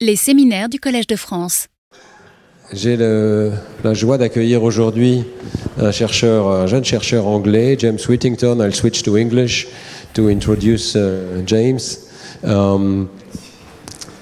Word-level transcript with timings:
Les 0.00 0.14
séminaires 0.14 0.68
du 0.68 0.78
Collège 0.78 1.08
de 1.08 1.16
France. 1.16 1.66
J'ai 2.72 2.96
la 2.96 3.94
joie 3.94 4.16
d'accueillir 4.16 4.62
aujourd'hui 4.62 5.24
un 5.76 5.90
chercheur, 5.90 6.46
un 6.46 6.68
jeune 6.68 6.84
chercheur 6.84 7.26
anglais, 7.26 7.74
James 7.76 7.98
Whittington. 8.08 8.60
I'll 8.60 8.72
switch 8.72 9.02
to 9.02 9.16
English 9.16 9.66
to 10.14 10.28
introduce 10.28 10.94
uh, 10.94 11.42
James. 11.44 11.82
Um, 12.44 13.08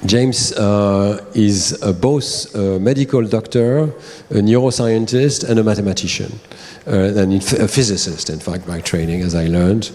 James 0.07 0.55
uh, 0.57 1.19
is 1.35 1.77
a 1.83 1.93
both 1.93 2.55
a 2.55 2.79
medical 2.79 3.23
doctor, 3.29 3.91
a 4.31 4.41
neuroscientist, 4.41 5.45
and 5.45 5.59
a 5.59 5.63
mathematician, 5.63 6.31
uh, 6.33 6.56
and 6.87 7.33
a 7.35 7.69
physicist, 7.69 8.31
in 8.31 8.39
fact, 8.39 8.67
by 8.67 8.81
training, 8.81 9.23
as 9.23 9.35
I 9.35 9.47
learned, 9.47 9.91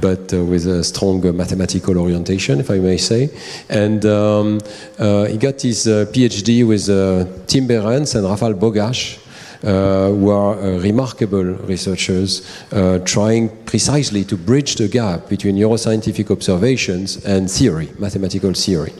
but 0.00 0.34
uh, 0.34 0.44
with 0.44 0.66
a 0.66 0.82
strong 0.82 1.24
uh, 1.24 1.32
mathematical 1.32 1.96
orientation, 1.96 2.58
if 2.58 2.70
I 2.70 2.78
may 2.78 2.96
say. 2.96 3.30
And 3.68 4.04
um, 4.04 4.60
uh, 4.98 5.26
he 5.26 5.36
got 5.36 5.60
his 5.62 5.86
uh, 5.86 6.06
PhD 6.10 6.66
with 6.66 6.88
uh, 6.88 7.26
Tim 7.46 7.68
Behrens 7.68 8.14
and 8.16 8.26
Rafal 8.26 8.54
Bogacz, 8.54 9.18
uh, 9.18 9.21
who 9.62 10.30
are 10.30 10.54
uh, 10.54 10.78
remarkable 10.78 11.44
researchers 11.44 12.42
uh, 12.72 12.98
trying 13.04 13.48
precisely 13.64 14.24
to 14.24 14.36
bridge 14.36 14.74
the 14.74 14.88
gap 14.88 15.28
between 15.28 15.56
neuroscientific 15.56 16.30
observations 16.30 17.24
and 17.24 17.50
theory, 17.50 17.88
mathematical 17.98 18.52
theory. 18.52 18.92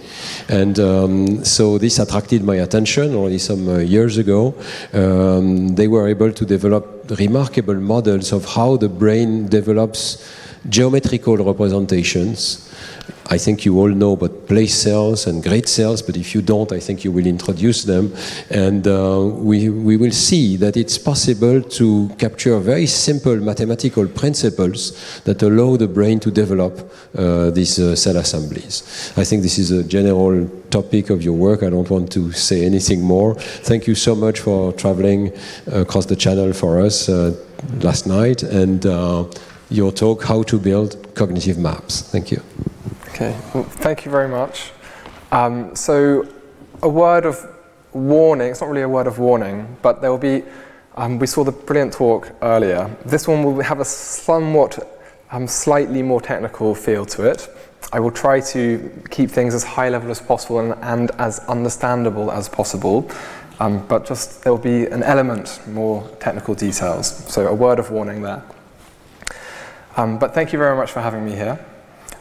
And 0.49 0.79
um, 0.79 1.45
so 1.45 1.79
this 1.79 1.99
attracted 1.99 2.45
my 2.45 2.57
attention 2.57 3.15
already 3.15 3.39
some 3.39 3.69
uh, 3.69 3.79
years 3.79 4.19
ago. 4.19 4.55
Um, 4.93 5.75
they 5.75 5.89
were 5.89 6.09
able 6.09 6.33
to 6.33 6.45
develop 6.45 7.11
remarkable 7.19 7.75
models 7.75 8.33
of 8.33 8.45
how 8.45 8.77
the 8.77 8.89
brain 8.89 9.49
develops 9.49 10.25
geometrical 10.69 11.37
representations. 11.39 12.72
I 13.27 13.39
think 13.39 13.65
you 13.65 13.79
all 13.79 13.89
know 13.89 14.13
about 14.13 14.47
place 14.47 14.75
cells 14.75 15.27
and 15.27 15.43
grid 15.43 15.67
cells, 15.69 16.03
but 16.03 16.17
if 16.17 16.35
you 16.35 16.43
don't, 16.43 16.71
I 16.71 16.81
think 16.81 17.03
you 17.03 17.11
will 17.11 17.27
introduce 17.27 17.85
them. 17.85 18.13
And 18.51 18.87
uh, 18.87 19.23
we, 19.23 19.71
we 19.71 19.97
will 19.97 20.11
see 20.11 20.57
that 20.57 20.77
it's 20.77 20.99
possible 20.99 21.63
to 21.63 22.11
capture 22.19 22.59
very 22.59 22.87
simple 22.87 23.37
mathematical 23.37 24.07
principles 24.07 25.21
that 25.23 25.43
allow 25.43 25.77
the 25.77 25.89
brain 25.89 26.21
to 26.21 26.31
develop 26.31 26.93
uh, 27.17 27.51
these 27.51 27.79
uh, 27.79 27.97
cell 27.97 28.17
assemblies. 28.17 29.13
I 29.17 29.25
think 29.25 29.43
this 29.43 29.59
is 29.59 29.71
a 29.71 29.83
general 29.83 30.47
topic 30.71 31.09
of 31.09 31.23
your 31.23 31.35
work. 31.35 31.63
I 31.63 31.71
don't 31.71 31.89
want 31.89 32.13
to 32.13 32.33
say 32.33 32.67
anything 32.67 33.01
more. 33.01 33.35
Thank 33.35 33.87
you 33.87 33.95
so 33.95 34.15
much 34.15 34.41
for 34.41 34.73
traveling 34.73 35.33
across 35.67 36.07
the 36.07 36.17
channel 36.17 36.53
for 36.53 36.81
us 36.81 37.09
uh, 37.09 37.35
last 37.81 38.07
night 38.07 38.43
and 38.43 38.85
uh, 38.85 39.25
your 39.71 39.91
talk, 39.91 40.25
How 40.25 40.43
to 40.43 40.59
Build 40.59 41.15
Cognitive 41.15 41.57
Maps. 41.57 42.03
Thank 42.03 42.31
you. 42.31 42.43
Okay, 43.15 43.37
thank 43.53 44.07
you 44.07 44.11
very 44.11 44.27
much. 44.27 44.71
Um, 45.33 45.77
so, 45.77 46.27
a 46.83 46.89
word 46.89 47.27
of 47.27 47.47
warning, 47.93 48.49
it's 48.49 48.63
not 48.63 48.71
really 48.71 48.81
a 48.81 48.89
word 48.89 49.07
of 49.07 49.19
warning, 49.19 49.77
but 49.83 50.01
there 50.01 50.11
will 50.11 50.17
be, 50.17 50.43
um, 50.97 51.19
we 51.19 51.27
saw 51.27 51.45
the 51.45 51.53
brilliant 51.53 51.93
talk 51.93 52.33
earlier. 52.41 52.91
This 53.05 53.29
one 53.29 53.45
will 53.45 53.61
have 53.61 53.81
a 53.81 53.85
somewhat, 53.85 54.79
um, 55.31 55.47
slightly 55.47 56.03
more 56.03 56.23
technical 56.23 56.75
feel 56.75 57.05
to 57.05 57.31
it. 57.31 57.55
I 57.93 58.01
will 58.01 58.11
try 58.11 58.41
to 58.41 58.91
keep 59.11 59.31
things 59.31 59.53
as 59.53 59.63
high 59.63 59.91
level 59.91 60.11
as 60.11 60.19
possible 60.19 60.61
and, 60.61 60.73
and 60.83 61.11
as 61.19 61.39
understandable 61.41 62.33
as 62.33 62.49
possible, 62.49 63.11
um, 63.61 63.87
but 63.89 64.07
just 64.07 64.43
there 64.43 64.55
will 64.55 64.59
be 64.59 64.87
an 64.87 65.03
element 65.03 65.61
more 65.69 66.09
technical 66.19 66.55
details. 66.55 67.09
So, 67.31 67.47
a 67.47 67.55
word 67.55 67.79
of 67.79 67.91
warning 67.91 68.23
there. 68.23 68.43
Um, 69.99 70.19
but 70.19 70.33
thank 70.33 70.55
you 70.55 70.59
very 70.59 70.75
much 70.75 70.91
for 70.91 71.03
having 71.03 71.27
me 71.27 71.33
here. 71.33 71.63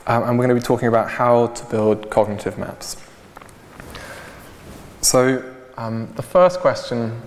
Um, 0.08 0.24
and 0.24 0.38
we're 0.38 0.48
going 0.48 0.56
to 0.56 0.62
be 0.62 0.66
talking 0.66 0.88
about 0.88 1.10
how 1.10 1.48
to 1.48 1.66
build 1.66 2.10
cognitive 2.10 2.58
maps. 2.58 2.98
So, 5.02 5.44
um, 5.78 6.12
the 6.16 6.22
first 6.22 6.60
question 6.60 7.22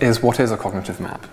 is 0.00 0.22
what 0.22 0.40
is 0.40 0.50
a 0.50 0.56
cognitive 0.56 1.00
map? 1.00 1.26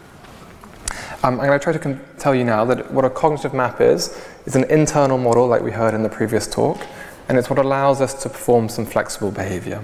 Um, 1.24 1.40
I'm 1.40 1.48
going 1.48 1.60
to 1.60 1.64
try 1.64 1.74
to 1.74 1.80
con- 1.80 2.02
tell 2.20 2.36
you 2.36 2.44
now 2.44 2.64
that 2.66 2.92
what 2.92 3.06
a 3.06 3.10
cognitive 3.10 3.54
map 3.54 3.82
is, 3.82 4.24
is 4.46 4.56
an 4.56 4.66
internal 4.66 5.18
model, 5.18 5.48
like 5.48 5.62
we 5.62 5.72
heard 5.72 5.94
in 5.94 6.04
the 6.04 6.10
previous 6.10 6.48
talk, 6.48 6.80
and 7.28 7.38
it's 7.38 7.50
what 7.50 7.60
allows 7.60 8.02
us 8.02 8.14
to 8.24 8.30
perform 8.30 8.70
some 8.70 8.86
flexible 8.86 9.32
behavior. 9.32 9.82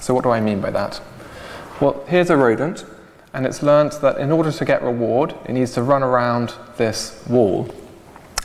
So, 0.00 0.12
what 0.12 0.24
do 0.24 0.30
I 0.30 0.40
mean 0.40 0.60
by 0.60 0.70
that? 0.70 1.00
Well, 1.80 2.04
here's 2.08 2.30
a 2.30 2.36
rodent, 2.36 2.84
and 3.32 3.46
it's 3.46 3.62
learnt 3.62 4.00
that 4.00 4.18
in 4.18 4.32
order 4.32 4.50
to 4.50 4.64
get 4.64 4.82
reward, 4.82 5.34
it 5.46 5.52
needs 5.52 5.72
to 5.74 5.82
run 5.82 6.02
around 6.02 6.54
this 6.76 7.22
wall. 7.28 7.72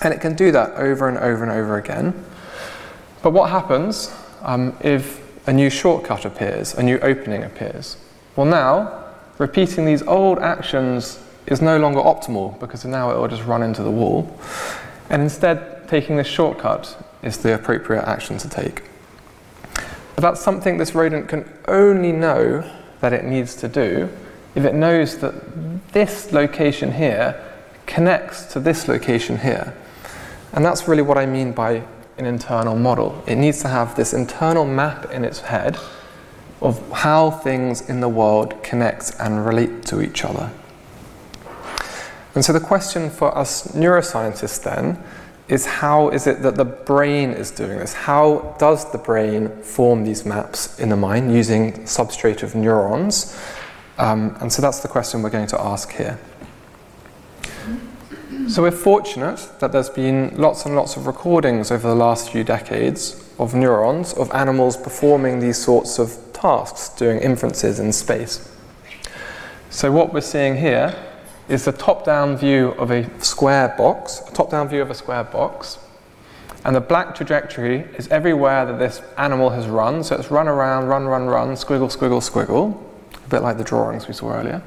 And 0.01 0.13
it 0.13 0.21
can 0.21 0.35
do 0.35 0.51
that 0.51 0.75
over 0.75 1.07
and 1.07 1.17
over 1.17 1.43
and 1.43 1.51
over 1.51 1.77
again. 1.77 2.25
But 3.21 3.31
what 3.31 3.49
happens 3.49 4.13
um, 4.43 4.77
if 4.81 5.21
a 5.47 5.53
new 5.53 5.69
shortcut 5.69 6.25
appears, 6.25 6.73
a 6.75 6.83
new 6.83 6.99
opening 6.99 7.43
appears? 7.43 7.97
Well, 8.35 8.45
now, 8.45 9.05
repeating 9.37 9.85
these 9.85 10.03
old 10.03 10.39
actions 10.39 11.19
is 11.47 11.61
no 11.61 11.77
longer 11.77 11.99
optimal 11.99 12.59
because 12.59 12.85
now 12.85 13.09
it 13.11 13.17
will 13.17 13.27
just 13.27 13.45
run 13.45 13.63
into 13.63 13.81
the 13.81 13.91
wall. 13.91 14.39
And 15.09 15.21
instead, 15.21 15.87
taking 15.87 16.17
this 16.17 16.27
shortcut 16.27 16.95
is 17.23 17.37
the 17.37 17.53
appropriate 17.55 18.03
action 18.03 18.37
to 18.39 18.49
take. 18.49 18.83
But 20.15 20.21
that's 20.21 20.41
something 20.41 20.77
this 20.77 20.93
rodent 20.93 21.29
can 21.29 21.51
only 21.67 22.11
know 22.11 22.69
that 23.01 23.13
it 23.13 23.23
needs 23.23 23.55
to 23.57 23.67
do 23.67 24.09
if 24.55 24.65
it 24.65 24.73
knows 24.73 25.17
that 25.19 25.93
this 25.93 26.31
location 26.31 26.93
here 26.93 27.43
connects 27.85 28.45
to 28.53 28.59
this 28.59 28.87
location 28.87 29.37
here. 29.37 29.73
And 30.53 30.65
that's 30.65 30.87
really 30.87 31.01
what 31.01 31.17
I 31.17 31.25
mean 31.25 31.51
by 31.51 31.83
an 32.17 32.25
internal 32.25 32.75
model. 32.75 33.23
It 33.27 33.35
needs 33.35 33.61
to 33.61 33.67
have 33.67 33.95
this 33.95 34.13
internal 34.13 34.65
map 34.65 35.11
in 35.11 35.23
its 35.23 35.39
head 35.39 35.77
of 36.61 36.91
how 36.91 37.29
things 37.31 37.87
in 37.87 37.99
the 37.99 38.09
world 38.09 38.61
connect 38.63 39.13
and 39.19 39.45
relate 39.45 39.85
to 39.85 40.01
each 40.01 40.25
other. 40.25 40.51
And 42.33 42.43
so 42.43 42.53
the 42.53 42.59
question 42.59 43.09
for 43.09 43.35
us 43.37 43.67
neuroscientists 43.73 44.63
then 44.63 45.01
is 45.47 45.65
how 45.65 46.09
is 46.09 46.27
it 46.27 46.41
that 46.41 46.55
the 46.55 46.65
brain 46.65 47.31
is 47.31 47.51
doing 47.51 47.79
this? 47.79 47.93
How 47.93 48.55
does 48.59 48.91
the 48.91 48.97
brain 48.97 49.49
form 49.61 50.03
these 50.03 50.25
maps 50.25 50.79
in 50.79 50.89
the 50.89 50.97
mind 50.97 51.33
using 51.33 51.73
substrate 51.83 52.43
of 52.43 52.53
neurons? 52.53 53.39
Um, 53.97 54.35
and 54.41 54.51
so 54.51 54.61
that's 54.61 54.81
the 54.81 54.87
question 54.87 55.21
we're 55.21 55.29
going 55.29 55.47
to 55.47 55.61
ask 55.61 55.91
here. 55.91 56.19
So 58.47 58.61
we're 58.61 58.71
fortunate 58.71 59.45
that 59.59 59.73
there's 59.73 59.89
been 59.89 60.33
lots 60.37 60.65
and 60.65 60.73
lots 60.73 60.95
of 60.95 61.05
recordings 61.05 61.69
over 61.69 61.85
the 61.85 61.95
last 61.95 62.31
few 62.31 62.45
decades 62.45 63.29
of 63.39 63.53
neurons, 63.53 64.13
of 64.13 64.31
animals 64.31 64.77
performing 64.77 65.41
these 65.41 65.57
sorts 65.57 65.99
of 65.99 66.17
tasks, 66.31 66.87
doing 66.97 67.19
inferences 67.19 67.77
in 67.77 67.91
space. 67.91 68.49
So 69.69 69.91
what 69.91 70.13
we're 70.13 70.21
seeing 70.21 70.55
here 70.55 70.95
is 71.49 71.65
the 71.65 71.73
top-down 71.73 72.37
view 72.37 72.69
of 72.77 72.89
a 72.89 73.09
square 73.19 73.75
box, 73.77 74.21
a 74.25 74.33
top-down 74.33 74.69
view 74.69 74.81
of 74.81 74.91
a 74.91 74.95
square 74.95 75.25
box, 75.25 75.77
and 76.63 76.73
the 76.73 76.81
black 76.81 77.15
trajectory 77.15 77.79
is 77.97 78.07
everywhere 78.07 78.65
that 78.65 78.79
this 78.79 79.01
animal 79.17 79.49
has 79.49 79.67
run. 79.67 80.05
So 80.05 80.15
it's 80.15 80.31
run 80.31 80.47
around, 80.47 80.87
run, 80.87 81.05
run, 81.05 81.27
run, 81.27 81.49
squiggle, 81.55 81.93
squiggle, 81.93 82.21
squiggle, 82.21 82.81
a 83.13 83.29
bit 83.29 83.41
like 83.41 83.57
the 83.57 83.63
drawings 83.65 84.07
we 84.07 84.13
saw 84.13 84.31
earlier. 84.31 84.63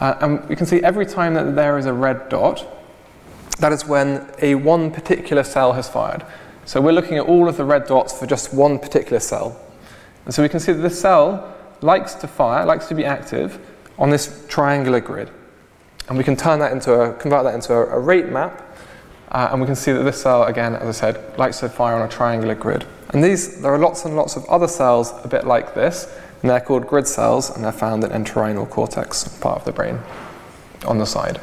Uh, 0.00 0.14
and 0.22 0.48
we 0.48 0.56
can 0.56 0.64
see 0.64 0.82
every 0.82 1.04
time 1.04 1.34
that 1.34 1.54
there 1.54 1.76
is 1.76 1.84
a 1.84 1.92
red 1.92 2.30
dot, 2.30 2.66
that 3.62 3.72
is 3.72 3.86
when 3.86 4.28
a 4.40 4.56
one 4.56 4.90
particular 4.90 5.44
cell 5.44 5.72
has 5.72 5.88
fired. 5.88 6.26
So 6.64 6.80
we're 6.80 6.92
looking 6.92 7.16
at 7.16 7.26
all 7.26 7.48
of 7.48 7.56
the 7.56 7.64
red 7.64 7.86
dots 7.86 8.12
for 8.12 8.26
just 8.26 8.52
one 8.52 8.76
particular 8.78 9.20
cell. 9.20 9.56
And 10.24 10.34
so 10.34 10.42
we 10.42 10.48
can 10.48 10.58
see 10.58 10.72
that 10.72 10.82
this 10.82 11.00
cell 11.00 11.56
likes 11.80 12.14
to 12.14 12.26
fire, 12.26 12.66
likes 12.66 12.86
to 12.88 12.96
be 12.96 13.04
active 13.04 13.64
on 13.98 14.10
this 14.10 14.44
triangular 14.48 14.98
grid. 14.98 15.30
And 16.08 16.18
we 16.18 16.24
can 16.24 16.34
turn 16.34 16.58
that 16.58 16.72
into 16.72 16.92
a, 16.92 17.14
convert 17.14 17.44
that 17.44 17.54
into 17.54 17.72
a, 17.72 17.86
a 17.86 18.00
rate 18.00 18.30
map. 18.30 18.76
Uh, 19.30 19.50
and 19.52 19.60
we 19.60 19.66
can 19.66 19.76
see 19.76 19.92
that 19.92 20.02
this 20.02 20.20
cell, 20.20 20.44
again, 20.44 20.74
as 20.74 20.88
I 20.88 21.12
said, 21.12 21.38
likes 21.38 21.60
to 21.60 21.68
fire 21.68 21.94
on 21.94 22.02
a 22.02 22.08
triangular 22.08 22.56
grid. 22.56 22.84
And 23.10 23.22
these, 23.22 23.62
there 23.62 23.72
are 23.72 23.78
lots 23.78 24.04
and 24.04 24.16
lots 24.16 24.34
of 24.34 24.44
other 24.46 24.66
cells 24.66 25.14
a 25.22 25.28
bit 25.28 25.46
like 25.46 25.72
this, 25.72 26.12
and 26.42 26.50
they're 26.50 26.60
called 26.60 26.88
grid 26.88 27.06
cells, 27.06 27.48
and 27.50 27.64
they're 27.64 27.70
found 27.70 28.02
in 28.02 28.10
entorhinal 28.10 28.68
cortex, 28.68 29.28
part 29.38 29.60
of 29.60 29.64
the 29.64 29.72
brain, 29.72 30.00
on 30.84 30.98
the 30.98 31.06
side. 31.06 31.40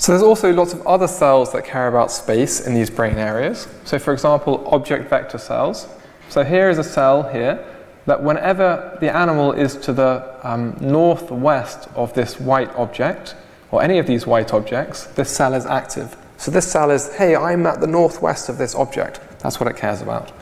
So 0.00 0.12
there's 0.12 0.22
also 0.22 0.50
lots 0.50 0.72
of 0.72 0.86
other 0.86 1.06
cells 1.06 1.52
that 1.52 1.66
care 1.66 1.86
about 1.86 2.10
space 2.10 2.66
in 2.66 2.72
these 2.72 2.88
brain 2.88 3.18
areas. 3.18 3.68
So 3.84 3.98
for 3.98 4.14
example, 4.14 4.66
object 4.68 5.10
vector 5.10 5.36
cells. 5.36 5.86
So 6.30 6.42
here 6.42 6.70
is 6.70 6.78
a 6.78 6.84
cell 6.84 7.22
here 7.22 7.62
that 8.06 8.22
whenever 8.22 8.96
the 9.02 9.14
animal 9.14 9.52
is 9.52 9.76
to 9.76 9.92
the 9.92 10.38
um, 10.42 10.74
northwest 10.80 11.86
of 11.96 12.14
this 12.14 12.40
white 12.40 12.74
object, 12.76 13.36
or 13.72 13.82
any 13.82 13.98
of 13.98 14.06
these 14.06 14.26
white 14.26 14.54
objects, 14.54 15.04
this 15.04 15.28
cell 15.28 15.52
is 15.52 15.66
active. 15.66 16.16
So 16.38 16.50
this 16.50 16.72
cell 16.72 16.90
is, 16.90 17.14
hey, 17.16 17.36
I'm 17.36 17.66
at 17.66 17.82
the 17.82 17.86
northwest 17.86 18.48
of 18.48 18.56
this 18.56 18.74
object. 18.74 19.20
That's 19.40 19.60
what 19.60 19.68
it 19.68 19.76
cares 19.76 20.00
about. 20.00 20.32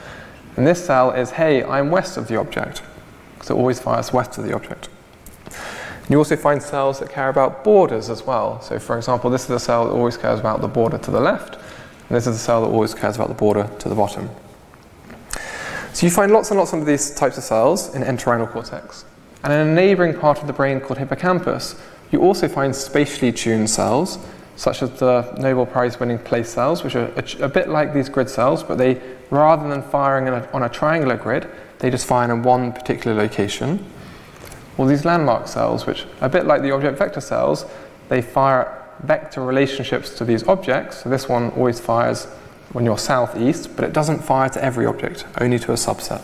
And 0.56 0.64
this 0.64 0.86
cell 0.86 1.10
is, 1.10 1.32
hey, 1.32 1.64
I'm 1.64 1.90
west 1.90 2.16
of 2.16 2.28
the 2.28 2.36
object. 2.36 2.80
Because 3.34 3.50
it 3.50 3.54
always 3.54 3.80
fires 3.80 4.12
west 4.12 4.38
of 4.38 4.44
the 4.44 4.54
object. 4.54 4.88
You 6.08 6.16
also 6.16 6.36
find 6.36 6.62
cells 6.62 7.00
that 7.00 7.10
care 7.10 7.28
about 7.28 7.64
borders 7.64 8.08
as 8.08 8.24
well. 8.24 8.60
So, 8.62 8.78
for 8.78 8.96
example, 8.96 9.28
this 9.28 9.44
is 9.44 9.50
a 9.50 9.60
cell 9.60 9.86
that 9.86 9.92
always 9.92 10.16
cares 10.16 10.40
about 10.40 10.62
the 10.62 10.68
border 10.68 10.96
to 10.98 11.10
the 11.10 11.20
left, 11.20 11.56
and 11.56 12.16
this 12.16 12.26
is 12.26 12.36
a 12.36 12.38
cell 12.38 12.62
that 12.62 12.68
always 12.68 12.94
cares 12.94 13.16
about 13.16 13.28
the 13.28 13.34
border 13.34 13.68
to 13.78 13.88
the 13.88 13.94
bottom. 13.94 14.30
So 15.92 16.06
you 16.06 16.10
find 16.10 16.32
lots 16.32 16.50
and 16.50 16.58
lots 16.58 16.72
of 16.72 16.86
these 16.86 17.14
types 17.14 17.36
of 17.36 17.44
cells 17.44 17.94
in 17.94 18.02
entorhinal 18.02 18.50
cortex. 18.50 19.04
And 19.42 19.52
in 19.52 19.68
a 19.68 19.74
neighboring 19.74 20.18
part 20.18 20.40
of 20.40 20.46
the 20.46 20.52
brain 20.52 20.80
called 20.80 20.98
hippocampus, 20.98 21.80
you 22.10 22.20
also 22.20 22.48
find 22.48 22.74
spatially 22.74 23.32
tuned 23.32 23.68
cells, 23.68 24.18
such 24.56 24.82
as 24.82 24.90
the 24.98 25.34
Nobel 25.38 25.66
Prize 25.66 26.00
winning 26.00 26.18
place 26.18 26.48
cells, 26.48 26.82
which 26.82 26.96
are 26.96 27.12
a, 27.16 27.44
a, 27.44 27.48
bit 27.48 27.68
like 27.68 27.92
these 27.92 28.08
grid 28.08 28.30
cells, 28.30 28.62
but 28.62 28.78
they, 28.78 29.00
rather 29.30 29.68
than 29.68 29.82
firing 29.82 30.28
a, 30.28 30.48
on 30.52 30.62
a 30.62 30.68
triangular 30.68 31.16
grid, 31.16 31.48
they 31.80 31.90
just 31.90 32.06
fire 32.06 32.32
in 32.32 32.42
one 32.42 32.72
particular 32.72 33.16
location. 33.16 33.84
Or 34.78 34.86
these 34.86 35.04
landmark 35.04 35.48
cells, 35.48 35.86
which 35.86 36.06
a 36.20 36.28
bit 36.28 36.46
like 36.46 36.62
the 36.62 36.70
object 36.70 36.98
vector 36.98 37.20
cells, 37.20 37.66
they 38.08 38.22
fire 38.22 38.88
vector 39.00 39.44
relationships 39.44 40.10
to 40.16 40.24
these 40.24 40.46
objects. 40.48 41.02
So 41.02 41.10
this 41.10 41.28
one 41.28 41.50
always 41.50 41.80
fires 41.80 42.24
when 42.72 42.84
you're 42.84 42.98
southeast, 42.98 43.74
but 43.76 43.84
it 43.84 43.92
doesn't 43.92 44.20
fire 44.20 44.48
to 44.50 44.64
every 44.64 44.86
object, 44.86 45.26
only 45.40 45.58
to 45.58 45.72
a 45.72 45.74
subset. 45.74 46.22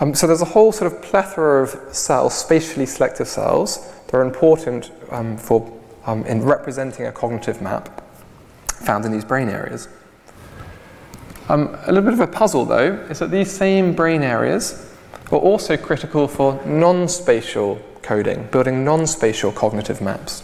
Um, 0.00 0.14
so 0.14 0.26
there's 0.26 0.40
a 0.40 0.46
whole 0.46 0.72
sort 0.72 0.92
of 0.92 1.02
plethora 1.02 1.62
of 1.62 1.94
cells, 1.94 2.34
spatially 2.34 2.86
selective 2.86 3.28
cells, 3.28 3.92
that 4.06 4.14
are 4.14 4.22
important 4.22 4.90
um, 5.10 5.36
for 5.36 5.70
um, 6.06 6.24
in 6.24 6.42
representing 6.42 7.06
a 7.06 7.12
cognitive 7.12 7.60
map 7.60 8.02
found 8.66 9.04
in 9.04 9.12
these 9.12 9.24
brain 9.24 9.50
areas. 9.50 9.88
Um, 11.50 11.76
a 11.86 11.92
little 11.92 12.02
bit 12.02 12.14
of 12.14 12.20
a 12.20 12.26
puzzle, 12.26 12.64
though, 12.64 12.94
is 13.10 13.18
that 13.18 13.30
these 13.30 13.50
same 13.52 13.92
brain 13.94 14.22
areas 14.22 14.89
are 15.36 15.40
also 15.40 15.76
critical 15.76 16.26
for 16.28 16.60
non-spatial 16.64 17.80
coding, 18.02 18.48
building 18.50 18.84
non-spatial 18.84 19.52
cognitive 19.52 20.00
maps. 20.00 20.42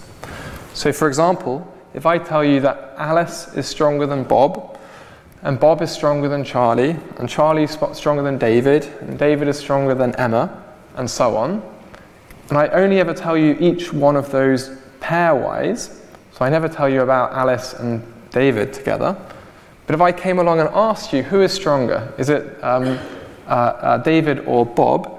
So, 0.74 0.92
for 0.92 1.08
example, 1.08 1.66
if 1.94 2.06
I 2.06 2.18
tell 2.18 2.44
you 2.44 2.60
that 2.60 2.94
Alice 2.96 3.54
is 3.54 3.66
stronger 3.66 4.06
than 4.06 4.24
Bob, 4.24 4.78
and 5.42 5.58
Bob 5.58 5.82
is 5.82 5.90
stronger 5.90 6.28
than 6.28 6.44
Charlie, 6.44 6.96
and 7.18 7.28
Charlie 7.28 7.64
is 7.64 7.78
stronger 7.92 8.22
than 8.22 8.38
David, 8.38 8.84
and 9.00 9.18
David 9.18 9.48
is 9.48 9.58
stronger 9.58 9.94
than 9.94 10.14
Emma, 10.16 10.62
and 10.96 11.10
so 11.10 11.36
on, 11.36 11.62
and 12.48 12.58
I 12.58 12.68
only 12.68 13.00
ever 13.00 13.12
tell 13.12 13.36
you 13.36 13.56
each 13.58 13.92
one 13.92 14.16
of 14.16 14.30
those 14.30 14.70
pairwise, 15.00 15.98
so 16.32 16.44
I 16.44 16.48
never 16.48 16.68
tell 16.68 16.88
you 16.88 17.02
about 17.02 17.32
Alice 17.32 17.74
and 17.74 18.02
David 18.30 18.72
together. 18.72 19.16
But 19.86 19.94
if 19.94 20.00
I 20.00 20.12
came 20.12 20.38
along 20.38 20.60
and 20.60 20.68
asked 20.70 21.12
you 21.12 21.22
who 21.22 21.42
is 21.42 21.52
stronger, 21.52 22.12
is 22.18 22.28
it 22.28 22.62
um, 22.62 22.98
uh, 23.46 23.50
uh, 23.50 23.98
David 23.98 24.40
or 24.40 24.66
Bob? 24.66 25.12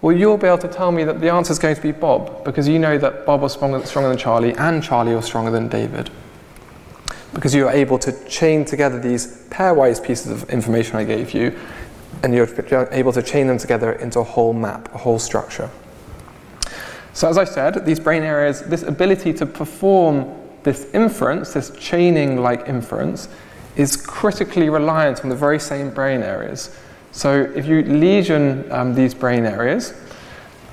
Well, 0.00 0.16
you'll 0.16 0.36
be 0.36 0.46
able 0.46 0.58
to 0.58 0.68
tell 0.68 0.92
me 0.92 1.04
that 1.04 1.20
the 1.20 1.30
answer 1.30 1.52
is 1.52 1.58
going 1.58 1.74
to 1.74 1.82
be 1.82 1.92
Bob, 1.92 2.44
because 2.44 2.68
you 2.68 2.78
know 2.78 2.98
that 2.98 3.26
Bob 3.26 3.40
was 3.40 3.52
stronger, 3.52 3.84
stronger 3.84 4.08
than 4.08 4.18
Charlie 4.18 4.54
and 4.54 4.82
Charlie 4.82 5.14
was 5.14 5.24
stronger 5.24 5.50
than 5.50 5.68
David. 5.68 6.10
Because 7.34 7.54
you 7.54 7.66
are 7.66 7.72
able 7.72 7.98
to 7.98 8.12
chain 8.28 8.64
together 8.64 8.98
these 9.00 9.48
pairwise 9.48 10.02
pieces 10.02 10.30
of 10.30 10.48
information 10.50 10.96
I 10.96 11.04
gave 11.04 11.34
you, 11.34 11.58
and 12.22 12.32
you're 12.32 12.48
able 12.92 13.12
to 13.12 13.22
chain 13.22 13.46
them 13.48 13.58
together 13.58 13.92
into 13.92 14.20
a 14.20 14.24
whole 14.24 14.52
map, 14.52 14.92
a 14.94 14.98
whole 14.98 15.18
structure. 15.18 15.70
So, 17.12 17.28
as 17.28 17.36
I 17.36 17.44
said, 17.44 17.84
these 17.84 17.98
brain 17.98 18.22
areas, 18.22 18.62
this 18.62 18.84
ability 18.84 19.32
to 19.34 19.46
perform 19.46 20.32
this 20.62 20.88
inference, 20.94 21.52
this 21.52 21.70
chaining 21.78 22.36
like 22.40 22.68
inference, 22.68 23.28
is 23.74 23.96
critically 23.96 24.68
reliant 24.68 25.22
on 25.22 25.28
the 25.28 25.36
very 25.36 25.58
same 25.58 25.90
brain 25.90 26.22
areas. 26.22 26.76
So 27.18 27.50
if 27.52 27.66
you 27.66 27.82
lesion 27.82 28.70
um, 28.70 28.94
these 28.94 29.12
brain 29.12 29.44
areas, 29.44 29.92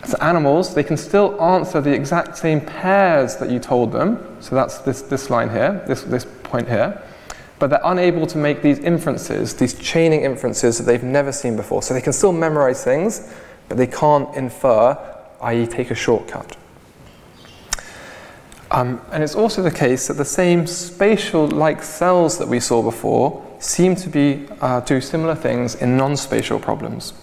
as 0.03 0.13
animals, 0.21 0.75
they 0.75 0.83
can 0.83 0.95
still 0.95 1.41
answer 1.41 1.81
the 1.81 1.91
exact 1.91 2.37
same 2.37 2.61
pairs 2.61 3.37
that 3.37 3.49
you 3.49 3.57
told 3.57 3.91
them. 3.91 4.37
So 4.41 4.53
that's 4.53 4.77
this, 4.77 5.01
this 5.01 5.31
line 5.31 5.49
here, 5.49 5.83
this, 5.87 6.03
this 6.03 6.23
point 6.43 6.67
here. 6.67 7.01
But 7.57 7.71
they're 7.71 7.81
unable 7.83 8.27
to 8.27 8.37
make 8.37 8.61
these 8.61 8.77
inferences, 8.77 9.55
these 9.55 9.73
chaining 9.73 10.21
inferences 10.21 10.77
that 10.77 10.83
they've 10.83 11.01
never 11.01 11.31
seen 11.31 11.55
before. 11.55 11.81
So 11.81 11.95
they 11.95 12.01
can 12.01 12.13
still 12.13 12.31
memorize 12.31 12.83
things, 12.83 13.33
but 13.67 13.77
they 13.77 13.87
can't 13.87 14.31
infer, 14.35 14.99
i.e., 15.41 15.65
take 15.65 15.89
a 15.89 15.95
shortcut. 15.95 16.55
Um, 18.69 19.01
and 19.11 19.23
it's 19.23 19.33
also 19.33 19.63
the 19.63 19.71
case 19.71 20.09
that 20.09 20.17
the 20.17 20.25
same 20.25 20.67
spatial 20.67 21.47
like 21.47 21.81
cells 21.81 22.37
that 22.37 22.47
we 22.47 22.59
saw 22.59 22.83
before 22.83 23.43
seem 23.65 23.95
to 23.95 24.09
be 24.09 24.45
uh, 24.61 24.79
do 24.81 25.01
similar 25.01 25.35
things 25.35 25.75
in 25.75 25.97
non-spatial 25.97 26.59
problems. 26.59 27.13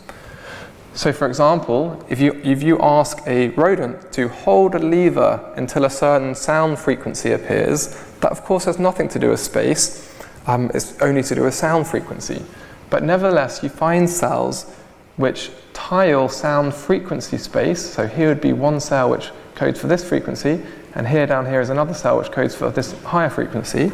So, 0.94 1.12
for 1.12 1.26
example, 1.26 2.04
if 2.10 2.20
you, 2.20 2.38
if 2.44 2.62
you 2.62 2.78
ask 2.82 3.22
a 3.26 3.48
rodent 3.50 4.12
to 4.12 4.28
hold 4.28 4.74
a 4.74 4.78
lever 4.78 5.52
until 5.56 5.86
a 5.86 5.90
certain 5.90 6.34
sound 6.34 6.78
frequency 6.78 7.32
appears, 7.32 7.96
that 8.20 8.30
of 8.30 8.44
course 8.44 8.66
has 8.66 8.78
nothing 8.78 9.08
to 9.08 9.18
do 9.18 9.30
with 9.30 9.40
space, 9.40 10.12
um, 10.46 10.70
it's 10.74 11.00
only 11.00 11.22
to 11.22 11.34
do 11.34 11.44
with 11.44 11.54
sound 11.54 11.86
frequency. 11.86 12.44
But 12.90 13.04
nevertheless, 13.04 13.62
you 13.62 13.70
find 13.70 14.08
cells 14.08 14.70
which 15.16 15.50
tile 15.72 16.28
sound 16.28 16.74
frequency 16.74 17.38
space. 17.38 17.80
So, 17.80 18.06
here 18.06 18.28
would 18.28 18.42
be 18.42 18.52
one 18.52 18.78
cell 18.78 19.08
which 19.08 19.30
codes 19.54 19.80
for 19.80 19.86
this 19.86 20.06
frequency, 20.06 20.60
and 20.94 21.08
here 21.08 21.26
down 21.26 21.46
here 21.46 21.62
is 21.62 21.70
another 21.70 21.94
cell 21.94 22.18
which 22.18 22.30
codes 22.30 22.54
for 22.54 22.68
this 22.68 22.92
higher 23.02 23.30
frequency 23.30 23.90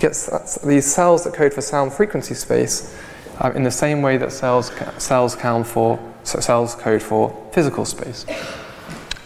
get 0.00 0.12
these 0.64 0.92
cells 0.92 1.24
that 1.24 1.34
code 1.34 1.54
for 1.54 1.60
sound 1.60 1.92
frequency 1.92 2.34
space 2.34 2.98
um, 3.40 3.54
in 3.54 3.62
the 3.62 3.70
same 3.70 4.02
way 4.02 4.16
that 4.16 4.32
cells, 4.32 4.72
cells, 4.98 5.36
count 5.36 5.66
for, 5.66 5.98
cells 6.24 6.74
code 6.74 7.02
for 7.02 7.48
physical 7.52 7.84
space. 7.84 8.26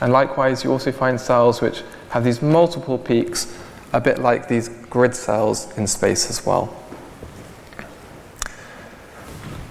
And 0.01 0.13
likewise, 0.13 0.65
you 0.65 0.73
also 0.73 0.93
find 0.93 1.21
cells 1.21 1.61
which 1.61 1.83
have 2.11 2.25
these 2.25 2.43
multiple 2.43 2.99
peaks, 2.99 3.57
a 3.93 4.01
bit 4.01 4.19
like 4.19 4.49
these 4.49 4.69
grid 4.69 5.15
cells 5.15 5.77
in 5.79 5.87
space 5.87 6.29
as 6.29 6.45
well. 6.45 6.77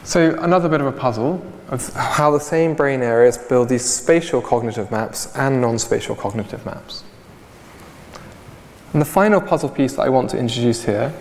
So, 0.04 0.36
another 0.42 0.68
bit 0.68 0.82
of 0.82 0.88
a 0.88 0.92
puzzle 0.92 1.46
of 1.70 1.94
how 1.94 2.32
the 2.32 2.40
same 2.40 2.76
brain 2.76 3.02
areas 3.02 3.38
build 3.38 3.70
these 3.70 3.86
spatial 3.86 4.42
cognitive 4.42 4.92
maps 4.92 5.34
and 5.36 5.62
non 5.62 5.80
spatial 5.80 6.16
cognitive 6.16 6.66
maps. 6.66 7.04
And 8.94 9.02
the 9.02 9.06
final 9.06 9.42
puzzle 9.42 9.70
piece 9.70 9.96
that 9.96 10.04
I 10.04 10.10
want 10.10 10.30
to 10.32 10.38
introduce 10.38 10.84
here 10.84 11.12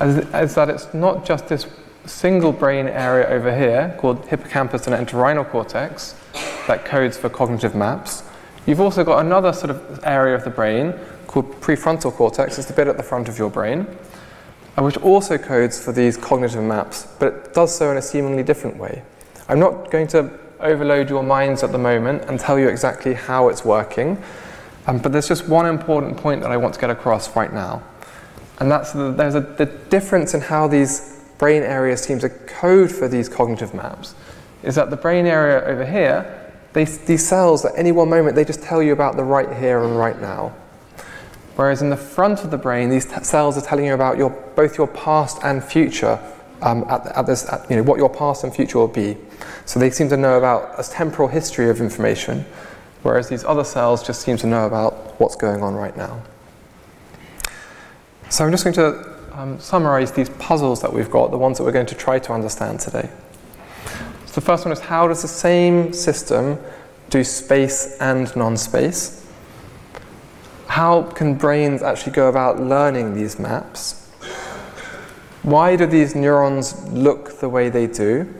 is, 0.00 0.18
is 0.34 0.54
that 0.54 0.68
it's 0.68 0.92
not 0.92 1.24
just 1.24 1.48
this 1.48 1.66
single 2.04 2.52
brain 2.52 2.86
area 2.86 3.26
over 3.28 3.56
here 3.56 3.96
called 3.98 4.24
hippocampus 4.26 4.86
and 4.86 4.94
entorhinal 4.94 5.48
cortex 5.48 6.14
that 6.66 6.84
codes 6.84 7.16
for 7.16 7.28
cognitive 7.28 7.74
maps. 7.74 8.22
You've 8.66 8.80
also 8.80 9.02
got 9.02 9.24
another 9.24 9.52
sort 9.52 9.70
of 9.70 10.00
area 10.04 10.34
of 10.34 10.44
the 10.44 10.50
brain 10.50 10.92
called 11.26 11.50
prefrontal 11.60 12.12
cortex, 12.12 12.58
it's 12.58 12.68
the 12.68 12.74
bit 12.74 12.86
at 12.86 12.96
the 12.96 13.02
front 13.02 13.28
of 13.28 13.38
your 13.38 13.50
brain, 13.50 13.86
uh, 14.76 14.82
which 14.82 14.96
also 14.98 15.38
codes 15.38 15.82
for 15.82 15.92
these 15.92 16.16
cognitive 16.16 16.62
maps, 16.62 17.06
but 17.18 17.32
it 17.32 17.54
does 17.54 17.74
so 17.74 17.90
in 17.90 17.96
a 17.96 18.02
seemingly 18.02 18.42
different 18.42 18.76
way. 18.76 19.02
I'm 19.48 19.58
not 19.58 19.90
going 19.90 20.06
to 20.08 20.30
overload 20.60 21.08
your 21.08 21.22
minds 21.22 21.62
at 21.62 21.72
the 21.72 21.78
moment 21.78 22.24
and 22.28 22.38
tell 22.38 22.58
you 22.58 22.68
exactly 22.68 23.14
how 23.14 23.48
it's 23.48 23.64
working. 23.64 24.22
Um, 24.86 24.98
but 24.98 25.12
there's 25.12 25.28
just 25.28 25.48
one 25.48 25.66
important 25.66 26.16
point 26.16 26.42
that 26.42 26.52
I 26.52 26.56
want 26.56 26.74
to 26.74 26.80
get 26.80 26.90
across 26.90 27.34
right 27.34 27.52
now. 27.52 27.82
And 28.58 28.70
that's 28.70 28.92
that 28.92 29.16
there's 29.16 29.34
a 29.34 29.40
the 29.40 29.66
difference 29.66 30.32
in 30.34 30.40
how 30.40 30.68
these 30.68 31.20
brain 31.38 31.62
areas 31.62 32.02
seem 32.02 32.18
to 32.20 32.28
code 32.28 32.90
for 32.90 33.08
these 33.08 33.28
cognitive 33.28 33.74
maps. 33.74 34.14
Is 34.62 34.74
that 34.76 34.90
the 34.90 34.96
brain 34.96 35.26
area 35.26 35.62
over 35.64 35.84
here, 35.84 36.52
they, 36.72 36.84
these 36.84 37.26
cells 37.26 37.64
at 37.64 37.72
any 37.76 37.92
one 37.92 38.08
moment, 38.08 38.36
they 38.36 38.44
just 38.44 38.62
tell 38.62 38.82
you 38.82 38.92
about 38.92 39.16
the 39.16 39.24
right 39.24 39.52
here 39.58 39.84
and 39.84 39.98
right 39.98 40.20
now. 40.20 40.54
Whereas 41.56 41.82
in 41.82 41.90
the 41.90 41.96
front 41.96 42.44
of 42.44 42.50
the 42.50 42.58
brain, 42.58 42.90
these 42.90 43.06
t- 43.06 43.22
cells 43.22 43.56
are 43.56 43.62
telling 43.62 43.86
you 43.86 43.94
about 43.94 44.18
your, 44.18 44.30
both 44.56 44.76
your 44.76 44.86
past 44.88 45.38
and 45.42 45.64
future, 45.64 46.18
um, 46.62 46.84
at, 46.88 47.06
at 47.06 47.26
this, 47.26 47.48
at, 47.50 47.68
you 47.70 47.76
know, 47.76 47.82
what 47.82 47.98
your 47.98 48.10
past 48.10 48.44
and 48.44 48.54
future 48.54 48.78
will 48.78 48.88
be. 48.88 49.16
So 49.64 49.80
they 49.80 49.90
seem 49.90 50.08
to 50.10 50.16
know 50.16 50.36
about 50.36 50.78
a 50.78 50.88
temporal 50.88 51.28
history 51.28 51.70
of 51.70 51.80
information 51.80 52.44
whereas 53.06 53.28
these 53.28 53.44
other 53.44 53.62
cells 53.62 54.04
just 54.04 54.20
seem 54.20 54.36
to 54.36 54.48
know 54.48 54.66
about 54.66 54.92
what's 55.20 55.36
going 55.36 55.62
on 55.62 55.76
right 55.76 55.96
now. 55.96 56.20
So 58.30 58.44
I'm 58.44 58.50
just 58.50 58.64
going 58.64 58.74
to 58.74 59.16
um, 59.32 59.60
summarize 59.60 60.10
these 60.10 60.28
puzzles 60.30 60.82
that 60.82 60.92
we've 60.92 61.08
got, 61.08 61.30
the 61.30 61.38
ones 61.38 61.56
that 61.58 61.62
we're 61.62 61.70
going 61.70 61.86
to 61.86 61.94
try 61.94 62.18
to 62.18 62.32
understand 62.32 62.80
today. 62.80 63.08
So 64.26 64.34
the 64.34 64.40
first 64.40 64.64
one 64.64 64.72
is 64.72 64.80
how 64.80 65.06
does 65.06 65.22
the 65.22 65.28
same 65.28 65.92
system 65.92 66.58
do 67.08 67.22
space 67.22 67.96
and 68.00 68.34
non-space? 68.34 69.24
How 70.66 71.04
can 71.04 71.34
brains 71.34 71.82
actually 71.82 72.12
go 72.12 72.28
about 72.28 72.60
learning 72.60 73.14
these 73.14 73.38
maps? 73.38 74.10
Why 75.44 75.76
do 75.76 75.86
these 75.86 76.16
neurons 76.16 76.88
look 76.88 77.38
the 77.38 77.48
way 77.48 77.68
they 77.68 77.86
do? 77.86 78.34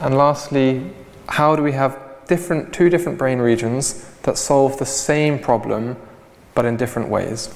And 0.00 0.16
lastly, 0.16 0.90
how 1.28 1.54
do 1.54 1.62
we 1.62 1.72
have 1.72 2.11
different, 2.32 2.72
two 2.72 2.88
different 2.88 3.18
brain 3.18 3.38
regions 3.38 4.08
that 4.22 4.38
solve 4.38 4.78
the 4.78 4.86
same 4.86 5.38
problem 5.38 5.96
but 6.54 6.64
in 6.64 6.78
different 6.78 7.10
ways. 7.10 7.54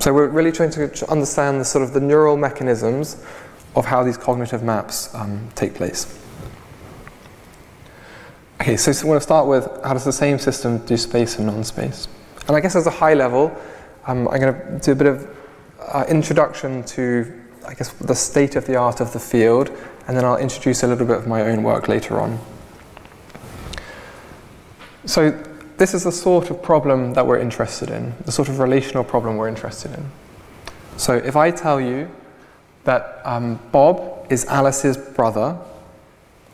So 0.00 0.12
we're 0.12 0.26
really 0.26 0.50
trying 0.50 0.70
to 0.70 1.08
understand 1.08 1.60
the 1.60 1.64
sort 1.64 1.84
of 1.84 1.92
the 1.92 2.00
neural 2.00 2.36
mechanisms 2.36 3.24
of 3.76 3.84
how 3.84 4.02
these 4.02 4.16
cognitive 4.16 4.64
maps 4.64 5.14
um, 5.14 5.48
take 5.54 5.74
place. 5.74 6.18
Okay, 8.60 8.76
so, 8.76 8.90
so, 8.90 9.06
we're 9.06 9.12
going 9.12 9.20
to 9.20 9.24
start 9.24 9.46
with 9.46 9.68
how 9.84 9.92
does 9.92 10.04
the 10.04 10.12
same 10.12 10.38
system 10.38 10.78
do 10.86 10.96
space 10.96 11.36
and 11.36 11.46
non-space? 11.46 12.08
And 12.48 12.56
I 12.56 12.60
guess 12.60 12.74
as 12.74 12.86
a 12.88 12.90
high 12.90 13.14
level, 13.14 13.56
um, 14.06 14.26
I'm 14.28 14.40
going 14.40 14.54
to 14.54 14.78
do 14.80 14.92
a 14.92 14.94
bit 14.96 15.06
of 15.06 15.36
uh, 15.80 16.04
introduction 16.08 16.82
to, 16.84 17.40
I 17.66 17.74
guess, 17.74 17.90
the 17.92 18.14
state 18.14 18.56
of 18.56 18.66
the 18.66 18.74
art 18.74 19.00
of 19.00 19.12
the 19.12 19.20
field 19.20 19.70
and 20.08 20.16
then 20.16 20.24
I'll 20.24 20.38
introduce 20.38 20.82
a 20.82 20.88
little 20.88 21.06
bit 21.06 21.18
of 21.18 21.28
my 21.28 21.42
own 21.42 21.62
work 21.62 21.86
later 21.86 22.20
on. 22.20 22.40
So, 25.04 25.30
this 25.78 25.94
is 25.94 26.04
the 26.04 26.12
sort 26.12 26.50
of 26.50 26.62
problem 26.62 27.14
that 27.14 27.26
we're 27.26 27.38
interested 27.38 27.90
in, 27.90 28.14
the 28.24 28.30
sort 28.30 28.48
of 28.48 28.60
relational 28.60 29.02
problem 29.02 29.36
we're 29.36 29.48
interested 29.48 29.92
in. 29.92 30.10
So, 30.96 31.14
if 31.14 31.34
I 31.34 31.50
tell 31.50 31.80
you 31.80 32.08
that 32.84 33.20
um, 33.24 33.58
Bob 33.72 34.26
is 34.30 34.44
Alice's 34.44 34.96
brother 34.96 35.58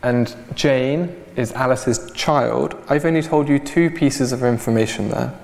and 0.02 0.35
Jane 0.55 1.14
is 1.37 1.52
Alice's 1.52 2.11
child, 2.12 2.75
I've 2.88 3.05
only 3.05 3.23
told 3.23 3.49
you 3.49 3.59
two 3.59 3.90
pieces 3.90 4.33
of 4.33 4.43
information 4.43 5.11
there. 5.11 5.38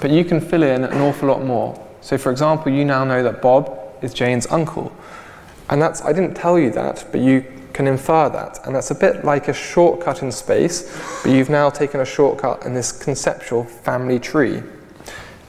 But 0.00 0.10
you 0.10 0.24
can 0.24 0.40
fill 0.40 0.62
in 0.62 0.84
an 0.84 1.00
awful 1.00 1.28
lot 1.28 1.44
more. 1.44 1.86
So, 2.00 2.18
for 2.18 2.32
example, 2.32 2.72
you 2.72 2.84
now 2.84 3.04
know 3.04 3.22
that 3.22 3.42
Bob 3.42 3.78
is 4.02 4.14
Jane's 4.14 4.46
uncle. 4.46 4.92
And 5.68 5.80
that's, 5.80 6.02
I 6.02 6.12
didn't 6.12 6.34
tell 6.34 6.58
you 6.58 6.70
that, 6.70 7.04
but 7.12 7.20
you 7.20 7.44
can 7.72 7.86
infer 7.86 8.28
that. 8.28 8.66
And 8.66 8.74
that's 8.74 8.90
a 8.90 8.94
bit 8.94 9.24
like 9.24 9.48
a 9.48 9.52
shortcut 9.52 10.22
in 10.22 10.32
space, 10.32 10.96
but 11.22 11.32
you've 11.32 11.50
now 11.50 11.70
taken 11.70 12.00
a 12.00 12.04
shortcut 12.04 12.64
in 12.64 12.74
this 12.74 12.92
conceptual 12.92 13.64
family 13.64 14.18
tree. 14.18 14.62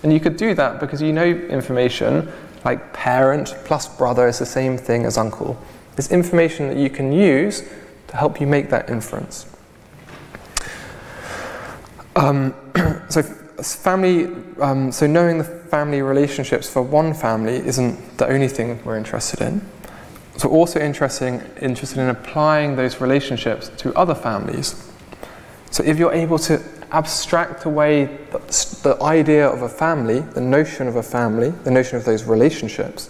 And 0.03 0.11
you 0.11 0.19
could 0.19 0.37
do 0.37 0.53
that 0.55 0.79
because 0.79 1.01
you 1.01 1.13
know 1.13 1.25
information 1.25 2.31
like 2.63 2.93
parent 2.93 3.55
plus 3.65 3.87
brother 3.87 4.27
is 4.27 4.39
the 4.39 4.45
same 4.45 4.77
thing 4.77 5.05
as 5.05 5.17
uncle. 5.17 5.59
It's 5.97 6.11
information 6.11 6.67
that 6.67 6.77
you 6.77 6.89
can 6.89 7.11
use 7.11 7.63
to 8.07 8.17
help 8.17 8.39
you 8.39 8.47
make 8.47 8.69
that 8.69 8.89
inference. 8.89 9.45
Um, 12.15 12.53
so 13.09 13.21
family, 13.23 14.27
um, 14.59 14.91
so 14.91 15.07
knowing 15.07 15.37
the 15.37 15.43
family 15.43 16.01
relationships 16.01 16.69
for 16.69 16.81
one 16.81 17.13
family 17.13 17.55
isn't 17.55 18.17
the 18.17 18.27
only 18.27 18.47
thing 18.47 18.83
we're 18.83 18.97
interested 18.97 19.41
in. 19.41 19.61
So 20.37 20.49
also 20.49 20.79
interesting, 20.79 21.41
interested 21.61 21.99
in 21.99 22.09
applying 22.09 22.75
those 22.75 23.01
relationships 23.01 23.69
to 23.77 23.93
other 23.95 24.15
families. 24.15 24.89
So 25.69 25.83
if 25.83 25.99
you're 25.99 26.13
able 26.13 26.39
to 26.39 26.61
abstract 26.91 27.65
away 27.65 28.05
the, 28.31 28.39
the 28.83 29.03
idea 29.03 29.47
of 29.47 29.61
a 29.61 29.69
family, 29.69 30.19
the 30.19 30.41
notion 30.41 30.87
of 30.87 30.95
a 30.95 31.03
family, 31.03 31.49
the 31.49 31.71
notion 31.71 31.97
of 31.97 32.05
those 32.05 32.23
relationships, 32.23 33.09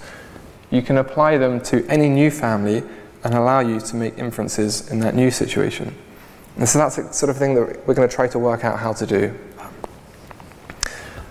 you 0.69 0.81
can 0.81 0.97
apply 0.97 1.37
them 1.37 1.59
to 1.61 1.85
any 1.87 2.09
new 2.09 2.31
family 2.31 2.83
and 3.23 3.33
allow 3.33 3.59
you 3.59 3.79
to 3.79 3.95
make 3.95 4.17
inferences 4.17 4.89
in 4.89 4.99
that 4.99 5.15
new 5.15 5.29
situation. 5.31 5.95
And 6.57 6.67
so 6.67 6.79
that's 6.79 6.95
the 6.95 7.11
sort 7.11 7.29
of 7.29 7.37
thing 7.37 7.55
that 7.55 7.87
we're 7.87 7.93
going 7.93 8.07
to 8.07 8.13
try 8.13 8.27
to 8.27 8.39
work 8.39 8.63
out 8.63 8.79
how 8.79 8.93
to 8.93 9.05
do. 9.05 9.33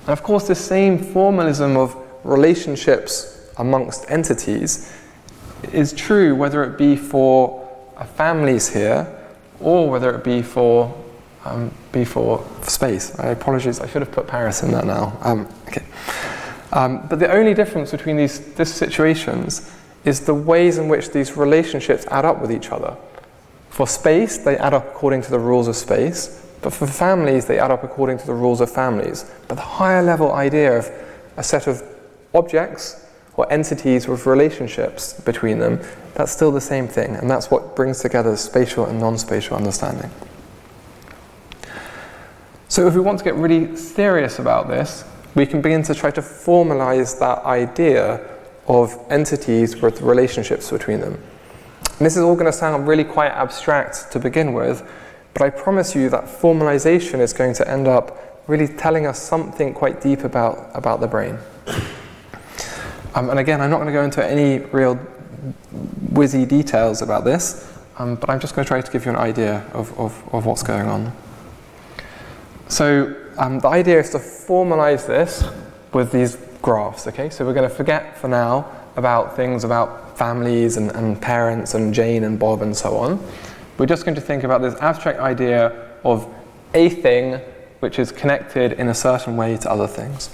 And 0.03 0.09
of 0.09 0.23
course, 0.23 0.47
the 0.49 0.55
same 0.55 0.99
formalism 0.99 1.77
of 1.77 1.97
relationships 2.25 3.51
amongst 3.59 4.11
entities 4.11 4.93
is 5.73 5.93
true 5.93 6.35
whether 6.35 6.65
it 6.65 6.79
be 6.79 6.97
for 6.97 7.69
families 8.15 8.69
here 8.69 9.07
or 9.61 9.91
whether 9.91 10.15
it 10.15 10.25
be 10.25 10.43
for 10.43 10.95
um, 11.45 11.73
be 11.93 12.05
for 12.05 12.47
space. 12.63 13.19
I 13.19 13.29
apologize, 13.29 13.81
I 13.81 13.89
should 13.89 14.03
have 14.03 14.13
put 14.13 14.27
Paris 14.27 14.63
in 14.63 14.71
there 14.71 14.85
now. 14.85 15.17
Um, 15.23 15.49
okay. 15.69 15.85
Um, 16.73 17.07
but 17.09 17.19
the 17.19 17.33
only 17.33 17.55
difference 17.55 17.91
between 17.91 18.17
these, 18.17 18.55
these 18.55 18.73
situations 18.73 19.75
is 20.05 20.21
the 20.21 20.35
ways 20.35 20.79
in 20.79 20.89
which 20.89 21.11
these 21.11 21.37
relationships 21.37 22.07
add 22.11 22.25
up 22.25 22.41
with 22.41 22.53
each 22.53 22.71
other. 22.71 22.97
For 23.71 23.87
space, 23.87 24.39
they 24.39 24.57
add 24.59 24.75
up 24.75 24.87
according 24.89 25.23
to 25.23 25.31
the 25.31 25.39
rules 25.39 25.69
of 25.69 25.77
space, 25.77 26.47
but 26.63 26.73
for 26.73 26.87
families, 26.87 27.47
they 27.47 27.59
add 27.59 27.71
up 27.71 27.85
according 27.85 28.19
to 28.19 28.27
the 28.27 28.35
rules 28.35 28.61
of 28.61 28.71
families. 28.71 29.31
But 29.49 29.55
the 29.55 29.63
higher 29.63 30.03
level 30.03 30.33
idea 30.33 30.79
of 30.79 30.91
a 31.37 31.43
set 31.43 31.67
of 31.67 31.83
objects 32.35 33.07
or 33.41 33.51
entities 33.51 34.07
with 34.07 34.27
relationships 34.27 35.15
between 35.15 35.59
them, 35.59 35.81
that's 36.13 36.31
still 36.31 36.53
the 36.53 36.61
same 36.61 36.87
thing, 36.87 37.17
and 37.17 37.31
that's 37.31 37.51
what 37.51 37.75
brings 37.75 38.01
together 38.01 38.37
spatial 38.37 38.85
and 38.85 39.01
non 39.01 39.17
spatial 39.17 39.57
understanding. 39.57 40.11
So, 42.69 42.87
if 42.87 42.95
we 42.95 43.01
want 43.01 43.19
to 43.19 43.25
get 43.25 43.35
really 43.37 43.77
serious 43.77 44.39
about 44.39 44.69
this, 44.69 45.05
we 45.35 45.47
can 45.47 45.63
begin 45.63 45.83
to 45.85 45.95
try 45.95 46.11
to 46.11 46.21
formalize 46.21 47.19
that 47.19 47.39
idea 47.47 48.21
of 48.69 48.99
entities 49.09 49.81
with 49.81 50.03
relationships 50.03 50.71
between 50.71 51.01
them. 51.01 51.15
And 51.85 52.07
this 52.07 52.19
is 52.19 52.23
all 52.23 52.35
going 52.35 52.47
to 52.47 52.53
sound 52.53 52.87
really 52.87 53.05
quite 53.05 53.33
abstract 53.33 54.13
to 54.13 54.19
begin 54.19 54.53
with, 54.53 54.87
but 55.33 55.43
I 55.43 55.49
promise 55.49 55.95
you 55.95 56.11
that 56.11 56.25
formalization 56.25 57.21
is 57.21 57.33
going 57.33 57.55
to 57.55 57.69
end 57.71 57.89
up 57.89 58.45
really 58.47 58.69
telling 58.69 59.07
us 59.07 59.19
something 59.19 59.73
quite 59.73 60.03
deep 60.03 60.25
about, 60.25 60.71
about 60.75 61.01
the 61.01 61.07
brain. 61.07 61.39
Um, 63.15 63.31
and 63.31 63.39
again, 63.39 63.61
I'm 63.61 63.71
not 63.71 63.79
going 63.79 63.89
to 63.89 63.93
go 63.93 64.05
into 64.05 64.25
any 64.25 64.59
real 64.59 64.97
whizzy 66.13 66.47
details 66.47 67.03
about 67.03 67.25
this, 67.25 67.73
um, 67.99 68.15
but 68.15 68.31
I'm 68.31 68.41
just 68.41 68.55
going 68.55 68.65
to 68.65 68.69
try 68.69 68.81
to 68.81 68.91
give 68.91 69.05
you 69.05 69.11
an 69.11 69.17
idea 69.17 69.65
of, 69.73 69.99
of, 69.99 70.35
of 70.35 70.47
what's 70.47 70.63
going 70.63 70.87
on. 70.87 71.13
So 72.69 73.17
um, 73.39 73.59
the 73.59 73.69
idea 73.69 73.99
is 73.99 74.11
to 74.11 74.19
formalize 74.19 75.07
this 75.07 75.45
with 75.93 76.13
these 76.13 76.37
graphs, 76.63 77.07
okay? 77.09 77.31
So 77.31 77.45
we're 77.45 77.55
going 77.55 77.69
to 77.69 77.75
forget 77.75 78.17
for 78.17 78.29
now 78.29 78.71
about 78.97 79.37
things 79.37 79.65
about 79.65 80.19
families 80.19 80.77
and, 80.77 80.91
and 80.93 81.21
parents 81.21 81.75
and 81.75 81.95
Jane 81.95 82.25
and 82.25 82.39
Bob 82.39 82.63
and 82.63 82.77
so 82.77 82.97
on. 82.97 83.25
We're 83.79 83.87
just 83.87 84.05
going 84.05 84.15
to 84.15 84.21
think 84.21 84.45
about 84.45 84.61
this 84.61 84.75
abstract 84.81 85.19
idea 85.21 85.89
of 86.05 86.33
a 86.75 86.91
thing 86.91 87.41
which 87.81 87.99
is 87.99 88.13
connected 88.13 88.75
in 88.75 88.89
a 88.89 88.95
certain 88.95 89.37
way 89.37 89.57
to 89.57 89.71
other 89.71 89.87
things. 89.87 90.29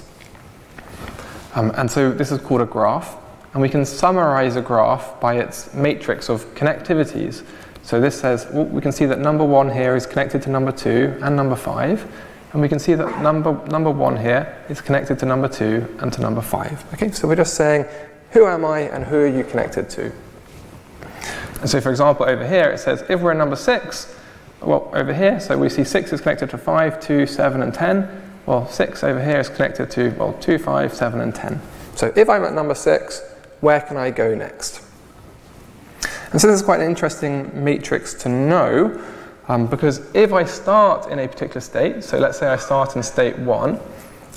Um, 1.56 1.72
and 1.76 1.90
so 1.90 2.12
this 2.12 2.30
is 2.30 2.40
called 2.40 2.60
a 2.60 2.66
graph. 2.66 3.16
And 3.54 3.62
we 3.62 3.70
can 3.70 3.86
summarize 3.86 4.56
a 4.56 4.60
graph 4.60 5.18
by 5.18 5.38
its 5.38 5.72
matrix 5.72 6.28
of 6.28 6.44
connectivities. 6.54 7.42
So 7.82 8.00
this 8.00 8.20
says, 8.20 8.46
well, 8.52 8.66
we 8.66 8.82
can 8.82 8.92
see 8.92 9.06
that 9.06 9.18
number 9.18 9.44
one 9.44 9.70
here 9.70 9.96
is 9.96 10.06
connected 10.06 10.42
to 10.42 10.50
number 10.50 10.70
two 10.70 11.18
and 11.22 11.34
number 11.34 11.56
five. 11.56 12.06
And 12.52 12.60
we 12.60 12.68
can 12.68 12.78
see 12.78 12.94
that 12.94 13.22
number, 13.22 13.52
number 13.68 13.90
one 13.90 14.16
here 14.16 14.62
is 14.68 14.82
connected 14.82 15.18
to 15.20 15.26
number 15.26 15.48
two 15.48 15.86
and 16.00 16.12
to 16.12 16.20
number 16.20 16.42
five. 16.42 16.84
Okay, 16.92 17.10
so 17.10 17.26
we're 17.26 17.36
just 17.36 17.54
saying, 17.54 17.86
who 18.32 18.46
am 18.46 18.64
I 18.64 18.80
and 18.80 19.04
who 19.04 19.16
are 19.16 19.26
you 19.26 19.42
connected 19.42 19.88
to? 19.90 20.12
And 21.60 21.70
so, 21.70 21.80
for 21.80 21.90
example, 21.90 22.26
over 22.26 22.46
here 22.46 22.70
it 22.70 22.78
says 22.78 23.02
if 23.08 23.20
we're 23.20 23.32
in 23.32 23.38
number 23.38 23.56
six, 23.56 24.14
well, 24.60 24.90
over 24.92 25.14
here, 25.14 25.40
so 25.40 25.56
we 25.56 25.70
see 25.70 25.84
six 25.84 26.12
is 26.12 26.20
connected 26.20 26.50
to 26.50 26.58
five, 26.58 27.00
two, 27.00 27.26
seven, 27.26 27.62
and 27.62 27.72
10. 27.72 28.25
Well, 28.46 28.68
six 28.68 29.02
over 29.02 29.22
here 29.22 29.40
is 29.40 29.48
connected 29.48 29.90
to, 29.92 30.10
well, 30.10 30.32
two, 30.34 30.58
five, 30.58 30.94
seven, 30.94 31.20
and 31.20 31.34
10. 31.34 31.60
So 31.96 32.12
if 32.14 32.28
I'm 32.28 32.44
at 32.44 32.54
number 32.54 32.74
six, 32.74 33.22
where 33.60 33.80
can 33.80 33.96
I 33.96 34.10
go 34.10 34.34
next? 34.34 34.82
And 36.30 36.40
so 36.40 36.46
this 36.46 36.60
is 36.60 36.62
quite 36.62 36.80
an 36.80 36.86
interesting 36.86 37.64
matrix 37.64 38.14
to 38.14 38.28
know 38.28 39.02
um, 39.48 39.66
because 39.66 40.02
if 40.14 40.32
I 40.32 40.44
start 40.44 41.10
in 41.10 41.18
a 41.20 41.28
particular 41.28 41.60
state, 41.60 42.02
so 42.04 42.18
let's 42.18 42.38
say 42.38 42.46
I 42.48 42.56
start 42.56 42.96
in 42.96 43.02
state 43.02 43.38
one, 43.38 43.80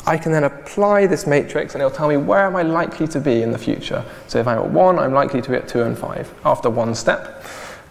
I 0.05 0.17
can 0.17 0.31
then 0.31 0.43
apply 0.43 1.07
this 1.07 1.27
matrix 1.27 1.73
and 1.75 1.81
it'll 1.81 1.95
tell 1.95 2.07
me 2.07 2.17
where 2.17 2.45
am 2.45 2.55
I 2.55 2.61
likely 2.61 3.07
to 3.09 3.19
be 3.19 3.41
in 3.41 3.51
the 3.51 3.57
future. 3.57 4.03
So 4.27 4.39
if 4.39 4.47
I'm 4.47 4.59
at 4.59 4.69
one, 4.69 4.97
I'm 4.97 5.13
likely 5.13 5.41
to 5.41 5.49
be 5.49 5.55
at 5.55 5.67
two 5.67 5.83
and 5.83 5.97
five 5.97 6.33
after 6.45 6.69
one 6.69 6.95
step. 6.95 7.43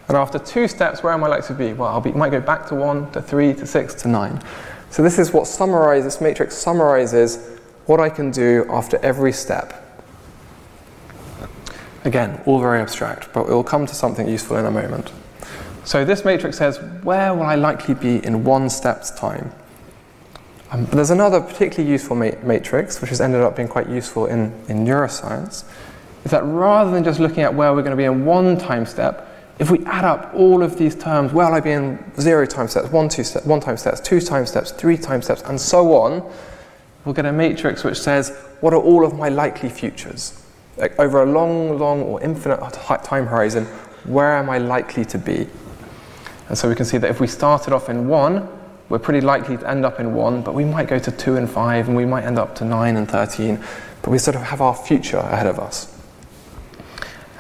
And 0.09 0.17
after 0.17 0.39
two 0.39 0.69
steps, 0.69 1.03
where 1.03 1.13
am 1.13 1.23
I 1.23 1.29
likely 1.29 1.49
to 1.49 1.55
be? 1.55 1.73
Well, 1.75 2.03
I 2.05 2.11
might 2.13 2.31
go 2.31 2.41
back 2.41 2.67
to 2.69 2.75
one, 2.75 3.11
to 3.11 3.21
three, 3.21 3.53
to 3.55 3.67
six, 3.67 3.95
to 3.95 4.09
nine. 4.09 4.43
So 4.91 5.03
this 5.03 5.19
is 5.19 5.33
what 5.33 5.47
summarizes, 5.47 6.15
this 6.15 6.21
matrix 6.21 6.57
summarizes 6.57 7.59
what 7.87 8.01
I 8.01 8.09
can 8.09 8.31
do 8.31 8.67
after 8.69 8.99
every 8.99 9.33
step. 9.33 9.85
Again, 12.05 12.41
all 12.47 12.61
very 12.61 12.81
abstract, 12.81 13.33
but 13.33 13.49
we'll 13.49 13.65
come 13.65 13.87
to 13.87 13.95
something 13.95 14.29
useful 14.29 14.57
in 14.57 14.65
a 14.65 14.71
moment. 14.71 15.13
So 15.85 16.05
this 16.05 16.25
matrix 16.25 16.59
says, 16.59 16.79
where 17.03 17.35
will 17.35 17.45
I 17.45 17.55
likely 17.55 17.95
be 17.95 18.25
in 18.25 18.45
one 18.45 18.69
step's 18.71 19.11
time? 19.11 19.53
Um, 20.71 20.85
there's 20.87 21.11
another 21.11 21.41
particularly 21.41 21.91
useful 21.91 22.15
ma- 22.17 22.31
matrix, 22.43 23.01
which 23.01 23.11
has 23.11 23.21
ended 23.21 23.41
up 23.41 23.57
being 23.57 23.69
quite 23.69 23.89
useful 23.89 24.27
in, 24.27 24.53
in 24.69 24.85
neuroscience, 24.85 25.65
is 26.25 26.31
that 26.31 26.45
rather 26.45 26.91
than 26.91 27.05
just 27.05 27.21
looking 27.21 27.43
at 27.43 27.55
where 27.55 27.73
we're 27.73 27.83
going 27.83 27.93
to 27.93 27.97
be 27.97 28.05
in 28.05 28.27
one 28.27 28.59
time 28.59 28.85
step, 28.85 29.28
if 29.59 29.71
we 29.71 29.85
add 29.87 30.05
up 30.05 30.33
all 30.35 30.63
of 30.63 30.79
these 30.79 30.95
terms, 30.95 31.33
where 31.33 31.47
will 31.47 31.55
I 31.55 31.61
be 31.61 31.73
in 31.73 31.99
zero 32.21 32.47
time 32.47 32.69
steps, 32.69 32.91
one, 32.91 33.09
two 33.09 33.25
step, 33.25 33.45
one 33.45 33.61
time 33.61 33.77
steps, 33.77 34.01
two 34.01 34.21
time 34.21 34.47
steps, 34.47 34.71
three 34.71 34.97
time 34.97 35.23
steps, 35.23 35.43
and 35.43 35.61
so 35.61 35.95
on, 35.95 36.23
we'll 37.05 37.15
get 37.15 37.27
a 37.27 37.33
matrix 37.33 37.85
which 37.85 37.99
says, 37.99 38.37
what 38.61 38.73
are 38.73 38.81
all 38.81 39.05
of 39.05 39.15
my 39.15 39.29
likely 39.29 39.69
futures? 39.69 40.45
like 40.79 40.99
over 40.99 41.23
a 41.23 41.27
long, 41.27 41.79
long 41.79 42.03
or 42.03 42.23
infinite 42.23 42.59
time 43.05 43.27
horizon, 43.27 43.67
where 44.05 44.37
am 44.37 44.49
I 44.49 44.59
likely 44.59 45.05
to 45.07 45.19
be? 45.19 45.47
And 46.49 46.57
so 46.57 46.69
we 46.69 46.75
can 46.75 46.87
see 46.87 46.99
that 46.99 47.11
if 47.11 47.21
we 47.21 47.27
started 47.27 47.75
off 47.75 47.89
in 47.89 48.09
one, 48.09 48.49
we're 48.89 48.99
pretty 48.99 49.21
likely 49.21 49.59
to 49.59 49.69
end 49.69 49.85
up 49.85 50.01
in 50.01 50.15
one, 50.15 50.41
but 50.41 50.55
we 50.55 50.65
might 50.65 50.89
go 50.89 50.99
to 50.99 51.11
two 51.11 51.37
and 51.37 51.51
five, 51.51 51.89
and 51.89 51.97
we 51.97 52.07
might 52.07 52.25
end 52.25 52.39
up 52.39 52.55
to 52.57 52.65
nine 52.65 52.97
and 52.97 53.11
13, 53.11 53.63
but 54.03 54.11
we 54.11 54.19
sort 54.19 54.35
of 54.35 54.43
have 54.43 54.63
our 54.63 54.75
future 54.75 55.19
ahead 55.19 55.47
of 55.47 55.59
us. 55.59 55.98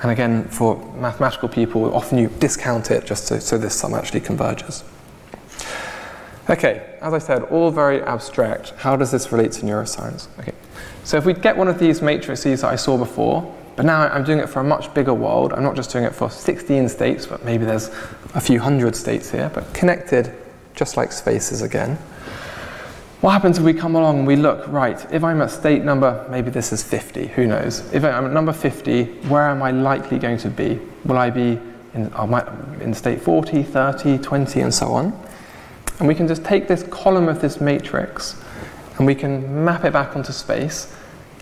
And 0.02 0.10
again, 0.10 0.44
for 0.44 0.76
mathematical 0.94 1.48
people, 1.48 1.94
often 1.94 2.18
you 2.18 2.28
discount 2.38 2.90
it 2.90 3.04
just 3.04 3.26
so, 3.26 3.38
so 3.38 3.58
this 3.58 3.74
sum 3.74 3.94
actually 3.94 4.20
converges. 4.20 4.84
Okay, 6.48 6.96
as 7.02 7.12
I 7.12 7.18
said, 7.18 7.42
all 7.44 7.70
very 7.70 8.00
abstract. 8.02 8.70
How 8.78 8.96
does 8.96 9.10
this 9.10 9.32
relate 9.32 9.52
to 9.52 9.62
neuroscience? 9.62 10.28
Okay, 10.38 10.54
so 11.04 11.16
if 11.16 11.24
we 11.24 11.34
get 11.34 11.56
one 11.56 11.68
of 11.68 11.78
these 11.78 12.00
matrices 12.00 12.60
that 12.62 12.72
I 12.72 12.76
saw 12.76 12.96
before, 12.96 13.54
But 13.78 13.86
now 13.86 14.08
I'm 14.08 14.24
doing 14.24 14.40
it 14.40 14.48
for 14.48 14.58
a 14.58 14.64
much 14.64 14.92
bigger 14.92 15.14
world. 15.14 15.52
I'm 15.52 15.62
not 15.62 15.76
just 15.76 15.92
doing 15.92 16.02
it 16.02 16.12
for 16.12 16.28
16 16.28 16.88
states, 16.88 17.26
but 17.26 17.44
maybe 17.44 17.64
there's 17.64 17.90
a 18.34 18.40
few 18.40 18.58
hundred 18.58 18.96
states 18.96 19.30
here, 19.30 19.52
but 19.54 19.72
connected 19.72 20.34
just 20.74 20.96
like 20.96 21.12
spaces 21.12 21.62
again. 21.62 21.96
What 23.20 23.32
happens 23.32 23.58
if 23.58 23.64
we 23.64 23.74
come 23.74 23.96
along 23.96 24.18
and 24.18 24.26
we 24.28 24.36
look, 24.36 24.68
right, 24.68 25.04
if 25.12 25.24
I'm 25.24 25.42
at 25.42 25.50
state 25.50 25.82
number, 25.82 26.24
maybe 26.30 26.50
this 26.50 26.72
is 26.72 26.84
50, 26.84 27.26
who 27.26 27.48
knows? 27.48 27.80
If 27.92 28.04
I'm 28.04 28.26
at 28.26 28.32
number 28.32 28.52
50, 28.52 29.06
where 29.26 29.48
am 29.48 29.60
I 29.60 29.72
likely 29.72 30.20
going 30.20 30.38
to 30.38 30.48
be? 30.48 30.80
Will 31.04 31.18
I 31.18 31.28
be 31.28 31.58
in, 31.94 32.12
uh, 32.12 32.76
in 32.80 32.94
state 32.94 33.20
40, 33.20 33.64
30, 33.64 34.18
20, 34.18 34.60
and 34.60 34.72
so 34.72 34.92
on? 34.92 35.20
And 35.98 36.06
we 36.06 36.14
can 36.14 36.28
just 36.28 36.44
take 36.44 36.68
this 36.68 36.84
column 36.84 37.28
of 37.28 37.40
this 37.40 37.60
matrix 37.60 38.40
and 38.98 39.06
we 39.06 39.16
can 39.16 39.64
map 39.64 39.84
it 39.84 39.92
back 39.92 40.14
onto 40.14 40.32
space. 40.32 40.94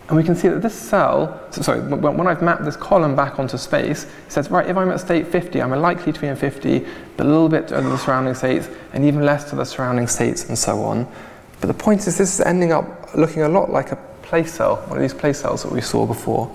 And 0.09 0.17
we 0.17 0.25
can 0.25 0.35
see 0.35 0.49
that 0.49 0.63
this 0.63 0.75
cell, 0.75 1.43
so 1.51 1.61
sorry, 1.61 1.81
when 1.81 2.27
I've 2.27 2.41
mapped 2.41 2.65
this 2.65 2.77
column 2.77 3.15
back 3.15 3.39
onto 3.39 3.59
space, 3.59 4.05
it 4.05 4.33
says, 4.33 4.51
right, 4.51 4.67
if 4.67 4.79
I'm 4.79 4.89
at 4.91 5.01
state 5.01 5.27
50, 5.27 5.61
I'm 5.61 5.73
likely 5.73 6.15
to 6.15 6.21
be 6.23 6.29
in 6.29 6.37
50, 6.37 6.87
but 7.19 7.27
a 7.27 7.29
little 7.29 7.51
bit 7.51 7.69
to 7.69 7.75
the 7.75 7.99
surrounding 7.99 8.35
states, 8.35 8.71
and 8.95 9.05
even 9.05 9.27
less 9.27 9.51
to 9.51 9.57
the 9.57 9.65
surrounding 9.65 10.07
states, 10.07 10.49
and 10.49 10.57
so 10.57 10.83
on. 10.83 11.07
But 11.61 11.69
the 11.69 11.75
point 11.75 12.07
is, 12.07 12.19
this 12.19 12.35
is 12.35 12.41
ending 12.41 12.73
up 12.73 13.15
looking 13.15 13.43
a 13.43 13.49
lot 13.49 13.71
like 13.71 13.93
a 13.93 13.97
place 14.23 14.55
cell, 14.55 14.77
one 14.89 14.99
of 14.99 15.03
these 15.03 15.15
place 15.15 15.41
cells 15.41 15.63
that 15.63 15.73
we 15.73 15.81
saw 15.81 16.07
before. 16.07 16.51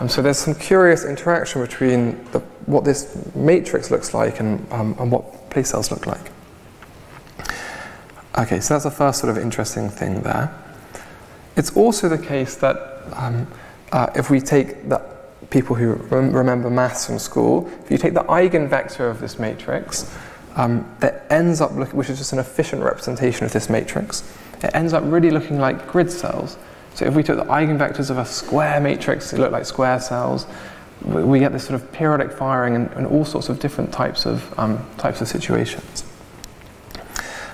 Um, 0.00 0.08
so 0.08 0.22
there's 0.22 0.38
some 0.38 0.54
curious 0.54 1.04
interaction 1.04 1.60
between 1.60 2.24
the, 2.32 2.38
what 2.66 2.84
this 2.84 3.34
matrix 3.34 3.90
looks 3.90 4.14
like 4.14 4.40
and, 4.40 4.70
um, 4.72 4.94
and 4.98 5.10
what 5.10 5.50
place 5.50 5.70
cells 5.70 5.90
look 5.90 6.06
like. 6.06 6.30
Okay, 8.38 8.60
so 8.60 8.74
that's 8.74 8.84
the 8.84 8.90
first 8.90 9.18
sort 9.18 9.36
of 9.36 9.42
interesting 9.42 9.88
thing 9.88 10.22
there. 10.22 10.54
It's 11.56 11.74
also 11.76 12.08
the 12.08 12.18
case 12.18 12.54
that 12.56 13.02
um, 13.14 13.48
uh, 13.90 14.10
if 14.14 14.30
we 14.30 14.40
take 14.40 14.88
the 14.88 15.02
people 15.50 15.74
who 15.74 15.94
rem- 15.94 16.32
remember 16.32 16.70
maths 16.70 17.06
from 17.06 17.18
school, 17.18 17.68
if 17.84 17.90
you 17.90 17.98
take 17.98 18.14
the 18.14 18.24
eigenvector 18.24 19.10
of 19.10 19.20
this 19.20 19.38
matrix, 19.40 20.14
um, 20.58 20.84
that 20.98 21.24
ends 21.30 21.60
up 21.60 21.72
looking, 21.72 21.96
which 21.96 22.10
is 22.10 22.18
just 22.18 22.32
an 22.32 22.40
efficient 22.40 22.82
representation 22.82 23.46
of 23.46 23.52
this 23.52 23.70
matrix, 23.70 24.28
it 24.62 24.70
ends 24.74 24.92
up 24.92 25.04
really 25.06 25.30
looking 25.30 25.58
like 25.58 25.86
grid 25.86 26.10
cells. 26.10 26.58
So 26.94 27.06
if 27.06 27.14
we 27.14 27.22
took 27.22 27.36
the 27.36 27.44
eigenvectors 27.44 28.10
of 28.10 28.18
a 28.18 28.26
square 28.26 28.80
matrix, 28.80 29.32
it 29.32 29.38
looked 29.38 29.52
like 29.52 29.64
square 29.64 30.00
cells. 30.00 30.46
We 31.04 31.38
get 31.38 31.52
this 31.52 31.64
sort 31.64 31.80
of 31.80 31.92
periodic 31.92 32.32
firing 32.32 32.74
and, 32.74 32.92
in 32.94 33.06
all 33.06 33.24
sorts 33.24 33.48
of 33.48 33.60
different 33.60 33.92
types 33.92 34.26
of 34.26 34.58
um, 34.58 34.84
types 34.98 35.20
of 35.20 35.28
situations. 35.28 36.04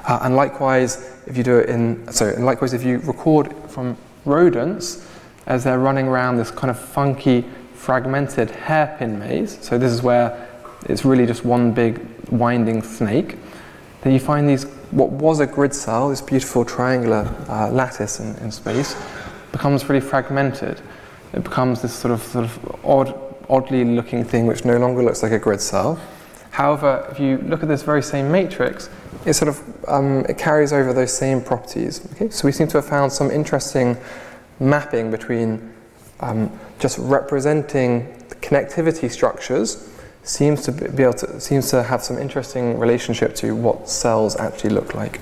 Uh, 0.08 0.20
and 0.22 0.34
likewise, 0.34 1.18
if 1.26 1.36
you 1.36 1.44
do 1.44 1.58
it 1.58 1.68
in, 1.68 2.10
so 2.10 2.26
and 2.26 2.46
likewise, 2.46 2.72
if 2.72 2.82
you 2.82 2.98
record 3.00 3.54
from 3.68 3.98
rodents 4.24 5.06
as 5.46 5.62
they're 5.62 5.78
running 5.78 6.08
around 6.08 6.38
this 6.38 6.50
kind 6.50 6.70
of 6.70 6.78
funky, 6.78 7.44
fragmented 7.74 8.50
hairpin 8.50 9.18
maze. 9.18 9.58
So 9.60 9.76
this 9.76 9.92
is 9.92 10.02
where 10.02 10.48
it's 10.88 11.04
really 11.04 11.26
just 11.26 11.44
one 11.44 11.72
big 11.72 12.00
winding 12.30 12.82
snake. 12.82 13.36
Then 14.02 14.12
you 14.12 14.20
find 14.20 14.48
these, 14.48 14.64
what 14.90 15.10
was 15.10 15.40
a 15.40 15.46
grid 15.46 15.74
cell, 15.74 16.10
this 16.10 16.20
beautiful 16.20 16.64
triangular 16.64 17.34
uh, 17.48 17.70
lattice 17.70 18.20
in, 18.20 18.36
in, 18.36 18.52
space, 18.52 18.94
becomes 19.50 19.88
really 19.88 20.00
fragmented. 20.00 20.80
It 21.32 21.42
becomes 21.42 21.80
this 21.80 21.94
sort 21.94 22.12
of, 22.12 22.22
sort 22.22 22.44
of 22.44 22.84
odd, 22.84 23.14
oddly 23.48 23.84
looking 23.84 24.24
thing 24.24 24.46
which 24.46 24.64
no 24.64 24.76
longer 24.76 25.02
looks 25.02 25.22
like 25.22 25.32
a 25.32 25.38
grid 25.38 25.60
cell. 25.60 25.98
However, 26.50 27.08
if 27.10 27.18
you 27.18 27.38
look 27.38 27.62
at 27.62 27.68
this 27.68 27.82
very 27.82 28.02
same 28.02 28.30
matrix, 28.30 28.88
it 29.24 29.32
sort 29.32 29.48
of 29.48 29.88
um, 29.88 30.24
it 30.28 30.38
carries 30.38 30.72
over 30.72 30.92
those 30.92 31.12
same 31.16 31.40
properties. 31.40 32.06
Okay? 32.12 32.28
So 32.30 32.46
we 32.46 32.52
seem 32.52 32.68
to 32.68 32.78
have 32.78 32.86
found 32.86 33.10
some 33.10 33.30
interesting 33.30 33.96
mapping 34.60 35.10
between 35.10 35.72
um, 36.20 36.52
just 36.78 36.98
representing 36.98 38.06
connectivity 38.40 39.10
structures 39.10 39.93
seems 40.24 40.62
to 40.62 40.72
be 40.72 41.02
able 41.02 41.12
to 41.12 41.40
seems 41.40 41.70
to 41.70 41.82
have 41.82 42.02
some 42.02 42.18
interesting 42.18 42.78
relationship 42.78 43.34
to 43.36 43.54
what 43.54 43.88
cells 43.88 44.36
actually 44.36 44.70
look 44.70 44.94
like. 44.94 45.20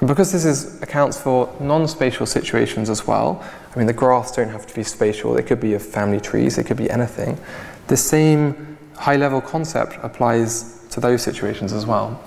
And 0.00 0.08
because 0.08 0.32
this 0.32 0.44
is, 0.44 0.82
accounts 0.82 1.18
for 1.20 1.54
non-spatial 1.60 2.26
situations 2.26 2.90
as 2.90 3.06
well, 3.06 3.42
I 3.74 3.78
mean 3.78 3.86
the 3.86 3.92
graphs 3.92 4.32
don't 4.32 4.50
have 4.50 4.66
to 4.66 4.74
be 4.74 4.82
spatial, 4.82 5.32
they 5.32 5.42
could 5.42 5.60
be 5.60 5.74
of 5.74 5.82
family 5.82 6.20
trees, 6.20 6.56
they 6.56 6.64
could 6.64 6.76
be 6.76 6.90
anything. 6.90 7.38
The 7.86 7.96
same 7.96 8.76
high-level 8.96 9.42
concept 9.42 9.96
applies 10.02 10.86
to 10.90 11.00
those 11.00 11.22
situations 11.22 11.72
as 11.72 11.86
well. 11.86 12.22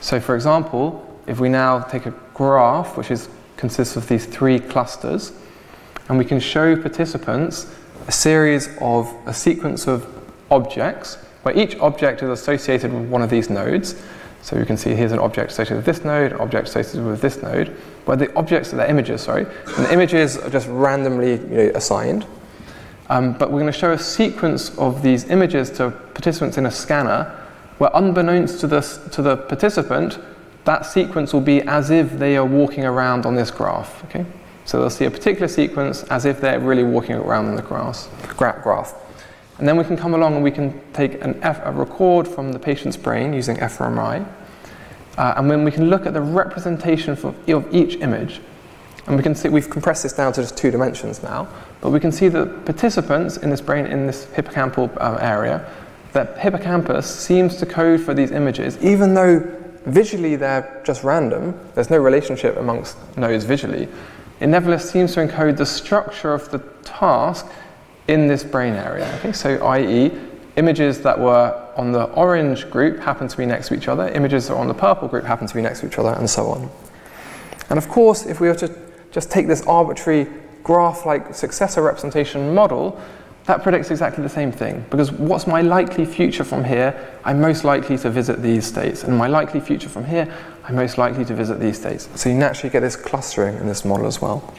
So 0.00 0.20
for 0.20 0.34
example, 0.34 1.06
if 1.26 1.38
we 1.38 1.48
now 1.48 1.80
take 1.80 2.06
a 2.06 2.14
graph 2.34 2.96
which 2.96 3.10
is, 3.10 3.28
consists 3.56 3.96
of 3.96 4.08
these 4.08 4.26
three 4.26 4.58
clusters, 4.58 5.32
and 6.08 6.18
we 6.18 6.24
can 6.24 6.40
show 6.40 6.76
participants 6.76 7.72
a 8.08 8.12
series 8.12 8.68
of 8.80 9.14
a 9.26 9.32
sequence 9.32 9.86
of 9.86 10.19
objects, 10.50 11.16
where 11.42 11.56
each 11.56 11.76
object 11.76 12.22
is 12.22 12.30
associated 12.30 12.92
with 12.92 13.08
one 13.08 13.22
of 13.22 13.30
these 13.30 13.50
nodes. 13.50 14.00
So 14.42 14.58
you 14.58 14.64
can 14.64 14.76
see 14.76 14.94
here's 14.94 15.12
an 15.12 15.18
object 15.18 15.52
associated 15.52 15.76
with 15.76 15.84
this 15.84 16.04
node, 16.04 16.32
an 16.32 16.40
object 16.40 16.68
associated 16.68 17.04
with 17.04 17.20
this 17.20 17.42
node, 17.42 17.68
where 18.06 18.16
the 18.16 18.34
objects 18.36 18.72
are 18.72 18.76
the 18.76 18.88
images, 18.88 19.22
sorry, 19.22 19.44
and 19.44 19.84
the 19.84 19.92
images 19.92 20.38
are 20.38 20.50
just 20.50 20.66
randomly 20.68 21.32
you 21.32 21.38
know, 21.38 21.72
assigned. 21.74 22.26
Um, 23.10 23.32
but 23.32 23.50
we're 23.50 23.60
going 23.60 23.72
to 23.72 23.78
show 23.78 23.92
a 23.92 23.98
sequence 23.98 24.76
of 24.78 25.02
these 25.02 25.24
images 25.30 25.70
to 25.72 25.90
participants 25.90 26.56
in 26.56 26.66
a 26.66 26.70
scanner, 26.70 27.36
where 27.78 27.90
unbeknownst 27.94 28.60
to 28.60 28.66
the, 28.66 28.80
to 29.12 29.20
the 29.20 29.36
participant, 29.36 30.18
that 30.64 30.86
sequence 30.86 31.32
will 31.32 31.40
be 31.40 31.62
as 31.62 31.90
if 31.90 32.18
they 32.18 32.36
are 32.36 32.44
walking 32.44 32.84
around 32.84 33.26
on 33.26 33.34
this 33.34 33.50
graph. 33.50 34.04
Okay? 34.04 34.24
So 34.64 34.78
they'll 34.78 34.90
see 34.90 35.06
a 35.06 35.10
particular 35.10 35.48
sequence 35.48 36.04
as 36.04 36.24
if 36.24 36.40
they're 36.40 36.60
really 36.60 36.84
walking 36.84 37.16
around 37.16 37.46
on 37.46 37.56
the 37.56 37.62
grass, 37.62 38.08
graph. 38.36 38.94
And 39.60 39.68
then 39.68 39.76
we 39.76 39.84
can 39.84 39.94
come 39.94 40.14
along 40.14 40.36
and 40.36 40.42
we 40.42 40.50
can 40.50 40.80
take 40.94 41.18
F, 41.20 41.60
a 41.64 41.70
record 41.70 42.26
from 42.26 42.50
the 42.50 42.58
patient's 42.58 42.96
brain 42.96 43.34
using 43.34 43.58
fMRI. 43.58 44.26
Uh, 45.18 45.34
and 45.36 45.50
then 45.50 45.64
we 45.64 45.70
can 45.70 45.90
look 45.90 46.06
at 46.06 46.14
the 46.14 46.22
representation 46.22 47.12
of, 47.12 47.22
of 47.26 47.74
each 47.74 47.96
image. 47.96 48.40
And 49.06 49.18
we 49.18 49.22
can 49.22 49.34
see, 49.34 49.50
we've 49.50 49.68
compressed 49.68 50.02
this 50.02 50.14
down 50.14 50.32
to 50.32 50.40
just 50.40 50.56
two 50.56 50.70
dimensions 50.70 51.22
now, 51.22 51.46
but 51.82 51.90
we 51.90 52.00
can 52.00 52.10
see 52.10 52.28
that 52.28 52.64
participants 52.64 53.36
in 53.36 53.50
this 53.50 53.60
brain, 53.60 53.84
in 53.84 54.06
this 54.06 54.24
hippocampal 54.28 54.90
um, 54.98 55.18
area, 55.20 55.70
that 56.12 56.38
hippocampus 56.38 57.06
seems 57.06 57.56
to 57.56 57.66
code 57.66 58.00
for 58.00 58.14
these 58.14 58.30
images, 58.30 58.82
even 58.82 59.12
though 59.12 59.40
visually 59.84 60.36
they're 60.36 60.82
just 60.86 61.04
random, 61.04 61.54
there's 61.74 61.90
no 61.90 61.98
relationship 61.98 62.56
amongst 62.56 62.96
nodes 63.18 63.44
visually, 63.44 63.88
it 64.40 64.46
nevertheless 64.46 64.90
seems 64.90 65.12
to 65.14 65.20
encode 65.20 65.58
the 65.58 65.66
structure 65.66 66.32
of 66.32 66.50
the 66.50 66.60
task 66.82 67.46
in 68.10 68.26
this 68.26 68.42
brain 68.42 68.74
area. 68.74 69.12
Okay? 69.18 69.32
So, 69.32 69.64
i.e., 69.68 70.10
images 70.56 71.00
that 71.02 71.18
were 71.18 71.68
on 71.76 71.92
the 71.92 72.04
orange 72.04 72.68
group 72.68 73.00
happen 73.00 73.28
to 73.28 73.36
be 73.36 73.46
next 73.46 73.68
to 73.68 73.74
each 73.74 73.88
other, 73.88 74.08
images 74.08 74.48
that 74.48 74.54
are 74.54 74.60
on 74.60 74.68
the 74.68 74.74
purple 74.74 75.08
group 75.08 75.24
happen 75.24 75.46
to 75.46 75.54
be 75.54 75.62
next 75.62 75.80
to 75.80 75.86
each 75.86 75.98
other, 75.98 76.12
and 76.12 76.28
so 76.28 76.48
on. 76.48 76.68
And 77.70 77.78
of 77.78 77.88
course, 77.88 78.26
if 78.26 78.40
we 78.40 78.48
were 78.48 78.56
to 78.56 78.74
just 79.12 79.30
take 79.30 79.46
this 79.46 79.62
arbitrary 79.66 80.26
graph 80.62 81.06
like 81.06 81.34
successor 81.34 81.82
representation 81.82 82.52
model, 82.52 83.00
that 83.46 83.62
predicts 83.62 83.90
exactly 83.90 84.22
the 84.22 84.28
same 84.28 84.52
thing. 84.52 84.84
Because 84.90 85.10
what's 85.12 85.46
my 85.46 85.62
likely 85.62 86.04
future 86.04 86.44
from 86.44 86.62
here? 86.64 86.94
I'm 87.24 87.40
most 87.40 87.64
likely 87.64 87.96
to 87.98 88.10
visit 88.10 88.42
these 88.42 88.66
states. 88.66 89.04
And 89.04 89.16
my 89.16 89.28
likely 89.28 89.60
future 89.60 89.88
from 89.88 90.04
here, 90.04 90.32
I'm 90.64 90.74
most 90.74 90.98
likely 90.98 91.24
to 91.24 91.34
visit 91.34 91.58
these 91.58 91.78
states. 91.78 92.08
So 92.16 92.28
you 92.28 92.34
naturally 92.34 92.70
get 92.70 92.80
this 92.80 92.96
clustering 92.96 93.56
in 93.56 93.66
this 93.66 93.84
model 93.84 94.06
as 94.06 94.20
well. 94.20 94.52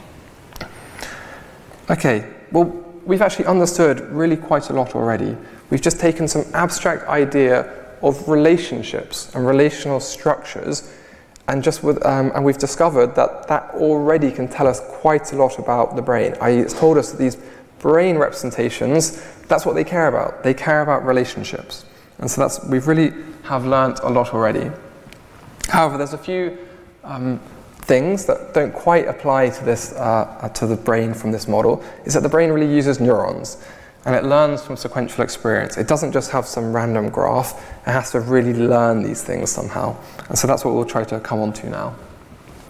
Okay, 1.90 2.28
well, 2.52 2.81
we've 3.06 3.22
actually 3.22 3.46
understood 3.46 4.02
really 4.12 4.38
quite 4.38 4.70
a 4.70 4.74
lot 4.74 4.96
already. 4.96 5.36
We've 5.70 5.82
just 5.82 6.00
taken 6.00 6.28
some 6.28 6.46
abstract 6.54 7.08
idea 7.08 7.72
of 8.02 8.28
relationships 8.28 9.34
and 9.36 9.46
relational 9.46 10.00
structures, 10.00 10.92
and 11.48 11.64
just 11.64 11.84
with, 11.84 12.04
um, 12.06 12.32
and 12.36 12.44
we've 12.44 12.58
discovered 12.58 13.16
that 13.16 13.48
that 13.48 13.72
already 13.76 14.32
can 14.32 14.48
tell 14.48 14.68
us 14.68 14.80
quite 14.80 15.34
a 15.34 15.36
lot 15.36 15.60
about 15.60 15.96
the 15.96 16.02
brain. 16.02 16.36
I, 16.42 16.52
it's 16.52 16.74
told 16.74 16.98
us 16.98 17.12
that 17.12 17.18
these 17.18 17.38
brain 17.80 18.18
representations, 18.18 19.22
that's 19.48 19.66
what 19.66 19.76
they 19.76 19.84
care 19.84 20.08
about. 20.08 20.44
They 20.44 20.54
care 20.54 20.82
about 20.82 21.06
relationships, 21.06 21.86
and 22.20 22.30
so 22.30 22.42
that's 22.42 22.64
we've 22.66 22.88
really 22.88 23.14
have 23.44 23.66
learnt 23.66 24.00
a 24.04 24.10
lot 24.10 24.34
already. 24.34 24.72
However, 25.68 25.98
there's 25.98 26.14
a 26.14 26.18
few 26.18 26.58
um, 27.04 27.40
things 27.82 28.26
that 28.26 28.54
don't 28.54 28.74
quite 28.74 29.08
apply 29.08 29.50
to 29.50 29.66
this 29.66 29.94
uh, 29.94 30.50
to 30.54 30.68
the 30.68 30.76
brain 30.76 31.14
from 31.14 31.32
this 31.32 31.48
model 31.48 31.84
is 32.06 32.14
that 32.14 32.24
the 32.24 32.30
brain 32.30 32.52
really 32.52 32.74
uses 32.74 33.00
neurons 33.00 33.58
and 34.06 34.16
it 34.16 34.24
learns 34.24 34.64
from 34.64 34.76
sequential 34.76 35.24
experience. 35.24 35.78
It 35.78 35.88
doesn't 35.88 36.12
just 36.12 36.32
have 36.32 36.46
some 36.46 36.74
random 36.74 37.10
graph, 37.10 37.54
it 37.86 37.92
has 37.92 38.12
to 38.12 38.20
really 38.20 38.54
learn 38.54 39.04
these 39.04 39.24
things 39.24 39.52
somehow. 39.52 39.96
And 40.28 40.38
so 40.38 40.48
that's 40.48 40.66
what 40.66 40.74
we'll 40.74 40.86
try 40.86 41.04
to 41.04 41.20
come 41.20 41.40
on 41.40 41.54
to 41.54 41.70
now. 41.70 41.96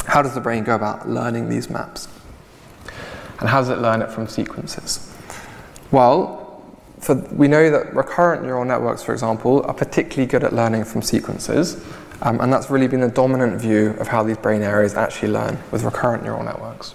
How 0.06 0.21
does 0.21 0.34
the 0.34 0.41
brain 0.41 0.63
go 0.63 0.76
about 0.76 1.08
learning 1.08 1.50
these 1.50 1.69
maps? 1.69 2.08
And 3.39 3.47
how 3.47 3.62
does 3.62 3.69
it 3.69 3.78
learn 3.78 4.02
it 4.02 4.12
from 4.12 4.28
sequences? 4.28 5.15
Well, 5.91 6.63
for, 7.00 7.15
we 7.15 7.47
know 7.47 7.69
that 7.71 7.95
recurrent 7.95 8.43
neural 8.43 8.65
networks, 8.65 9.02
for 9.02 9.13
example, 9.13 9.63
are 9.63 9.74
particularly 9.74 10.28
good 10.28 10.43
at 10.43 10.54
learning 10.54 10.84
from 10.84 11.02
sequences. 11.02 11.84
Um, 12.23 12.39
and 12.39 12.53
that's 12.53 12.69
really 12.69 12.88
been 12.88 13.01
the 13.01 13.10
dominant 13.10 13.60
view 13.60 13.95
of 13.99 14.07
how 14.07 14.23
these 14.23 14.38
brain 14.38 14.62
areas 14.62 14.93
actually 14.93 15.29
learn 15.29 15.57
with 15.71 15.84
recurrent 15.84 16.23
neural 16.23 16.43
networks. 16.43 16.93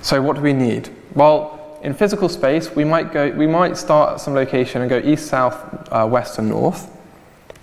So, 0.00 0.22
what 0.22 0.36
do 0.36 0.42
we 0.42 0.52
need? 0.52 0.88
Well, 1.14 1.78
in 1.82 1.92
physical 1.92 2.28
space, 2.28 2.74
we 2.74 2.84
might, 2.84 3.12
go, 3.12 3.30
we 3.30 3.46
might 3.46 3.76
start 3.76 4.14
at 4.14 4.20
some 4.20 4.34
location 4.34 4.80
and 4.80 4.88
go 4.88 4.98
east, 4.98 5.26
south, 5.26 5.88
uh, 5.92 6.06
west, 6.10 6.38
and 6.38 6.48
north. 6.48 6.90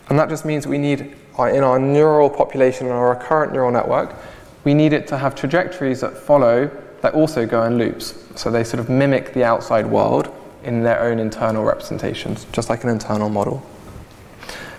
And 0.10 0.20
that 0.20 0.30
just 0.30 0.46
means 0.46 0.68
we 0.68 0.78
need, 0.78 1.16
uh, 1.40 1.46
in 1.46 1.64
our 1.64 1.80
neural 1.80 2.30
population, 2.30 2.88
in 2.88 2.94
our 2.94 3.10
recurrent 3.10 3.54
neural 3.54 3.72
network, 3.72 4.16
we 4.64 4.74
need 4.74 4.94
it 4.94 5.08
to 5.08 5.18
have 5.18 5.36
trajectories 5.36 6.02
that 6.02 6.16
follow 6.16 6.70
that 7.02 7.14
also 7.14 7.46
go 7.46 7.64
in 7.64 7.78
loops. 7.78 8.24
So 8.36 8.52
they 8.52 8.64
sort 8.64 8.80
of 8.80 8.90
mimic 8.90 9.34
the 9.34 9.44
outside 9.44 9.86
world 9.86 10.34
in 10.64 10.84
their 10.84 11.02
own 11.02 11.20
internal 11.20 11.64
representations, 11.64 12.46
just 12.52 12.70
like 12.70 12.84
an 12.84 12.90
internal 12.90 13.30
model. 13.30 13.66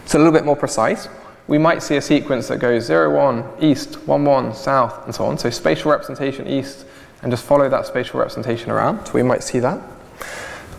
So 0.06 0.16
a 0.16 0.20
little 0.20 0.32
bit 0.32 0.44
more 0.44 0.56
precise, 0.56 1.08
we 1.46 1.58
might 1.58 1.82
see 1.82 1.96
a 1.96 2.00
sequence 2.00 2.48
that 2.48 2.58
goes 2.58 2.84
0, 2.84 3.14
1, 3.14 3.62
east, 3.62 3.96
1, 4.06 4.24
1, 4.24 4.54
south, 4.54 5.04
and 5.04 5.14
so 5.14 5.26
on. 5.26 5.36
So 5.36 5.50
spatial 5.50 5.90
representation 5.90 6.46
east, 6.46 6.86
and 7.22 7.30
just 7.30 7.44
follow 7.44 7.68
that 7.68 7.86
spatial 7.86 8.20
representation 8.20 8.70
around. 8.70 9.10
We 9.12 9.22
might 9.22 9.42
see 9.42 9.58
that. 9.60 9.80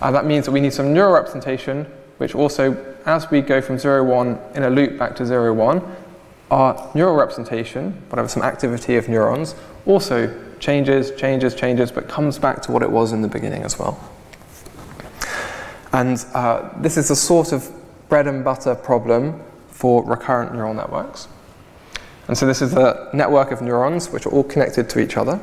Uh, 0.02 0.12
that 0.12 0.26
means 0.26 0.46
that 0.46 0.52
we 0.52 0.60
need 0.60 0.74
some 0.74 0.94
neural 0.94 1.14
representation, 1.14 1.86
which 2.18 2.36
also, 2.36 2.96
as 3.06 3.30
we 3.30 3.42
go 3.42 3.62
from 3.62 3.78
0, 3.78 4.04
1 4.04 4.40
in 4.56 4.64
a 4.64 4.70
loop 4.70 4.98
back 4.98 5.16
to 5.18 5.26
0, 5.26 5.54
1, 5.54 5.96
our 6.52 6.92
neural 6.96 7.16
representation, 7.16 7.92
whatever 8.10 8.28
some 8.28 8.44
activity 8.44 8.98
of 8.98 9.08
neurons, 9.08 9.56
also 9.86 10.34
changes, 10.60 11.12
changes, 11.16 11.54
changes, 11.54 11.92
but 11.92 12.08
comes 12.08 12.40
back 12.40 12.62
to 12.64 12.72
what 12.72 12.82
it 12.82 12.90
was 12.90 13.12
in 13.12 13.22
the 13.22 13.28
beginning 13.28 13.64
as 13.64 13.78
well. 13.78 14.00
And 15.94 16.24
uh, 16.34 16.70
this 16.82 16.98
is 16.98 17.10
a 17.12 17.16
sort 17.16 17.52
of 17.52 17.72
bread 18.10 18.28
and 18.28 18.44
butter 18.44 18.76
problem 18.76 19.42
for 19.76 20.04
recurrent 20.06 20.54
neural 20.54 20.74
networks. 20.74 21.28
And 22.28 22.38
so 22.38 22.48
this 22.48 22.62
is 22.62 22.74
a 22.74 23.10
network 23.14 23.52
of 23.52 23.62
neurons 23.62 24.10
which 24.10 24.26
are 24.26 24.32
all 24.32 24.44
connected 24.44 24.90
to 24.90 25.00
each 25.00 25.18
other, 25.18 25.36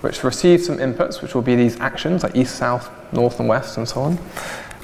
which 0.00 0.22
receive 0.22 0.62
some 0.62 0.78
inputs, 0.78 1.20
which 1.20 1.34
will 1.34 1.42
be 1.42 1.56
these 1.56 1.78
actions 1.80 2.22
like 2.22 2.36
east, 2.36 2.54
south, 2.56 2.90
north, 3.12 3.40
and 3.40 3.48
west, 3.48 3.76
and 3.76 3.88
so 3.88 4.00
on. 4.00 4.18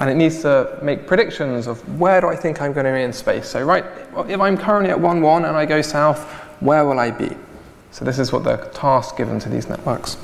And 0.01 0.11
it 0.11 0.15
needs 0.15 0.43
to 0.43 0.79
make 0.83 1.07
predictions 1.07 1.69
of 1.69 2.01
where 2.01 2.21
do 2.21 2.27
I 2.27 2.35
think 2.35 2.61
I'm 2.61 2.73
going 2.73 2.87
to 2.87 2.93
be 2.93 3.03
in 3.03 3.13
space. 3.13 3.49
So, 3.49 3.65
right, 3.65 3.85
if 4.29 4.41
I'm 4.41 4.59
currently 4.59 4.91
at 4.91 5.01
1 5.01 5.23
1 5.23 5.45
and 5.45 5.57
I 5.57 5.65
go 5.65 5.81
south, 5.81 6.25
where 6.61 6.85
will 6.85 6.99
I 6.99 7.13
be? 7.13 7.31
So, 7.93 8.05
this 8.05 8.19
is 8.19 8.33
what 8.33 8.43
the 8.43 8.57
task 8.75 9.17
given 9.17 9.39
to 9.39 9.49
these 9.49 9.69
networks. 9.69 10.17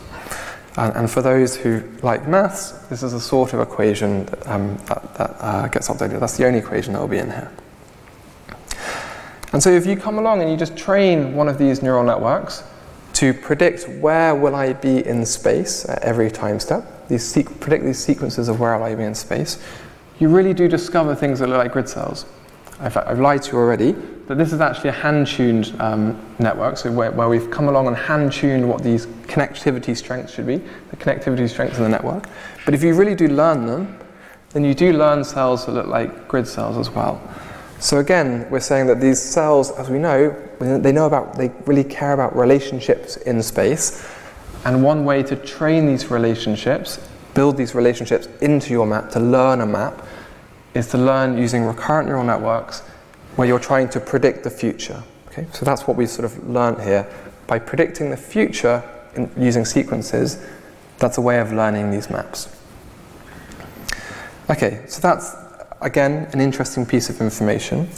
And, 0.76 0.94
and 0.96 1.10
for 1.10 1.22
those 1.22 1.56
who 1.56 1.82
like 2.02 2.26
maths, 2.26 2.72
this 2.88 3.02
is 3.02 3.12
a 3.12 3.20
sort 3.20 3.52
of 3.52 3.60
equation 3.60 4.26
that, 4.26 4.46
um, 4.48 4.76
that, 4.86 5.14
that 5.14 5.36
uh, 5.38 5.68
gets 5.68 5.88
updated. 5.88 6.18
That's 6.18 6.36
the 6.36 6.46
only 6.46 6.58
equation 6.58 6.92
that 6.94 7.00
will 7.00 7.08
be 7.08 7.18
in 7.18 7.30
here. 7.30 7.50
And 9.58 9.62
so 9.64 9.70
if 9.70 9.86
you 9.86 9.96
come 9.96 10.20
along 10.20 10.40
and 10.40 10.48
you 10.48 10.56
just 10.56 10.76
train 10.76 11.34
one 11.34 11.48
of 11.48 11.58
these 11.58 11.82
neural 11.82 12.04
networks 12.04 12.62
to 13.14 13.34
predict 13.34 13.88
where 13.88 14.32
will 14.32 14.54
I 14.54 14.72
be 14.72 15.04
in 15.04 15.26
space 15.26 15.84
at 15.88 16.00
every 16.04 16.30
time 16.30 16.60
step, 16.60 17.08
these 17.08 17.24
sequ- 17.24 17.58
predict 17.58 17.82
these 17.82 17.98
sequences 17.98 18.48
of 18.48 18.60
where 18.60 18.78
will 18.78 18.84
I 18.84 18.94
be 18.94 19.02
in 19.02 19.16
space, 19.16 19.60
you 20.20 20.28
really 20.28 20.54
do 20.54 20.68
discover 20.68 21.12
things 21.16 21.40
that 21.40 21.48
look 21.48 21.58
like 21.58 21.72
grid 21.72 21.88
cells. 21.88 22.24
Fact, 22.78 23.08
I've 23.08 23.18
lied 23.18 23.42
to 23.42 23.52
you 23.54 23.58
already, 23.58 23.96
that 24.28 24.38
this 24.38 24.52
is 24.52 24.60
actually 24.60 24.90
a 24.90 24.92
hand-tuned 24.92 25.74
um, 25.80 26.24
network, 26.38 26.76
so 26.76 26.92
where, 26.92 27.10
where 27.10 27.28
we've 27.28 27.50
come 27.50 27.66
along 27.66 27.88
and 27.88 27.96
hand-tuned 27.96 28.68
what 28.68 28.84
these 28.84 29.06
connectivity 29.26 29.96
strengths 29.96 30.34
should 30.34 30.46
be, 30.46 30.58
the 30.58 30.96
connectivity 30.98 31.48
strengths 31.50 31.78
in 31.78 31.82
the 31.82 31.88
network. 31.88 32.28
But 32.64 32.74
if 32.74 32.84
you 32.84 32.94
really 32.94 33.16
do 33.16 33.26
learn 33.26 33.66
them, 33.66 33.98
then 34.50 34.62
you 34.62 34.72
do 34.72 34.92
learn 34.92 35.24
cells 35.24 35.66
that 35.66 35.72
look 35.72 35.88
like 35.88 36.28
grid 36.28 36.46
cells 36.46 36.76
as 36.78 36.90
well. 36.90 37.20
So 37.80 37.98
again, 37.98 38.46
we're 38.50 38.60
saying 38.60 38.88
that 38.88 39.00
these 39.00 39.22
cells, 39.22 39.70
as 39.72 39.88
we 39.88 39.98
know, 39.98 40.30
they 40.58 40.90
know 40.90 41.06
about, 41.06 41.36
they 41.36 41.50
really 41.64 41.84
care 41.84 42.12
about 42.12 42.36
relationships 42.36 43.16
in 43.18 43.42
space. 43.42 44.04
And 44.64 44.82
one 44.82 45.04
way 45.04 45.22
to 45.22 45.36
train 45.36 45.86
these 45.86 46.10
relationships, 46.10 46.98
build 47.34 47.56
these 47.56 47.74
relationships 47.74 48.26
into 48.40 48.72
your 48.72 48.86
map, 48.86 49.10
to 49.10 49.20
learn 49.20 49.60
a 49.60 49.66
map, 49.66 50.04
is 50.74 50.88
to 50.88 50.98
learn 50.98 51.38
using 51.38 51.64
recurrent 51.64 52.08
neural 52.08 52.24
networks 52.24 52.80
where 53.36 53.46
you're 53.46 53.60
trying 53.60 53.88
to 53.90 54.00
predict 54.00 54.42
the 54.42 54.50
future. 54.50 55.02
Okay? 55.28 55.46
So 55.52 55.64
that's 55.64 55.86
what 55.86 55.96
we've 55.96 56.10
sort 56.10 56.24
of 56.24 56.48
learned 56.48 56.82
here. 56.82 57.08
By 57.46 57.60
predicting 57.60 58.10
the 58.10 58.16
future 58.16 58.82
in, 59.14 59.30
using 59.36 59.64
sequences, 59.64 60.44
that's 60.98 61.16
a 61.16 61.20
way 61.20 61.38
of 61.38 61.52
learning 61.52 61.92
these 61.92 62.10
maps. 62.10 62.54
Okay, 64.50 64.82
so 64.88 65.00
that's 65.00 65.36
again, 65.80 66.28
an 66.32 66.40
interesting 66.40 66.84
piece 66.84 67.08
of 67.10 67.20
information. 67.20 67.88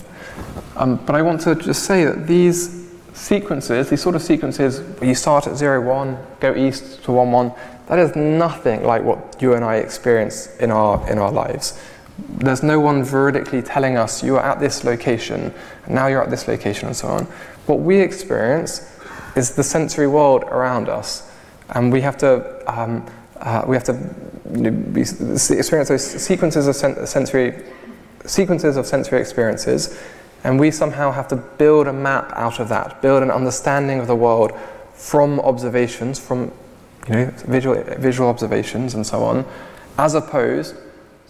Um, 0.76 0.96
but 1.06 1.14
I 1.14 1.22
want 1.22 1.40
to 1.42 1.54
just 1.54 1.84
say 1.84 2.04
that 2.04 2.26
these 2.26 2.88
sequences, 3.12 3.90
these 3.90 4.02
sort 4.02 4.14
of 4.14 4.22
sequences 4.22 4.80
where 4.98 5.08
you 5.08 5.14
start 5.14 5.46
at 5.46 5.56
0, 5.56 5.86
1, 5.86 6.18
go 6.40 6.54
east 6.54 7.02
to 7.04 7.12
1, 7.12 7.30
1, 7.30 7.52
that 7.88 7.98
is 7.98 8.14
nothing 8.14 8.84
like 8.84 9.02
what 9.02 9.36
you 9.42 9.54
and 9.54 9.64
I 9.64 9.76
experience 9.76 10.56
in 10.58 10.70
our, 10.70 11.08
in 11.10 11.18
our 11.18 11.32
lives. 11.32 11.80
There's 12.28 12.62
no 12.62 12.80
one 12.80 13.02
veridically 13.02 13.64
telling 13.64 13.96
us 13.96 14.22
you 14.22 14.36
are 14.36 14.44
at 14.44 14.60
this 14.60 14.84
location, 14.84 15.52
and 15.86 15.94
now 15.94 16.06
you're 16.06 16.22
at 16.22 16.30
this 16.30 16.46
location, 16.46 16.86
and 16.86 16.96
so 16.96 17.08
on. 17.08 17.24
What 17.66 17.80
we 17.80 17.98
experience 18.00 18.96
is 19.36 19.54
the 19.54 19.62
sensory 19.64 20.06
world 20.06 20.44
around 20.44 20.88
us, 20.88 21.30
and 21.70 21.92
we 21.92 22.00
have 22.02 22.16
to 22.18 22.62
um, 22.66 23.06
uh, 23.40 23.64
we 23.66 23.76
have 23.76 23.84
to 23.84 23.92
you 24.52 24.70
know, 24.70 25.00
experience 25.00 25.88
those 25.88 26.04
sequences 26.04 26.66
of 26.66 26.76
sen- 26.76 27.06
sensory 27.06 27.62
sequences 28.26 28.76
of 28.76 28.86
sensory 28.86 29.20
experiences, 29.20 29.98
and 30.44 30.58
we 30.58 30.70
somehow 30.70 31.10
have 31.10 31.28
to 31.28 31.36
build 31.36 31.86
a 31.86 31.92
map 31.92 32.32
out 32.34 32.60
of 32.60 32.68
that, 32.68 33.00
build 33.02 33.22
an 33.22 33.30
understanding 33.30 33.98
of 33.98 34.06
the 34.06 34.16
world 34.16 34.52
from 34.94 35.40
observations, 35.40 36.18
from 36.18 36.52
you 37.08 37.14
know, 37.14 37.30
visual, 37.46 37.82
visual 37.98 38.28
observations 38.28 38.94
and 38.94 39.06
so 39.06 39.22
on, 39.22 39.44
as 39.98 40.14
opposed 40.14 40.76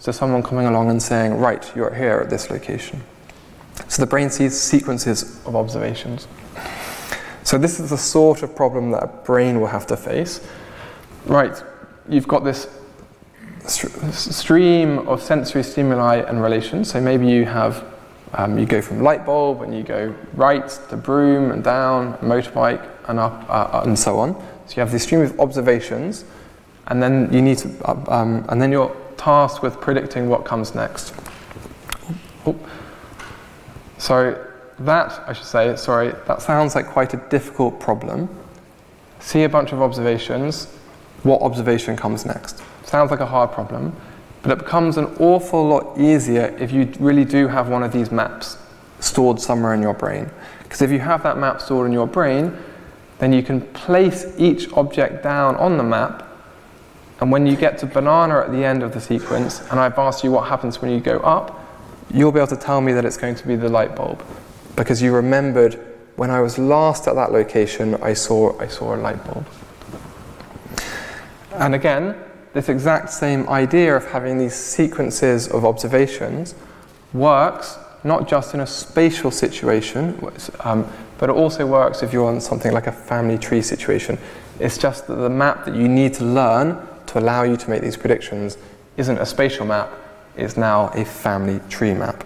to 0.03 0.11
someone 0.11 0.43
coming 0.43 0.67
along 0.67 0.89
and 0.89 1.01
saying, 1.01 1.37
right, 1.37 1.73
you're 1.75 1.93
here 1.93 2.19
at 2.19 2.29
this 2.29 2.49
location. 2.49 3.01
So 3.87 4.01
the 4.01 4.07
brain 4.07 4.29
sees 4.29 4.59
sequences 4.59 5.45
of 5.45 5.55
observations. 5.55 6.27
So 7.43 7.57
this 7.57 7.79
is 7.79 7.89
the 7.89 7.97
sort 7.97 8.43
of 8.43 8.55
problem 8.55 8.91
that 8.91 9.03
a 9.03 9.07
brain 9.07 9.59
will 9.59 9.67
have 9.67 9.87
to 9.87 9.97
face. 9.97 10.45
Right, 11.25 11.61
you've 12.09 12.27
got 12.27 12.43
this 12.43 12.67
stream 13.67 15.07
of 15.07 15.21
sensory 15.21 15.63
stimuli 15.63 16.17
and 16.17 16.41
relations. 16.41 16.91
So 16.91 16.99
maybe 16.99 17.27
you 17.27 17.45
have 17.45 17.85
um, 18.33 18.57
you 18.57 18.65
go 18.65 18.81
from 18.81 19.01
light 19.01 19.25
bulb 19.25 19.61
and 19.61 19.75
you 19.75 19.83
go 19.83 20.15
right 20.33 20.67
to 20.89 20.97
broom 20.97 21.51
and 21.51 21.63
down, 21.63 22.13
motorbike 22.19 22.87
and 23.07 23.19
up 23.19 23.45
uh, 23.49 23.81
and 23.83 23.97
so 23.97 24.19
on. 24.19 24.35
So 24.67 24.75
you 24.75 24.79
have 24.79 24.91
this 24.91 25.03
stream 25.03 25.21
of 25.21 25.37
observations, 25.39 26.23
and 26.87 27.03
then 27.03 27.31
you 27.33 27.41
need 27.41 27.57
to 27.59 27.89
uh, 27.89 28.03
um, 28.07 28.45
and 28.49 28.61
then 28.61 28.71
you're 28.71 28.95
tasked 29.17 29.61
with 29.61 29.79
predicting 29.81 30.29
what 30.29 30.45
comes 30.45 30.73
next. 30.73 31.13
Oh. 32.45 32.57
So 33.97 34.47
that 34.79 35.23
I 35.27 35.33
should 35.33 35.45
say, 35.45 35.75
sorry, 35.75 36.13
that 36.25 36.41
sounds 36.41 36.73
like 36.73 36.87
quite 36.87 37.13
a 37.13 37.17
difficult 37.29 37.79
problem. 37.79 38.29
See 39.19 39.43
a 39.43 39.49
bunch 39.49 39.73
of 39.73 39.81
observations 39.81 40.67
what 41.23 41.41
observation 41.41 41.95
comes 41.95 42.25
next. 42.25 42.61
Sounds 42.85 43.11
like 43.11 43.19
a 43.19 43.25
hard 43.25 43.51
problem, 43.51 43.95
but 44.41 44.51
it 44.51 44.59
becomes 44.59 44.97
an 44.97 45.05
awful 45.19 45.67
lot 45.67 45.97
easier 45.99 46.55
if 46.59 46.71
you 46.71 46.91
really 46.99 47.25
do 47.25 47.47
have 47.47 47.69
one 47.69 47.83
of 47.83 47.91
these 47.91 48.11
maps 48.11 48.57
stored 48.99 49.39
somewhere 49.39 49.73
in 49.73 49.81
your 49.81 49.93
brain. 49.93 50.29
Because 50.63 50.81
if 50.81 50.91
you 50.91 50.99
have 50.99 51.23
that 51.23 51.37
map 51.37 51.61
stored 51.61 51.87
in 51.87 51.93
your 51.93 52.07
brain, 52.07 52.57
then 53.19 53.33
you 53.33 53.43
can 53.43 53.61
place 53.73 54.33
each 54.37 54.71
object 54.73 55.21
down 55.21 55.55
on 55.57 55.77
the 55.77 55.83
map. 55.83 56.27
And 57.19 57.31
when 57.31 57.45
you 57.45 57.55
get 57.55 57.77
to 57.79 57.85
banana 57.85 58.39
at 58.39 58.51
the 58.51 58.63
end 58.63 58.81
of 58.81 58.93
the 58.93 59.01
sequence, 59.01 59.61
and 59.69 59.79
I've 59.79 59.97
asked 59.99 60.23
you 60.23 60.31
what 60.31 60.47
happens 60.47 60.81
when 60.81 60.89
you 60.91 60.99
go 60.99 61.19
up, 61.19 61.63
you'll 62.11 62.31
be 62.31 62.39
able 62.39 62.47
to 62.47 62.57
tell 62.57 62.81
me 62.81 62.93
that 62.93 63.05
it's 63.05 63.17
going 63.17 63.35
to 63.35 63.47
be 63.47 63.55
the 63.55 63.69
light 63.69 63.95
bulb. 63.95 64.23
Because 64.75 65.01
you 65.01 65.13
remembered 65.13 65.79
when 66.15 66.31
I 66.31 66.41
was 66.41 66.57
last 66.57 67.07
at 67.07 67.15
that 67.15 67.31
location, 67.31 67.95
I 68.01 68.13
saw, 68.13 68.57
I 68.59 68.67
saw 68.67 68.95
a 68.95 68.97
light 68.97 69.23
bulb. 69.23 69.45
And 71.53 71.75
again, 71.75 72.15
this 72.53 72.69
exact 72.69 73.09
same 73.11 73.47
idea 73.49 73.95
of 73.95 74.05
having 74.07 74.37
these 74.37 74.55
sequences 74.55 75.47
of 75.47 75.65
observations 75.65 76.55
works 77.13 77.77
not 78.03 78.27
just 78.27 78.53
in 78.53 78.61
a 78.61 78.67
spatial 78.67 79.31
situation, 79.31 80.19
um, 80.61 80.87
but 81.17 81.29
it 81.29 81.35
also 81.35 81.65
works 81.67 82.01
if 82.01 82.11
you're 82.11 82.27
on 82.27 82.41
something 82.41 82.71
like 82.71 82.87
a 82.87 82.91
family 82.91 83.37
tree 83.37 83.61
situation. 83.61 84.17
It's 84.59 84.77
just 84.77 85.07
that 85.07 85.15
the 85.15 85.29
map 85.29 85.65
that 85.65 85.75
you 85.75 85.87
need 85.87 86.13
to 86.15 86.25
learn 86.25 86.87
to 87.07 87.19
allow 87.19 87.43
you 87.43 87.57
to 87.57 87.69
make 87.69 87.81
these 87.81 87.97
predictions 87.97 88.57
isn't 88.97 89.17
a 89.17 89.25
spatial 89.25 89.65
map, 89.65 89.91
it's 90.35 90.57
now 90.57 90.87
a 90.89 91.05
family 91.05 91.59
tree 91.69 91.93
map. 91.93 92.23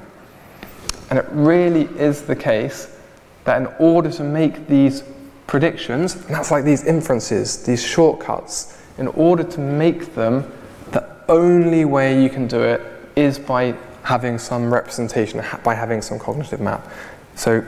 And 1.09 1.19
it 1.19 1.25
really 1.31 1.83
is 1.99 2.21
the 2.21 2.35
case 2.35 2.97
that 3.43 3.61
in 3.61 3.67
order 3.79 4.11
to 4.11 4.23
make 4.23 4.67
these 4.67 5.03
predictions, 5.45 6.15
and 6.15 6.33
that's 6.33 6.51
like 6.51 6.63
these 6.63 6.83
inferences, 6.83 7.63
these 7.63 7.83
shortcuts, 7.83 8.74
in 8.97 9.07
order 9.07 9.43
to 9.43 9.59
make 9.59 10.15
them, 10.15 10.49
the 10.91 11.07
only 11.27 11.85
way 11.85 12.21
you 12.21 12.29
can 12.29 12.47
do 12.47 12.61
it 12.61 12.81
is 13.15 13.39
by 13.39 13.75
having 14.03 14.37
some 14.37 14.73
representation, 14.73 15.43
by 15.63 15.73
having 15.73 16.01
some 16.01 16.19
cognitive 16.19 16.61
map. 16.61 16.87
So, 17.35 17.65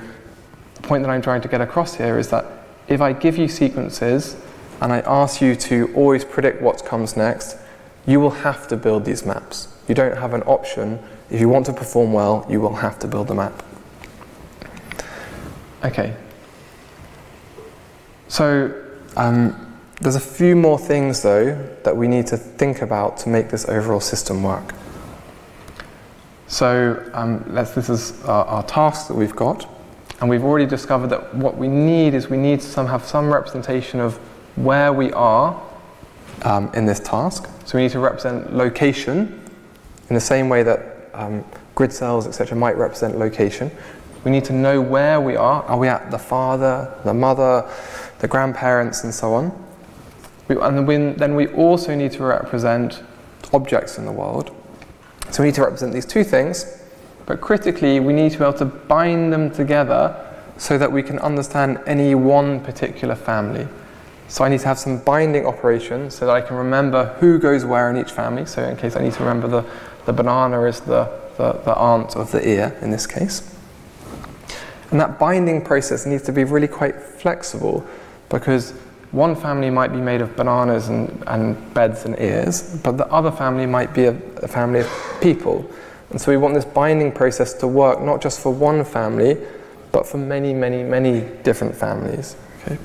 the 0.76 0.82
point 0.84 1.04
that 1.04 1.10
I'm 1.10 1.22
trying 1.22 1.42
to 1.42 1.48
get 1.48 1.62
across 1.62 1.96
here 1.96 2.20
is 2.20 2.30
that 2.30 2.46
if 2.88 3.02
I 3.02 3.12
give 3.14 3.38
you 3.38 3.48
sequences 3.48 4.38
and 4.80 4.94
I 4.94 5.00
ask 5.00 5.42
you 5.42 5.56
to 5.56 5.92
always 5.96 6.24
predict 6.24 6.62
what 6.62 6.86
comes 6.86 7.18
next, 7.18 7.58
you 8.06 8.20
will 8.20 8.32
have 8.32 8.68
to 8.70 8.78
build 8.78 9.04
these 9.04 9.26
maps. 9.26 9.68
You 9.88 9.96
don't 9.96 10.16
have 10.16 10.34
an 10.34 10.44
option. 10.44 11.00
If 11.30 11.42
you 11.42 11.50
want 11.50 11.66
to 11.66 11.74
perform 11.74 12.14
well, 12.14 12.46
you 12.50 12.62
will 12.62 12.76
have 12.76 13.00
to 13.00 13.08
build 13.08 13.28
the 13.28 13.36
map. 13.36 13.64
Okay. 15.84 16.16
So, 18.30 18.74
um, 19.16 19.67
there's 20.00 20.16
a 20.16 20.20
few 20.20 20.56
more 20.56 20.78
things 20.78 21.24
though 21.24 21.56
that 21.84 21.96
we 21.96 22.08
need 22.08 22.28
to 22.28 22.38
think 22.38 22.82
about 22.82 23.18
to 23.18 23.30
make 23.30 23.50
this 23.50 23.68
overall 23.68 24.00
system 24.00 24.44
work. 24.44 24.74
So, 26.48 27.10
um, 27.14 27.44
this 27.50 27.90
is 27.90 28.24
our, 28.24 28.46
our 28.46 28.64
task 28.64 29.10
that 29.10 29.16
we've 29.16 29.36
got, 29.36 29.70
and 30.22 30.30
we've 30.30 30.46
already 30.46 30.66
discovered 30.66 31.08
that 31.08 31.36
what 31.36 31.58
we 31.58 31.68
need 31.68 32.14
is 32.14 32.30
we 32.30 32.38
need 32.38 32.62
to 32.62 32.66
some, 32.66 32.88
have 32.88 33.04
some 33.04 33.32
representation 33.32 34.00
of 34.00 34.16
where 34.56 34.94
we 34.94 35.12
are 35.12 35.62
um, 36.44 36.72
in 36.74 36.86
this 36.86 37.02
task. 37.02 37.50
So, 37.66 37.78
we 37.78 37.84
need 37.84 37.92
to 37.92 38.00
represent 38.00 38.54
location 38.54 39.42
in 40.10 40.16
the 40.16 40.22
same 40.22 40.48
way 40.48 40.64
that 40.64 41.10
um, 41.14 41.44
grid 41.76 41.92
cells, 41.92 42.26
etc., 42.28 42.58
might 42.58 42.78
represent 42.78 43.18
location. 43.18 43.70
We 44.24 44.32
need 44.32 44.46
to 44.46 44.54
know 44.54 44.80
where 44.80 45.20
we 45.20 45.36
are. 45.36 45.64
Are 45.64 45.78
we 45.78 45.90
at 45.90 46.12
the 46.12 46.20
father, 46.20 46.94
the 47.04 47.14
mother, 47.14 47.70
the 48.20 48.28
grandparents, 48.30 49.04
and 49.04 49.14
so 49.14 49.34
on? 49.34 49.67
We, 50.48 50.58
and 50.60 51.18
then 51.18 51.36
we 51.36 51.48
also 51.48 51.96
need 51.96 52.12
to 52.14 52.24
represent 52.24 53.04
objects 53.54 53.98
in 53.98 54.06
the 54.06 54.12
world. 54.12 54.56
So 55.32 55.44
we 55.44 55.50
need 55.50 55.56
to 55.56 55.64
represent 55.64 55.94
these 55.94 56.06
two 56.06 56.24
things, 56.24 56.82
but 57.26 57.42
critically, 57.42 58.00
we 58.00 58.14
need 58.14 58.32
to 58.32 58.38
be 58.38 58.44
able 58.46 58.58
to 58.60 58.66
bind 58.66 59.34
them 59.34 59.52
together 59.52 60.16
so 60.58 60.78
that 60.78 60.92
we 60.92 61.04
can 61.04 61.20
understand 61.20 61.80
any 61.86 62.16
one 62.16 62.62
particular 62.62 63.16
family. 63.16 63.68
So 64.30 64.44
I 64.44 64.50
need 64.50 64.60
to 64.62 64.68
have 64.68 64.80
some 64.80 65.00
binding 65.00 65.46
operations 65.46 66.16
so 66.16 66.26
that 66.26 66.36
I 66.36 66.42
can 66.42 66.58
remember 66.58 67.16
who 67.20 67.40
goes 67.40 67.64
where 67.64 67.90
in 67.90 67.98
each 67.98 68.12
family. 68.12 68.46
So 68.46 68.64
in 68.64 68.76
case 68.76 68.96
I 68.96 69.02
need 69.02 69.14
to 69.14 69.20
remember 69.20 69.48
the, 69.48 69.66
the 70.06 70.14
banana 70.14 70.64
is 70.64 70.82
the, 70.82 71.10
the, 71.38 71.54
the 71.54 71.76
aunt 71.76 72.16
of 72.16 72.32
the 72.32 72.46
ear 72.48 72.78
in 72.82 72.92
this 72.92 73.08
case. 73.08 73.54
And 74.92 75.00
that 75.00 75.20
binding 75.20 75.64
process 75.64 76.06
needs 76.06 76.24
to 76.24 76.32
be 76.32 76.44
really 76.44 76.68
quite 76.68 76.96
flexible 76.96 77.86
because 78.30 78.74
one 79.18 79.36
family 79.36 79.70
might 79.70 79.92
be 79.92 80.00
made 80.00 80.22
of 80.22 80.36
bananas 80.36 80.90
and, 80.90 81.24
and 81.28 81.74
beds 81.74 82.06
and 82.06 82.18
ears, 82.20 82.80
but 82.84 82.98
the 82.98 83.08
other 83.08 83.32
family 83.32 83.66
might 83.66 83.94
be 83.94 84.06
a, 84.06 84.16
a 84.38 84.48
family 84.48 84.82
of 84.82 85.18
people. 85.22 85.70
And 86.12 86.22
so 86.22 86.32
we 86.32 86.38
want 86.38 86.54
this 86.54 86.64
binding 86.64 87.12
process 87.12 87.54
to 87.56 87.68
work 87.68 88.00
not 88.02 88.22
just 88.22 88.40
for 88.40 88.54
one 88.54 88.86
family, 88.86 89.38
but 89.92 90.06
for 90.06 90.18
many, 90.18 90.54
many, 90.54 90.84
many 90.84 91.22
different 91.44 91.76
families. 91.76 92.36
Okay? 92.62 92.78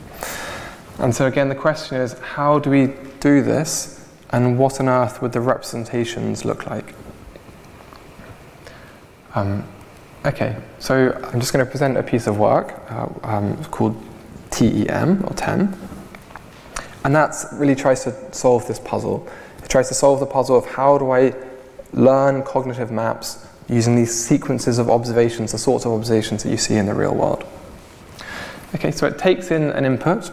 And 0.99 1.15
so 1.15 1.27
again, 1.27 1.49
the 1.49 1.55
question 1.55 1.99
is 1.99 2.15
how 2.19 2.59
do 2.59 2.71
we 2.71 2.95
do 3.21 3.43
this, 3.43 4.09
and 4.31 4.59
what 4.59 4.81
on 4.81 4.89
earth 4.89 5.21
would 5.21 5.33
the 5.33 5.41
representations 5.41 6.45
look 6.45 6.67
like? 6.67 6.95
Um, 9.35 9.65
okay, 10.25 10.57
so 10.79 11.13
I'm 11.25 11.41
just 11.41 11.53
going 11.53 11.65
to 11.65 11.71
present 11.71 11.97
a 11.97 12.03
piece 12.03 12.27
of 12.27 12.39
work 12.39 12.81
uh, 12.91 13.09
um, 13.23 13.63
called 13.67 13.97
TEM 14.51 15.25
or 15.25 15.35
TEM. 15.35 15.77
And 17.05 17.15
that 17.15 17.35
really 17.53 17.75
tries 17.75 18.05
to 18.05 18.35
solve 18.35 18.67
this 18.67 18.79
puzzle. 18.79 19.29
It 19.63 19.69
tries 19.69 19.89
to 19.89 19.95
solve 19.95 20.21
the 20.21 20.27
puzzle 20.27 20.57
of 20.57 20.67
how 20.67 20.99
do 20.99 21.11
I 21.11 21.35
learn 21.93 22.43
cognitive 22.43 22.91
maps 22.91 23.47
using 23.69 23.97
these 23.97 24.13
sequences 24.13 24.79
of 24.79 24.91
observations, 24.91 25.53
the 25.53 25.59
sorts 25.59 25.85
of 25.85 25.93
observations 25.93 26.43
that 26.43 26.51
you 26.51 26.57
see 26.57 26.77
in 26.77 26.87
the 26.87 26.95
real 26.95 27.15
world. 27.15 27.45
Okay, 28.75 28.91
so 28.91 29.07
it 29.07 29.19
takes 29.19 29.51
in 29.51 29.65
an 29.71 29.85
input 29.85 30.31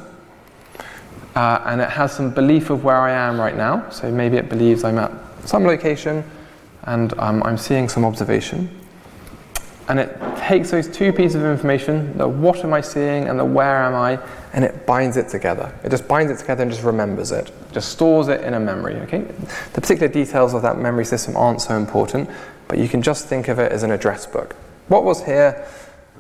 uh, 1.35 1.61
and 1.65 1.81
it 1.81 1.89
has 1.89 2.11
some 2.11 2.33
belief 2.33 2.69
of 2.69 2.83
where 2.83 2.97
I 2.97 3.11
am 3.11 3.39
right 3.39 3.55
now. 3.55 3.89
So 3.89 4.11
maybe 4.11 4.37
it 4.37 4.49
believes 4.49 4.83
I'm 4.83 4.97
at 4.97 5.11
some 5.45 5.63
location 5.63 6.23
and 6.83 7.17
um, 7.19 7.43
I'm 7.43 7.57
seeing 7.57 7.89
some 7.89 8.05
observation. 8.05 8.69
And 9.87 9.99
it 9.99 10.17
takes 10.49 10.71
those 10.71 10.87
two 10.87 11.13
pieces 11.13 11.35
of 11.35 11.43
information, 11.43 12.17
the 12.17 12.27
what 12.27 12.63
am 12.63 12.73
I 12.73 12.81
seeing 12.81 13.27
and 13.27 13.39
the 13.39 13.45
where 13.45 13.83
am 13.83 13.93
I, 13.93 14.17
and 14.53 14.65
it 14.65 14.83
binds 14.87 15.15
it 15.15 15.29
together. 15.29 15.71
It 15.83 15.91
just 15.91 16.07
binds 16.07 16.31
it 16.31 16.39
together 16.39 16.63
and 16.63 16.71
just 16.71 16.83
remembers 16.83 17.31
it, 17.31 17.51
just 17.71 17.91
stores 17.91 18.29
it 18.29 18.41
in 18.41 18.55
a 18.55 18.59
memory. 18.59 18.95
Okay, 19.01 19.21
the 19.73 19.81
particular 19.81 20.07
details 20.07 20.55
of 20.55 20.63
that 20.63 20.79
memory 20.79 21.05
system 21.05 21.37
aren't 21.37 21.61
so 21.61 21.77
important, 21.77 22.27
but 22.67 22.79
you 22.79 22.89
can 22.89 23.03
just 23.03 23.27
think 23.27 23.47
of 23.47 23.59
it 23.59 23.71
as 23.71 23.83
an 23.83 23.91
address 23.91 24.25
book. 24.25 24.55
What 24.87 25.03
was 25.03 25.23
here? 25.23 25.67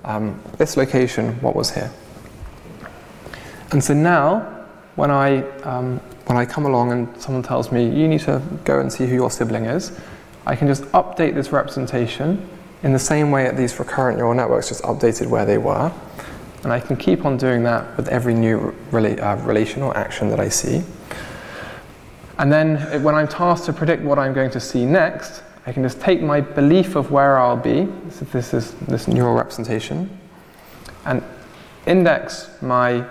Um, 0.03 0.39
this 0.59 0.77
location. 0.77 1.41
What 1.41 1.55
was 1.55 1.71
here? 1.71 1.91
And 3.71 3.83
so 3.83 3.95
now, 3.95 4.41
when 4.95 5.09
I 5.09 5.41
um, 5.61 5.97
when 6.27 6.37
I 6.37 6.45
come 6.45 6.67
along 6.67 6.91
and 6.91 7.19
someone 7.19 7.41
tells 7.41 7.71
me 7.71 7.83
you 7.83 8.07
need 8.07 8.21
to 8.21 8.43
go 8.63 8.79
and 8.79 8.93
see 8.93 9.07
who 9.07 9.15
your 9.15 9.31
sibling 9.31 9.65
is, 9.65 9.91
I 10.45 10.55
can 10.55 10.67
just 10.67 10.83
update 10.91 11.33
this 11.33 11.51
representation 11.51 12.47
in 12.83 12.93
the 12.93 12.99
same 12.99 13.31
way 13.31 13.43
that 13.43 13.57
these 13.57 13.77
recurrent 13.77 14.17
neural 14.17 14.33
networks 14.33 14.69
just 14.69 14.83
updated 14.83 15.27
where 15.27 15.45
they 15.45 15.57
were. 15.57 15.91
And 16.63 16.73
I 16.73 16.79
can 16.79 16.97
keep 16.97 17.25
on 17.25 17.37
doing 17.37 17.63
that 17.63 17.95
with 17.97 18.07
every 18.09 18.33
new 18.33 18.75
rela- 18.91 19.21
uh, 19.21 19.41
relational 19.45 19.93
action 19.95 20.29
that 20.29 20.39
I 20.39 20.49
see. 20.49 20.83
And 22.37 22.51
then 22.51 23.03
when 23.03 23.15
I'm 23.15 23.27
tasked 23.27 23.65
to 23.65 23.73
predict 23.73 24.03
what 24.03 24.17
I'm 24.17 24.33
going 24.33 24.51
to 24.51 24.59
see 24.59 24.85
next, 24.85 25.43
I 25.65 25.73
can 25.73 25.83
just 25.83 25.99
take 25.99 26.21
my 26.21 26.41
belief 26.41 26.95
of 26.95 27.11
where 27.11 27.37
I'll 27.37 27.57
be, 27.57 27.87
so 28.09 28.25
this 28.25 28.53
is 28.53 28.71
this 28.87 29.07
neural 29.07 29.35
representation, 29.35 30.09
and 31.05 31.21
index 31.85 32.49
my 32.61 33.05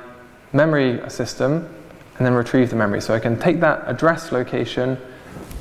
memory 0.53 0.99
system 1.11 1.75
and 2.17 2.27
then 2.27 2.33
retrieve 2.33 2.71
the 2.71 2.77
memory. 2.77 3.01
So 3.01 3.15
I 3.15 3.21
can 3.21 3.39
take 3.39 3.61
that 3.61 3.85
address 3.87 4.33
location, 4.33 4.99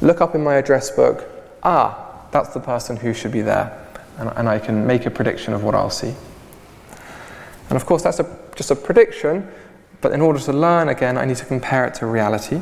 look 0.02 0.22
up 0.22 0.34
in 0.34 0.44
my 0.44 0.56
address 0.56 0.90
book, 0.90 1.30
ah, 1.64 2.26
that's 2.32 2.50
the 2.50 2.60
person 2.60 2.96
who 2.96 3.14
should 3.14 3.32
be 3.32 3.42
there 3.42 3.87
and, 4.18 4.30
and 4.36 4.50
I 4.50 4.60
can 4.60 4.86
make 4.86 5.06
a 5.06 5.12
prediction 5.12 5.54
of 5.54 5.64
what 5.64 5.76
I'll 5.76 5.90
see. 5.90 6.14
And 7.70 7.76
of 7.76 7.86
course, 7.86 8.04
that's 8.04 8.20
a, 8.20 8.40
just 8.56 8.72
a 8.72 8.76
prediction, 8.76 9.48
but 10.02 10.12
in 10.12 10.22
order 10.22 10.40
to 10.40 10.54
learn 10.54 10.90
again, 10.90 11.18
I 11.18 11.26
need 11.26 11.38
to 11.38 11.46
compare 11.46 11.86
it 11.86 11.94
to 11.96 12.06
reality. 12.06 12.62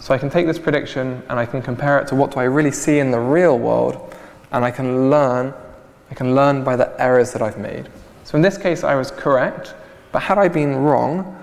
So 0.00 0.14
I 0.14 0.18
can 0.18 0.30
take 0.30 0.46
this 0.46 0.58
prediction 0.58 1.22
and 1.28 1.38
I 1.38 1.46
can 1.46 1.60
compare 1.60 1.98
it 1.98 2.06
to 2.08 2.14
what 2.14 2.30
do 2.30 2.40
I 2.40 2.44
really 2.44 2.70
see 2.70 2.98
in 2.98 3.10
the 3.10 3.18
real 3.18 3.58
world, 3.58 4.14
and 4.52 4.64
I 4.64 4.70
can 4.70 5.10
learn. 5.10 5.52
I 6.10 6.14
can 6.14 6.34
learn 6.34 6.64
by 6.64 6.76
the 6.76 6.94
errors 7.00 7.32
that 7.32 7.42
I've 7.42 7.58
made. 7.58 7.88
So 8.24 8.36
in 8.36 8.42
this 8.42 8.56
case, 8.56 8.84
I 8.84 8.94
was 8.94 9.10
correct, 9.10 9.74
but 10.12 10.22
had 10.22 10.38
I 10.38 10.48
been 10.48 10.76
wrong, 10.76 11.34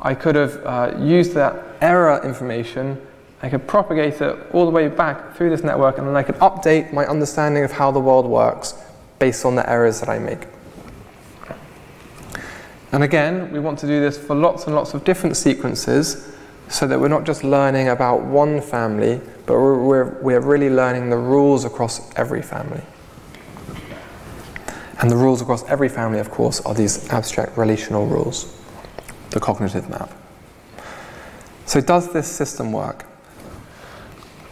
I 0.00 0.14
could 0.14 0.34
have 0.34 0.66
uh, 0.66 0.94
used 0.98 1.32
that 1.34 1.54
error 1.80 2.20
information 2.24 3.00
I 3.42 3.48
could 3.48 3.66
propagate 3.66 4.20
it 4.20 4.38
all 4.52 4.64
the 4.64 4.70
way 4.70 4.86
back 4.86 5.36
through 5.36 5.50
this 5.50 5.64
network 5.64 5.98
and 5.98 6.06
then 6.06 6.14
I 6.14 6.22
could 6.22 6.36
update 6.36 6.92
my 6.92 7.04
understanding 7.06 7.64
of 7.64 7.72
how 7.72 7.90
the 7.90 7.98
world 7.98 8.24
works 8.24 8.74
based 9.18 9.44
on 9.44 9.56
the 9.56 9.68
errors 9.68 9.98
that 10.00 10.08
I 10.08 10.18
make. 10.18 10.46
And 12.92 13.02
again, 13.02 13.50
we 13.50 13.58
want 13.58 13.78
to 13.80 13.86
do 13.86 14.00
this 14.00 14.18
for 14.18 14.36
lots 14.36 14.66
and 14.66 14.74
lots 14.74 14.94
of 14.94 15.02
different 15.02 15.36
sequences 15.36 16.32
so 16.68 16.86
that 16.86 17.00
we're 17.00 17.08
not 17.08 17.24
just 17.24 17.42
learning 17.42 17.88
about 17.88 18.22
one 18.22 18.60
family, 18.60 19.20
but 19.46 19.54
we're, 19.54 19.82
we're, 19.82 20.22
we're 20.22 20.40
really 20.40 20.70
learning 20.70 21.10
the 21.10 21.16
rules 21.16 21.64
across 21.64 22.14
every 22.16 22.42
family. 22.42 22.82
And 25.00 25.10
the 25.10 25.16
rules 25.16 25.42
across 25.42 25.64
every 25.68 25.88
family, 25.88 26.20
of 26.20 26.30
course, 26.30 26.60
are 26.60 26.74
these 26.74 27.10
abstract 27.10 27.58
relational 27.58 28.06
rules, 28.06 28.56
the 29.30 29.40
cognitive 29.40 29.90
map. 29.90 30.10
So, 31.66 31.80
does 31.80 32.12
this 32.12 32.30
system 32.30 32.72
work? 32.72 33.04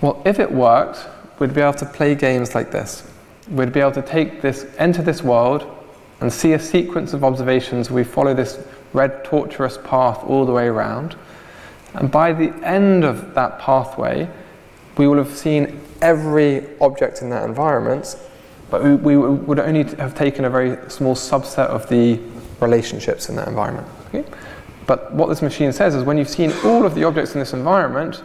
Well, 0.01 0.21
if 0.25 0.39
it 0.39 0.51
worked, 0.51 1.07
we'd 1.39 1.55
be 1.55 1.61
able 1.61 1.75
to 1.75 1.87
play 1.87 2.15
games 2.15 2.55
like 2.55 2.71
this. 2.71 3.11
We'd 3.51 3.73
be 3.73 3.81
able 3.81 3.93
to 3.93 4.03
take 4.03 4.41
this, 4.41 4.67
enter 4.79 5.03
this 5.03 5.23
world, 5.23 5.67
and 6.21 6.33
see 6.33 6.53
a 6.53 6.59
sequence 6.59 7.13
of 7.13 7.25
observations. 7.25 7.91
We 7.91 8.05
follow 8.05 8.35
this 8.35 8.63
red 8.93 9.25
tortuous 9.25 9.79
path 9.85 10.23
all 10.25 10.45
the 10.47 10.53
way 10.53 10.67
around. 10.67 11.17
And 11.95 12.11
by 12.11 12.33
the 12.33 12.53
end 12.67 13.05
of 13.05 13.35
that 13.35 13.59
pathway, 13.59 14.29
we 14.97 15.09
will 15.09 15.19
have 15.19 15.37
seen 15.37 15.81
every 16.01 16.67
object 16.81 17.23
in 17.23 17.31
that 17.31 17.45
environment, 17.45 18.17
but 18.71 18.83
we, 18.83 18.95
we 18.95 19.17
would 19.17 19.59
only 19.59 19.85
have 19.97 20.15
taken 20.15 20.45
a 20.45 20.51
very 20.51 20.91
small 20.91 21.15
subset 21.15 21.67
of 21.67 21.89
the 21.89 22.21
relationships 22.61 23.29
in 23.29 23.37
that 23.37 23.49
environment. 23.49 23.89
Okay? 24.09 24.25
But 24.87 25.13
what 25.13 25.29
this 25.29 25.43
machine 25.43 25.73
says 25.73 25.95
is 25.95 26.05
when 26.05 26.19
you've 26.19 26.29
seen 26.29 26.53
all 26.65 26.85
of 26.85 26.95
the 26.95 27.05
objects 27.05 27.35
in 27.35 27.41
this 27.41 27.53
environment, 27.53 28.23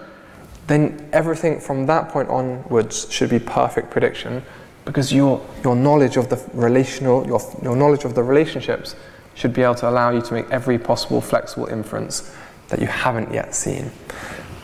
then 0.67 1.09
everything 1.13 1.59
from 1.59 1.85
that 1.85 2.09
point 2.09 2.29
onwards 2.29 3.11
should 3.11 3.29
be 3.29 3.39
perfect 3.39 3.91
prediction 3.91 4.43
because 4.85 5.11
your, 5.11 5.45
your 5.63 5.75
knowledge 5.75 6.17
of 6.17 6.29
the 6.29 6.43
relational, 6.53 7.25
your, 7.25 7.41
your 7.61 7.75
knowledge 7.75 8.05
of 8.05 8.15
the 8.15 8.23
relationships 8.23 8.95
should 9.33 9.53
be 9.53 9.61
able 9.61 9.75
to 9.75 9.89
allow 9.89 10.11
you 10.11 10.21
to 10.21 10.33
make 10.33 10.49
every 10.49 10.77
possible 10.77 11.21
flexible 11.21 11.67
inference 11.67 12.33
that 12.69 12.79
you 12.79 12.87
haven't 12.87 13.31
yet 13.33 13.53
seen. 13.53 13.91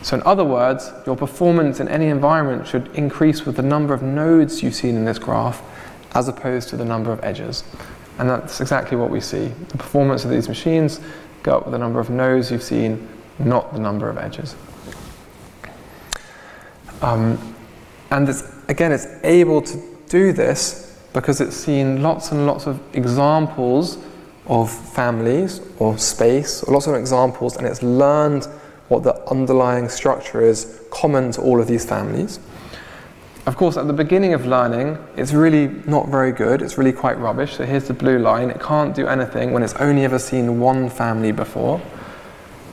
So, 0.02 0.16
in 0.16 0.22
other 0.24 0.44
words, 0.44 0.90
your 1.06 1.16
performance 1.16 1.78
in 1.78 1.86
any 1.88 2.06
environment 2.06 2.66
should 2.66 2.88
increase 2.94 3.46
with 3.46 3.56
the 3.56 3.62
number 3.62 3.94
of 3.94 4.02
nodes 4.02 4.62
you've 4.62 4.74
seen 4.74 4.96
in 4.96 5.04
this 5.04 5.18
graph 5.18 5.62
as 6.14 6.28
opposed 6.28 6.68
to 6.70 6.76
the 6.76 6.84
number 6.84 7.12
of 7.12 7.22
edges. 7.22 7.62
And 8.18 8.28
that's 8.28 8.60
exactly 8.60 8.96
what 8.96 9.10
we 9.10 9.20
see. 9.20 9.48
The 9.68 9.78
performance 9.78 10.24
of 10.24 10.30
these 10.30 10.48
machines 10.48 11.00
go 11.42 11.58
up 11.58 11.66
with 11.66 11.72
the 11.72 11.78
number 11.78 12.00
of 12.00 12.10
nodes 12.10 12.50
you've 12.50 12.62
seen, 12.62 13.08
not 13.38 13.72
the 13.72 13.78
number 13.78 14.10
of 14.10 14.18
edges. 14.18 14.56
Um, 17.02 17.54
and 18.10 18.28
it's, 18.28 18.44
again, 18.68 18.92
it's 18.92 19.06
able 19.24 19.60
to 19.62 19.82
do 20.08 20.32
this 20.32 20.98
because 21.12 21.40
it's 21.40 21.56
seen 21.56 22.02
lots 22.02 22.32
and 22.32 22.46
lots 22.46 22.66
of 22.66 22.80
examples 22.94 23.98
of 24.46 24.70
families 24.70 25.60
or 25.78 25.98
space, 25.98 26.62
or 26.64 26.74
lots 26.74 26.86
of 26.86 26.94
examples, 26.94 27.56
and 27.56 27.66
it's 27.66 27.82
learned 27.82 28.44
what 28.88 29.02
the 29.02 29.14
underlying 29.30 29.88
structure 29.88 30.40
is 30.40 30.80
common 30.90 31.32
to 31.32 31.40
all 31.40 31.60
of 31.60 31.66
these 31.66 31.84
families. 31.84 32.38
Of 33.46 33.56
course, 33.56 33.76
at 33.76 33.86
the 33.88 33.92
beginning 33.92 34.34
of 34.34 34.46
learning, 34.46 34.98
it's 35.16 35.32
really 35.32 35.66
not 35.86 36.08
very 36.08 36.30
good. 36.30 36.62
It's 36.62 36.78
really 36.78 36.92
quite 36.92 37.18
rubbish. 37.18 37.56
So 37.56 37.64
here's 37.64 37.88
the 37.88 37.94
blue 37.94 38.18
line. 38.18 38.50
It 38.50 38.60
can't 38.60 38.94
do 38.94 39.08
anything 39.08 39.52
when 39.52 39.64
it's 39.64 39.74
only 39.74 40.04
ever 40.04 40.18
seen 40.18 40.60
one 40.60 40.88
family 40.88 41.32
before. 41.32 41.80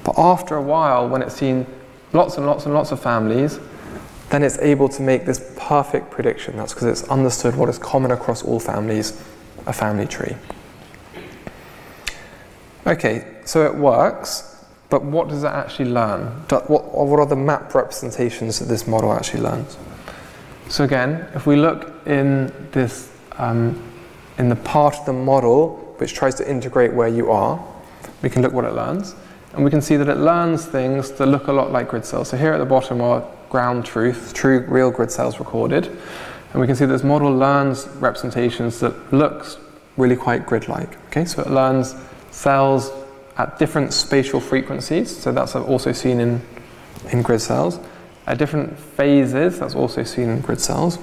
But 0.04 0.20
after 0.20 0.56
a 0.56 0.62
while, 0.62 1.10
when 1.10 1.24
it's 1.24 1.36
seen 1.36 1.66
lots 2.14 2.38
and 2.38 2.46
lots 2.46 2.66
and 2.66 2.74
lots 2.76 2.92
of 2.92 3.02
families, 3.02 3.60
then 4.30 4.44
it's 4.44 4.58
able 4.60 4.88
to 4.90 5.02
make 5.02 5.26
this 5.26 5.54
perfect 5.58 6.12
prediction. 6.12 6.58
That's 6.58 6.74
because 6.74 6.88
it's 6.88 7.10
understood 7.10 7.56
what 7.56 7.70
is 7.70 7.78
common 7.78 8.12
across 8.12 8.44
all 8.44 8.60
families, 8.60 9.20
a 9.66 9.74
family 9.74 10.06
tree. 10.06 10.36
Okay, 12.86 13.26
so 13.46 13.66
it 13.66 13.76
works, 13.76 14.66
but 14.90 15.04
what 15.04 15.30
does 15.30 15.44
it 15.44 15.48
actually 15.48 15.90
learn? 15.90 16.28
What, 16.50 16.94
what 16.94 17.20
are 17.20 17.26
the 17.26 17.36
map 17.36 17.74
representations 17.74 18.60
that 18.60 18.66
this 18.66 18.88
model 18.88 19.14
actually 19.14 19.42
learns? 19.42 19.78
So 20.70 20.84
again, 20.84 21.28
if 21.34 21.48
we 21.48 21.56
look 21.56 21.94
in 22.06 22.54
this, 22.72 23.12
um, 23.38 23.82
in 24.38 24.50
the 24.50 24.56
part 24.56 24.96
of 24.96 25.06
the 25.06 25.14
model 25.14 25.96
which 25.98 26.14
tries 26.14 26.36
to 26.36 26.50
integrate 26.50 26.94
where 26.94 27.08
you 27.08 27.32
are, 27.32 27.64
we 28.22 28.30
can 28.30 28.42
look 28.42 28.54
what 28.54 28.66
it 28.66 28.74
learns. 28.74 29.16
And 29.54 29.64
we 29.64 29.72
can 29.72 29.82
see 29.82 29.98
that 29.98 30.08
it 30.08 30.18
learns 30.18 30.66
things 30.66 31.12
that 31.14 31.26
look 31.26 31.48
a 31.48 31.52
lot 31.52 31.72
like 31.72 31.90
grid 31.90 32.06
cells. 32.06 32.30
So 32.30 32.38
here 32.38 32.54
at 32.54 32.60
the 32.60 32.66
bottom 32.66 33.02
are 33.02 33.28
ground 33.50 33.86
truth, 33.86 34.34
true 34.34 34.60
real 34.68 34.92
grid 34.92 35.12
cells 35.12 35.40
recorded. 35.40 35.88
And 36.52 36.62
we 36.62 36.68
can 36.68 36.76
see 36.76 36.86
this 36.86 37.04
model 37.04 37.32
learns 37.32 37.88
representations 38.00 38.80
that 38.80 39.14
looks 39.14 39.58
really 39.98 40.16
quite 40.16 40.46
grid-like. 40.46 40.98
Okay, 41.08 41.26
so 41.26 41.42
it 41.42 41.50
learns 41.50 41.96
cells 42.32 42.92
at 43.38 43.60
different 43.60 43.94
spatial 43.94 44.40
frequencies. 44.40 45.16
So 45.16 45.32
that's 45.32 45.56
also 45.56 45.92
seen 45.92 46.20
in, 46.20 46.42
in 47.12 47.22
grid 47.22 47.42
cells 47.42 47.80
at 48.30 48.38
different 48.38 48.78
phases, 48.78 49.60
that's 49.60 49.74
also 49.74 50.04
seen 50.04 50.30
in 50.30 50.40
grid 50.42 50.62
cells, 50.62 51.00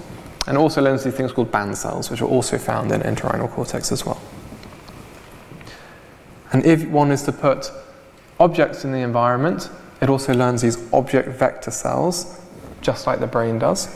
and 0.47 0.57
also 0.57 0.81
learns 0.81 1.03
these 1.03 1.15
things 1.15 1.33
called 1.33 1.51
band 1.51 1.77
cells, 1.77 2.09
which 2.09 2.23
are 2.23 2.29
also 2.29 2.57
found 2.57 2.93
in 2.93 3.01
entorhinal 3.01 3.51
cortex 3.51 3.91
as 3.91 4.07
well. 4.07 4.21
And 6.53 6.65
if 6.65 6.87
one 6.87 7.11
is 7.11 7.25
to 7.25 7.33
put 7.33 7.73
objects 8.39 8.85
in 8.85 8.93
the 8.93 9.01
environment, 9.01 9.69
it 10.01 10.09
also 10.11 10.35
learns 10.35 10.63
these 10.63 10.93
object 10.93 11.29
vector 11.29 11.71
cells, 11.71 12.41
just 12.83 13.07
like 13.07 13.21
the 13.21 13.27
brain 13.27 13.59
does, 13.59 13.89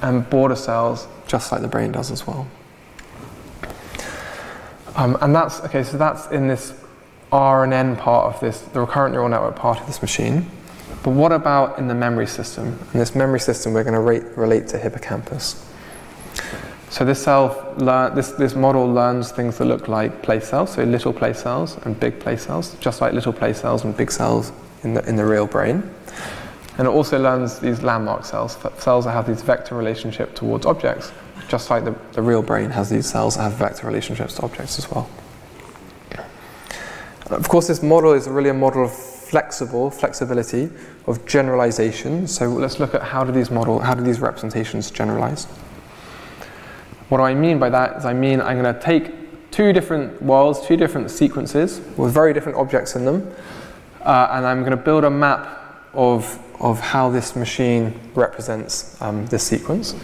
and 0.00 0.28
border 0.30 0.56
cells, 0.56 1.06
just 1.26 1.50
like 1.50 1.60
the 1.60 1.68
brain 1.68 1.92
does 1.92 2.10
as 2.10 2.26
well. 2.26 2.46
Um, 4.94 5.16
and 5.20 5.34
that's, 5.34 5.60
okay, 5.60 5.82
so 5.82 5.96
that's 5.96 6.26
in 6.28 6.48
this 6.48 6.74
RNN 7.32 7.98
part 7.98 8.34
of 8.34 8.40
this, 8.40 8.60
the 8.60 8.80
recurrent 8.80 9.14
neural 9.14 9.28
network 9.28 9.56
part 9.56 9.80
of 9.80 9.86
this 9.86 10.02
machine. 10.02 10.46
But 11.02 11.10
what 11.10 11.32
about 11.32 11.78
in 11.78 11.88
the 11.88 11.94
memory 11.94 12.26
system? 12.26 12.78
In 12.92 13.00
this 13.00 13.14
memory 13.14 13.40
system, 13.40 13.72
we're 13.72 13.84
going 13.84 13.94
to 13.94 14.00
rate, 14.00 14.24
relate 14.36 14.68
to 14.68 14.78
hippocampus. 14.78 15.68
So 16.90 17.06
this 17.06 17.22
cell, 17.24 17.74
learn, 17.78 18.14
this, 18.14 18.32
this 18.32 18.54
model 18.54 18.86
learns 18.86 19.32
things 19.32 19.56
that 19.58 19.64
look 19.64 19.88
like 19.88 20.22
place 20.22 20.48
cells, 20.48 20.74
so 20.74 20.84
little 20.84 21.12
place 21.12 21.42
cells 21.42 21.78
and 21.84 21.98
big 21.98 22.20
place 22.20 22.44
cells, 22.44 22.76
just 22.80 23.00
like 23.00 23.14
little 23.14 23.32
place 23.32 23.62
cells 23.62 23.84
and 23.84 23.96
big 23.96 24.12
cells 24.12 24.52
in 24.82 24.94
the, 24.94 25.08
in 25.08 25.16
the 25.16 25.24
real 25.24 25.46
brain. 25.46 25.88
And 26.78 26.86
it 26.86 26.90
also 26.90 27.18
learns 27.18 27.58
these 27.58 27.82
landmark 27.82 28.24
cells, 28.24 28.56
cells 28.78 29.04
that 29.04 29.12
have 29.12 29.26
these 29.26 29.42
vector 29.42 29.74
relationship 29.74 30.34
towards 30.34 30.64
objects, 30.64 31.12
just 31.48 31.70
like 31.70 31.84
the, 31.84 31.94
the 32.12 32.22
real 32.22 32.42
brain 32.42 32.70
has 32.70 32.88
these 32.88 33.08
cells 33.08 33.36
that 33.36 33.42
have 33.42 33.54
vector 33.54 33.86
relationships 33.86 34.34
to 34.36 34.42
objects 34.42 34.78
as 34.78 34.90
well. 34.90 35.08
Of 37.30 37.48
course, 37.48 37.68
this 37.68 37.82
model 37.82 38.12
is 38.12 38.28
really 38.28 38.50
a 38.50 38.54
model 38.54 38.84
of 38.84 38.92
flexible 38.92 39.90
flexibility 39.90 40.68
of 41.06 41.24
generalization. 41.24 42.26
So 42.26 42.48
let's 42.48 42.78
look 42.78 42.94
at 42.94 43.00
how 43.00 43.24
do 43.24 43.32
these 43.32 43.50
model, 43.50 43.78
how 43.78 43.94
do 43.94 44.02
these 44.02 44.20
representations 44.20 44.90
generalize? 44.90 45.46
What 47.08 47.18
do 47.18 47.24
I 47.24 47.34
mean 47.34 47.58
by 47.58 47.70
that 47.70 47.96
is 47.96 48.04
I 48.04 48.12
mean 48.12 48.42
I'm 48.42 48.60
going 48.60 48.74
to 48.74 48.80
take 48.80 49.50
two 49.50 49.72
different 49.72 50.20
worlds, 50.22 50.66
two 50.66 50.76
different 50.76 51.10
sequences 51.10 51.80
with 51.96 52.12
very 52.12 52.34
different 52.34 52.58
objects 52.58 52.94
in 52.94 53.06
them, 53.06 53.34
uh, 54.04 54.28
and 54.32 54.46
I'm 54.46 54.60
going 54.60 54.72
to 54.72 54.76
build 54.76 55.04
a 55.04 55.10
map 55.10 55.58
of, 55.92 56.38
of 56.60 56.80
how 56.80 57.10
this 57.10 57.36
machine 57.36 57.98
represents 58.14 59.00
um, 59.00 59.26
this 59.26 59.42
sequence. 59.46 59.94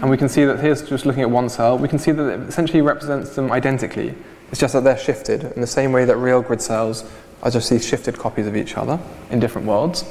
And 0.00 0.10
we 0.10 0.16
can 0.16 0.28
see 0.28 0.44
that 0.44 0.60
here's 0.60 0.82
just 0.82 1.06
looking 1.06 1.22
at 1.22 1.30
one 1.30 1.48
cell, 1.48 1.76
we 1.76 1.88
can 1.88 1.98
see 1.98 2.12
that 2.12 2.28
it 2.28 2.48
essentially 2.48 2.82
represents 2.82 3.34
them 3.34 3.50
identically. 3.50 4.14
It's 4.50 4.60
just 4.60 4.72
that 4.74 4.84
they're 4.84 4.98
shifted 4.98 5.44
in 5.52 5.60
the 5.60 5.66
same 5.66 5.92
way 5.92 6.04
that 6.04 6.16
real 6.16 6.40
grid 6.40 6.62
cells 6.62 7.04
are 7.42 7.50
just 7.50 7.68
these 7.70 7.86
shifted 7.86 8.16
copies 8.18 8.46
of 8.46 8.56
each 8.56 8.76
other 8.76 8.98
in 9.30 9.40
different 9.40 9.66
worlds. 9.66 10.04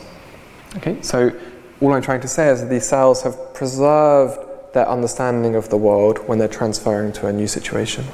Okay, 0.75 1.01
so 1.01 1.31
all 1.81 1.93
I'm 1.93 2.01
trying 2.01 2.21
to 2.21 2.27
say 2.27 2.49
is 2.49 2.61
that 2.61 2.69
these 2.69 2.87
cells 2.87 3.23
have 3.23 3.53
preserved 3.53 4.39
their 4.73 4.87
understanding 4.87 5.55
of 5.55 5.69
the 5.69 5.77
world 5.77 6.19
when 6.27 6.37
they're 6.37 6.47
transferring 6.47 7.13
to 7.13 7.27
a 7.27 7.33
new 7.33 7.47
situation. 7.47 8.05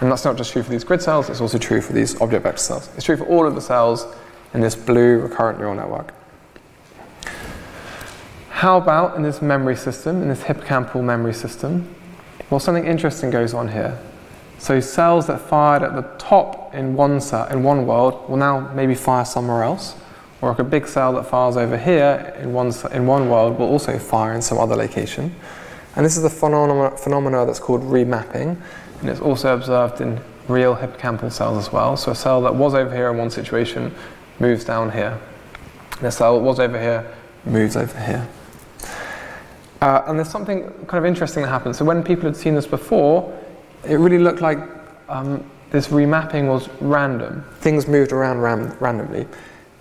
And 0.00 0.10
that's 0.10 0.24
not 0.24 0.36
just 0.36 0.52
true 0.52 0.62
for 0.62 0.70
these 0.70 0.84
grid 0.84 1.00
cells, 1.00 1.30
it's 1.30 1.40
also 1.40 1.58
true 1.58 1.80
for 1.80 1.92
these 1.92 2.20
object 2.20 2.42
vector 2.42 2.58
cells. 2.58 2.90
It's 2.96 3.04
true 3.04 3.16
for 3.16 3.24
all 3.24 3.46
of 3.46 3.54
the 3.54 3.60
cells 3.60 4.06
in 4.52 4.60
this 4.60 4.74
blue 4.74 5.18
recurrent 5.20 5.58
neural 5.58 5.74
network. 5.74 6.12
How 8.50 8.78
about 8.78 9.16
in 9.16 9.22
this 9.22 9.42
memory 9.42 9.76
system, 9.76 10.22
in 10.22 10.28
this 10.28 10.42
hippocampal 10.42 11.02
memory 11.02 11.34
system? 11.34 11.94
Well, 12.50 12.60
something 12.60 12.86
interesting 12.86 13.30
goes 13.30 13.52
on 13.52 13.68
here. 13.68 13.98
So 14.58 14.80
cells 14.80 15.26
that 15.26 15.40
fired 15.40 15.82
at 15.82 15.94
the 15.94 16.02
top 16.18 16.74
in 16.74 16.94
one 16.94 17.20
cell, 17.20 17.46
in 17.48 17.62
one 17.62 17.86
world 17.86 18.28
will 18.28 18.38
now 18.38 18.72
maybe 18.72 18.94
fire 18.94 19.24
somewhere 19.24 19.62
else, 19.62 19.94
or 20.40 20.50
like 20.50 20.58
a 20.58 20.64
big 20.64 20.86
cell 20.86 21.12
that 21.14 21.26
fires 21.26 21.56
over 21.56 21.76
here 21.76 22.34
in 22.38 22.52
one 22.52 22.72
in 22.92 23.06
one 23.06 23.28
world 23.28 23.58
will 23.58 23.66
also 23.66 23.98
fire 23.98 24.32
in 24.32 24.42
some 24.42 24.58
other 24.58 24.76
location. 24.76 25.34
And 25.94 26.04
this 26.04 26.16
is 26.16 26.22
the 26.22 26.30
phenomena, 26.30 26.96
phenomena 26.96 27.46
that's 27.46 27.58
called 27.58 27.82
remapping, 27.82 28.56
and 29.00 29.08
it's 29.08 29.20
also 29.20 29.54
observed 29.54 30.00
in 30.00 30.20
real 30.48 30.76
hippocampal 30.76 31.30
cells 31.30 31.58
as 31.66 31.72
well. 31.72 31.96
So 31.96 32.12
a 32.12 32.14
cell 32.14 32.40
that 32.42 32.54
was 32.54 32.74
over 32.74 32.94
here 32.94 33.10
in 33.10 33.16
one 33.16 33.30
situation 33.30 33.94
moves 34.38 34.64
down 34.64 34.92
here, 34.92 35.18
and 35.98 36.06
a 36.06 36.10
cell 36.10 36.38
that 36.38 36.44
was 36.44 36.60
over 36.60 36.80
here 36.80 37.10
moves 37.44 37.76
over 37.76 37.98
here. 37.98 38.28
Uh, 39.80 40.02
and 40.06 40.18
there's 40.18 40.30
something 40.30 40.62
kind 40.86 40.98
of 40.98 41.04
interesting 41.04 41.42
that 41.42 41.48
happens. 41.48 41.78
So 41.78 41.84
when 41.84 42.02
people 42.02 42.24
had 42.24 42.36
seen 42.36 42.54
this 42.54 42.66
before, 42.66 43.36
it 43.84 43.96
really 43.96 44.18
looked 44.18 44.40
like 44.40 44.58
um, 45.08 45.48
this 45.70 45.88
remapping 45.88 46.48
was 46.48 46.68
random. 46.80 47.44
Things 47.60 47.86
moved 47.86 48.12
around 48.12 48.40
ram- 48.40 48.76
randomly. 48.80 49.26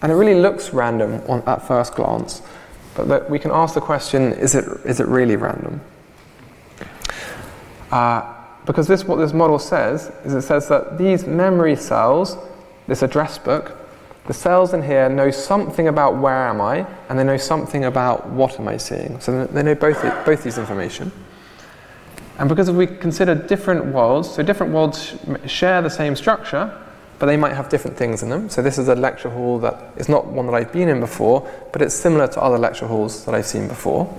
And 0.01 0.11
it 0.11 0.15
really 0.15 0.39
looks 0.39 0.73
random 0.73 1.21
on, 1.27 1.41
at 1.47 1.65
first 1.65 1.95
glance, 1.95 2.41
but 2.95 3.29
we 3.29 3.39
can 3.39 3.51
ask 3.51 3.73
the 3.73 3.81
question 3.81 4.33
is 4.33 4.55
it, 4.55 4.65
is 4.85 4.99
it 4.99 5.07
really 5.07 5.35
random? 5.35 5.81
Uh, 7.91 8.34
because 8.65 8.87
this, 8.87 9.05
what 9.05 9.17
this 9.17 9.33
model 9.33 9.59
says 9.59 10.11
is 10.23 10.33
it 10.33 10.41
says 10.41 10.67
that 10.69 10.97
these 10.97 11.25
memory 11.25 11.75
cells, 11.75 12.37
this 12.87 13.03
address 13.03 13.37
book, 13.37 13.77
the 14.27 14.33
cells 14.33 14.73
in 14.73 14.81
here 14.81 15.07
know 15.07 15.29
something 15.29 15.87
about 15.87 16.17
where 16.17 16.47
am 16.47 16.59
I, 16.59 16.87
and 17.09 17.19
they 17.19 17.23
know 17.23 17.37
something 17.37 17.85
about 17.85 18.27
what 18.29 18.59
am 18.59 18.67
I 18.67 18.77
seeing. 18.77 19.19
So 19.19 19.45
they 19.45 19.61
know 19.61 19.75
both, 19.75 20.01
both 20.25 20.43
these 20.43 20.57
information. 20.57 21.11
And 22.39 22.49
because 22.49 22.67
if 22.67 22.75
we 22.75 22.87
consider 22.87 23.35
different 23.35 23.85
worlds, 23.85 24.31
so 24.31 24.41
different 24.41 24.73
worlds 24.73 25.15
share 25.45 25.81
the 25.81 25.89
same 25.89 26.15
structure, 26.15 26.75
but 27.19 27.27
they 27.27 27.37
might 27.37 27.53
have 27.53 27.69
different 27.69 27.95
things 27.95 28.23
in 28.23 28.29
them. 28.29 28.49
So 28.49 28.61
this 28.61 28.77
is 28.77 28.87
a 28.87 28.95
lecture 28.95 29.29
hall 29.29 29.59
that 29.59 29.93
is 29.95 30.09
not 30.09 30.25
one 30.25 30.47
that 30.47 30.55
I've 30.55 30.73
been 30.73 30.89
in 30.89 30.99
before, 30.99 31.49
but 31.71 31.81
it's 31.81 31.95
similar 31.95 32.27
to 32.29 32.41
other 32.41 32.57
lecture 32.57 32.87
halls 32.87 33.25
that 33.25 33.35
I've 33.35 33.45
seen 33.45 33.67
before. 33.67 34.13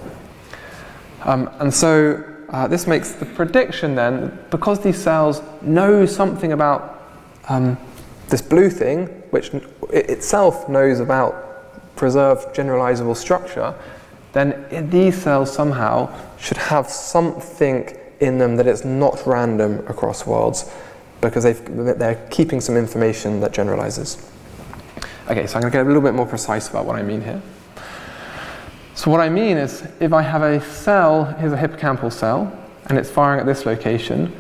Um, 1.25 1.51
and 1.59 1.75
so 1.75 2.23
uh, 2.51 2.67
this 2.69 2.87
makes 2.87 3.13
the 3.13 3.27
prediction 3.27 3.95
then, 3.95 4.39
because 4.51 4.81
these 4.81 5.03
cells 5.03 5.43
know 5.63 6.07
something 6.07 6.53
about 6.53 7.03
um, 7.49 7.77
this 8.29 8.43
blue 8.43 8.71
thing, 8.71 9.07
which 9.31 9.53
it 9.93 10.11
itself 10.11 10.69
knows 10.69 11.01
about 11.01 11.97
preserved 11.97 12.55
generalizable 12.55 13.17
structure, 13.17 13.75
then 14.33 14.91
these 14.91 15.21
cells 15.21 15.53
somehow 15.53 16.13
should 16.39 16.59
have 16.59 16.89
something 16.89 17.97
in 18.21 18.39
them 18.39 18.57
that 18.57 18.67
it's 18.67 18.85
not 18.85 19.27
random 19.27 19.79
across 19.89 20.27
worlds 20.27 20.71
because 21.21 21.45
they're 21.45 22.27
keeping 22.31 22.61
some 22.61 22.77
information 22.77 23.41
that 23.41 23.53
generalizes. 23.53 24.31
Okay, 25.29 25.47
so 25.47 25.57
I'm 25.57 25.63
going 25.63 25.73
to 25.73 25.79
get 25.79 25.87
a 25.87 25.89
little 25.89 26.03
bit 26.03 26.15
more 26.15 26.27
precise 26.27 26.69
about 26.69 26.85
what 26.85 26.97
I 26.97 27.03
mean 27.03 27.23
here. 27.23 27.41
So, 28.97 29.11
what 29.11 29.21
I 29.21 29.29
mean 29.29 29.59
is 29.59 29.87
if 30.01 30.15
I 30.15 30.23
have 30.23 30.41
a 30.41 30.59
cell, 30.63 31.27
here's 31.39 31.53
a 31.53 31.57
hippocampal 31.57 32.11
cell, 32.11 32.51
and 32.87 32.97
it's 32.97 33.11
firing 33.11 33.41
at 33.41 33.45
this 33.45 33.67
location, 33.67 34.35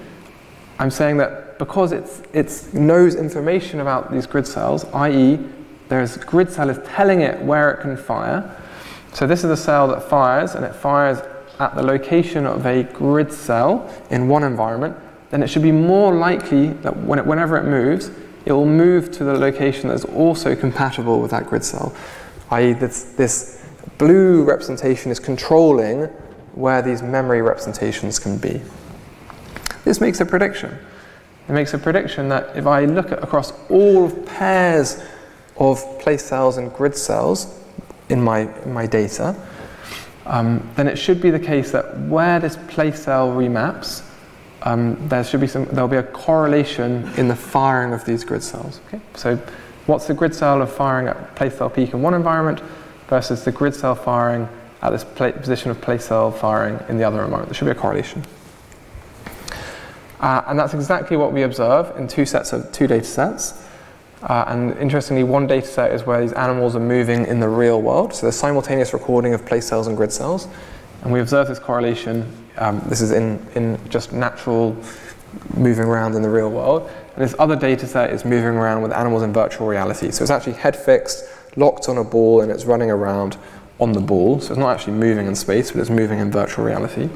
I'm 0.79 0.91
saying 0.91 1.19
that 1.19 1.59
because 1.59 1.93
it's, 1.93 2.23
it 2.33 2.73
knows 2.73 3.17
information 3.17 3.81
about 3.81 4.11
these 4.11 4.27
grid 4.27 4.47
cells, 4.47 4.87
i.e., 4.95 5.39
there's 5.89 6.17
grid 6.17 6.51
cell 6.51 6.71
is 6.71 6.79
telling 6.87 7.21
it 7.21 7.39
where 7.43 7.71
it 7.71 7.83
can 7.83 7.99
fire, 7.99 8.57
So 9.13 9.27
this 9.27 9.45
is 9.45 9.51
a 9.51 9.57
cell 9.59 9.89
that 9.89 10.03
fires, 10.03 10.55
and 10.55 10.65
it 10.65 10.75
fires 10.75 11.19
at 11.61 11.75
the 11.75 11.83
location 11.83 12.47
of 12.47 12.65
a 12.65 12.83
grid 12.83 13.31
cell 13.31 13.95
in 14.09 14.27
one 14.27 14.43
environment, 14.43 14.97
then 15.29 15.43
it 15.43 15.49
should 15.49 15.63
be 15.63 15.73
more 15.73 16.15
likely 16.15 16.69
that 16.69 16.97
when 16.97 17.19
it, 17.19 17.27
whenever 17.27 17.59
it 17.59 17.65
moves, 17.65 18.11
it 18.47 18.53
will 18.53 18.65
move 18.65 19.13
to 19.13 19.25
the 19.25 19.35
location 19.35 19.89
that 19.89 19.95
is 19.97 20.07
also 20.07 20.57
compatible 20.57 21.21
with 21.21 21.33
that 21.33 21.47
grid 21.47 21.63
cell. 21.63 21.95
I.e., 22.51 22.73
this, 22.73 23.03
this 23.17 23.66
blue 23.99 24.45
representation 24.45 25.11
is 25.11 25.19
controlling 25.19 26.05
where 26.55 26.83
these 26.83 27.03
memory 27.03 27.43
representations 27.43 28.19
can 28.19 28.39
be. 28.39 28.61
This 29.85 30.01
makes 30.01 30.21
a 30.21 30.27
prediction. 30.27 30.77
It 31.49 31.53
makes 31.53 31.75
a 31.75 31.79
prediction 31.79 32.29
that 32.31 32.57
if 32.57 32.67
I 32.67 32.87
look 32.87 33.13
at 33.13 33.23
across 33.23 33.53
all 33.71 34.11
pairs 34.11 35.03
of 35.59 35.81
place 36.01 36.25
cells 36.25 36.57
and 36.57 36.73
grid 36.73 36.97
cells 36.97 37.61
in 38.09 38.21
my, 38.21 38.41
in 38.65 38.73
my 38.73 38.87
data, 38.87 39.37
um, 40.27 40.69
then 40.75 40.89
it 40.89 40.97
should 40.97 41.21
be 41.21 41.31
the 41.31 41.39
case 41.39 41.71
that 41.71 41.99
where 42.01 42.41
this 42.41 42.57
place 42.69 43.05
cell 43.05 43.29
remaps, 43.29 44.03
um, 44.63 45.09
there 45.09 45.23
should 45.23 45.41
be 45.41 45.47
some, 45.47 45.67
there'll 45.67 45.89
be 45.89 45.97
a 45.97 46.03
correlation 46.03 47.09
in 47.17 47.29
the 47.29 47.37
firing 47.37 47.93
of 47.93 48.05
these 48.05 48.25
grid 48.25 48.43
cells. 48.43 48.81
Okay? 48.89 49.01
So, 49.15 49.37
what's 49.87 50.09
the 50.09 50.15
grid 50.15 50.35
cell 50.35 50.61
of 50.61 50.73
firing 50.73 51.07
at 51.07 51.37
place 51.37 51.57
cell 51.59 51.71
peak 51.71 51.93
in 51.93 52.03
one 52.03 52.15
environment 52.15 52.61
versus 53.09 53.45
the 53.45 53.53
grid 53.53 53.75
cell 53.75 53.95
firing 53.95 54.49
at 54.83 54.91
this 54.91 55.05
position 55.05 55.71
of 55.71 55.81
place 55.81 56.07
cell 56.07 56.31
firing 56.31 56.79
in 56.89 56.97
the 56.97 57.05
other 57.05 57.23
environment? 57.23 57.49
There 57.49 57.55
should 57.55 57.65
be 57.65 57.71
a 57.71 57.75
correlation. 57.75 58.25
Uh, 60.21 60.43
and 60.47 60.59
that's 60.59 60.75
exactly 60.75 61.17
what 61.17 61.33
we 61.33 61.43
observe 61.43 61.97
in 61.99 62.09
two 62.09 62.25
sets 62.25 62.53
of 62.53 62.73
two 62.73 62.87
data 62.87 63.05
sets. 63.05 63.63
Uh, 64.23 64.45
and 64.49 64.77
interestingly, 64.79 65.23
one 65.23 65.47
data 65.47 65.67
set 65.67 65.93
is 65.93 66.05
where 66.05 66.21
these 66.21 66.33
animals 66.33 66.75
are 66.75 66.81
moving 66.81 67.27
in 67.27 67.39
the 67.39 67.49
real 67.49 67.83
world. 67.83 68.15
So 68.15 68.23
there's 68.23 68.37
simultaneous 68.37 68.93
recording 68.93 69.35
of 69.35 69.45
place 69.45 69.69
cells 69.69 69.87
and 69.87 69.97
grid 69.97 70.11
cells. 70.11 70.49
And 71.03 71.13
we 71.13 71.21
observe 71.21 71.49
this 71.49 71.59
correlation. 71.59 72.33
Um, 72.57 72.81
this 72.87 73.01
is 73.01 73.13
in, 73.13 73.45
in 73.55 73.79
just 73.91 74.13
natural 74.13 74.77
moving 75.55 75.85
around 75.85 76.15
in 76.15 76.23
the 76.23 76.31
real 76.31 76.51
world. 76.51 76.91
And 77.15 77.25
this 77.25 77.35
other 77.39 77.57
data 77.57 77.87
set 77.87 78.11
is 78.11 78.25
moving 78.25 78.57
around 78.57 78.83
with 78.83 78.93
animals 78.93 79.23
in 79.23 79.33
virtual 79.33 79.67
reality. 79.67 80.11
So 80.11 80.23
it's 80.23 80.31
actually 80.31 80.55
head 80.55 80.75
fixed, 80.75 81.25
locked 81.57 81.89
on 81.89 81.99
a 81.99 82.05
ball, 82.05 82.43
and 82.43 82.53
it's 82.53 82.65
running 82.65 82.91
around 82.91 83.37
on 83.81 83.93
the 83.93 84.01
ball. 84.01 84.41
So 84.41 84.53
it's 84.53 84.59
not 84.59 84.75
actually 84.75 84.95
moving 84.95 85.27
in 85.27 85.35
space, 85.35 85.73
but 85.73 85.81
it's 85.81 85.91
moving 85.91 86.19
in 86.19 86.31
virtual 86.31 86.65
reality. 86.65 87.09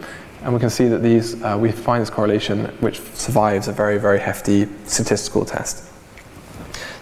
And 0.43 0.55
we 0.55 0.61
can 0.61 0.71
see 0.71 0.89
that 0.89 1.03
these, 1.03 1.43
uh, 1.43 1.57
we 1.61 1.71
find 1.71 2.01
this 2.01 2.11
correlation 2.11 2.67
which 2.81 3.01
survives 3.15 3.69
a 3.69 3.73
very, 3.73 3.99
very 3.99 4.19
hefty 4.19 4.67
statistical 4.87 5.45
test. 5.45 5.85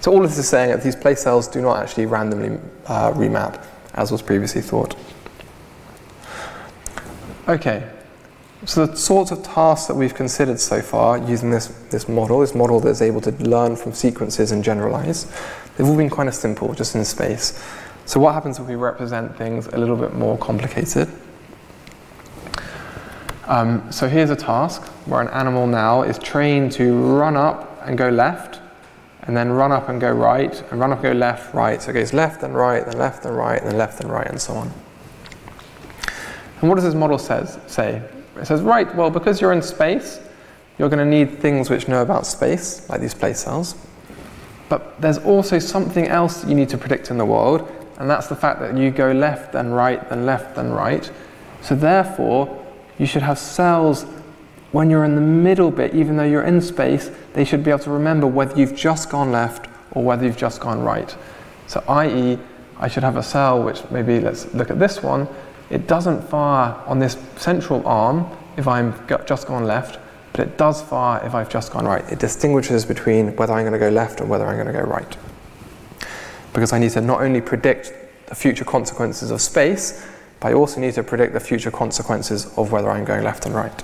So 0.00 0.12
all 0.12 0.22
of 0.22 0.30
this 0.30 0.38
is 0.38 0.48
saying 0.48 0.70
that 0.70 0.82
these 0.82 0.96
place 0.96 1.22
cells 1.22 1.48
do 1.48 1.60
not 1.60 1.82
actually 1.82 2.06
randomly 2.06 2.60
uh, 2.86 3.12
remap, 3.12 3.64
as 3.94 4.10
was 4.10 4.22
previously 4.22 4.60
thought. 4.60 4.96
Okay, 7.48 7.88
so 8.64 8.86
the 8.86 8.96
sorts 8.96 9.30
of 9.30 9.42
tasks 9.42 9.86
that 9.86 9.94
we've 9.94 10.14
considered 10.14 10.60
so 10.60 10.82
far 10.82 11.18
using 11.18 11.50
this, 11.50 11.68
this 11.90 12.08
model, 12.08 12.40
this 12.40 12.54
model 12.54 12.80
that's 12.80 13.00
able 13.00 13.20
to 13.22 13.30
learn 13.42 13.76
from 13.76 13.92
sequences 13.92 14.52
and 14.52 14.62
generalize, 14.62 15.32
they've 15.78 15.86
all 15.86 15.96
been 15.96 16.10
kind 16.10 16.28
of 16.28 16.34
simple, 16.34 16.74
just 16.74 16.94
in 16.96 17.04
space. 17.04 17.62
So 18.04 18.18
what 18.18 18.34
happens 18.34 18.58
if 18.58 18.66
we 18.66 18.74
represent 18.74 19.36
things 19.38 19.68
a 19.68 19.78
little 19.78 19.96
bit 19.96 20.12
more 20.12 20.36
complicated? 20.36 21.08
Um, 23.46 23.90
so 23.92 24.08
here's 24.08 24.30
a 24.30 24.36
task 24.36 24.82
where 25.06 25.22
an 25.22 25.28
animal 25.28 25.66
now 25.66 26.02
is 26.02 26.18
trained 26.18 26.72
to 26.72 26.92
run 27.16 27.36
up 27.36 27.80
and 27.86 27.96
go 27.96 28.10
left, 28.10 28.60
and 29.22 29.36
then 29.36 29.50
run 29.50 29.72
up 29.72 29.88
and 29.88 30.00
go 30.00 30.10
right, 30.10 30.62
and 30.70 30.80
run 30.80 30.92
up 30.92 31.04
and 31.04 31.12
go 31.14 31.18
left, 31.18 31.54
right. 31.54 31.80
So 31.80 31.90
it 31.90 31.94
goes 31.94 32.12
left 32.12 32.42
and 32.42 32.54
right, 32.54 32.84
then 32.84 32.98
left 32.98 33.24
and 33.24 33.36
right, 33.36 33.62
then 33.62 33.78
left 33.78 34.00
and 34.00 34.10
right, 34.10 34.26
and 34.26 34.40
so 34.40 34.54
on. 34.54 34.72
And 36.60 36.68
what 36.68 36.74
does 36.74 36.84
this 36.84 36.94
model 36.94 37.18
says, 37.18 37.58
say? 37.66 38.02
It 38.36 38.46
says, 38.46 38.62
right, 38.62 38.92
well, 38.96 39.10
because 39.10 39.40
you're 39.40 39.52
in 39.52 39.62
space, 39.62 40.18
you're 40.78 40.88
going 40.88 40.98
to 40.98 41.04
need 41.04 41.38
things 41.38 41.70
which 41.70 41.88
know 41.88 42.02
about 42.02 42.26
space, 42.26 42.88
like 42.88 43.00
these 43.00 43.14
place 43.14 43.40
cells. 43.40 43.74
But 44.68 45.00
there's 45.00 45.18
also 45.18 45.58
something 45.58 46.06
else 46.06 46.40
that 46.40 46.48
you 46.48 46.54
need 46.54 46.68
to 46.70 46.78
predict 46.78 47.10
in 47.10 47.18
the 47.18 47.24
world, 47.24 47.70
and 47.98 48.08
that's 48.08 48.26
the 48.26 48.36
fact 48.36 48.60
that 48.60 48.76
you 48.76 48.90
go 48.90 49.12
left 49.12 49.54
and 49.54 49.74
right, 49.74 50.08
then 50.08 50.26
left 50.26 50.56
and 50.58 50.74
right. 50.74 51.10
So 51.62 51.74
therefore, 51.74 52.64
you 52.98 53.06
should 53.06 53.22
have 53.22 53.38
cells 53.38 54.04
when 54.72 54.90
you're 54.90 55.04
in 55.04 55.14
the 55.14 55.20
middle 55.20 55.70
bit, 55.70 55.94
even 55.94 56.16
though 56.16 56.24
you're 56.24 56.42
in 56.42 56.60
space, 56.60 57.10
they 57.32 57.44
should 57.44 57.64
be 57.64 57.70
able 57.70 57.82
to 57.84 57.90
remember 57.90 58.26
whether 58.26 58.56
you've 58.58 58.76
just 58.76 59.08
gone 59.08 59.32
left 59.32 59.66
or 59.92 60.04
whether 60.04 60.26
you've 60.26 60.36
just 60.36 60.60
gone 60.60 60.82
right. 60.82 61.16
So, 61.66 61.82
i.e., 61.88 62.38
I 62.78 62.88
should 62.88 63.02
have 63.02 63.16
a 63.16 63.22
cell 63.22 63.62
which 63.62 63.82
maybe, 63.90 64.20
let's 64.20 64.52
look 64.54 64.70
at 64.70 64.78
this 64.78 65.02
one, 65.02 65.26
it 65.70 65.86
doesn't 65.86 66.22
fire 66.28 66.74
on 66.86 66.98
this 66.98 67.16
central 67.36 67.86
arm 67.86 68.26
if 68.56 68.68
I've 68.68 69.26
just 69.26 69.46
gone 69.46 69.64
left, 69.64 69.98
but 70.38 70.46
it 70.46 70.56
does 70.56 70.80
fire 70.80 71.20
if 71.26 71.34
I've 71.34 71.50
just 71.50 71.72
gone 71.72 71.84
right. 71.84 72.04
It 72.12 72.20
distinguishes 72.20 72.84
between 72.84 73.34
whether 73.34 73.52
I'm 73.52 73.64
going 73.64 73.72
to 73.72 73.78
go 73.78 73.88
left 73.88 74.20
and 74.20 74.30
whether 74.30 74.46
I'm 74.46 74.54
going 74.54 74.68
to 74.68 74.72
go 74.72 74.86
right. 74.86 75.16
Because 76.52 76.72
I 76.72 76.78
need 76.78 76.92
to 76.92 77.00
not 77.00 77.22
only 77.22 77.40
predict 77.40 77.92
the 78.26 78.36
future 78.36 78.64
consequences 78.64 79.32
of 79.32 79.40
space, 79.40 80.06
but 80.38 80.50
I 80.50 80.54
also 80.54 80.80
need 80.80 80.94
to 80.94 81.02
predict 81.02 81.32
the 81.32 81.40
future 81.40 81.72
consequences 81.72 82.56
of 82.56 82.70
whether 82.70 82.88
I'm 82.88 83.04
going 83.04 83.24
left 83.24 83.46
and 83.46 83.54
right. 83.54 83.82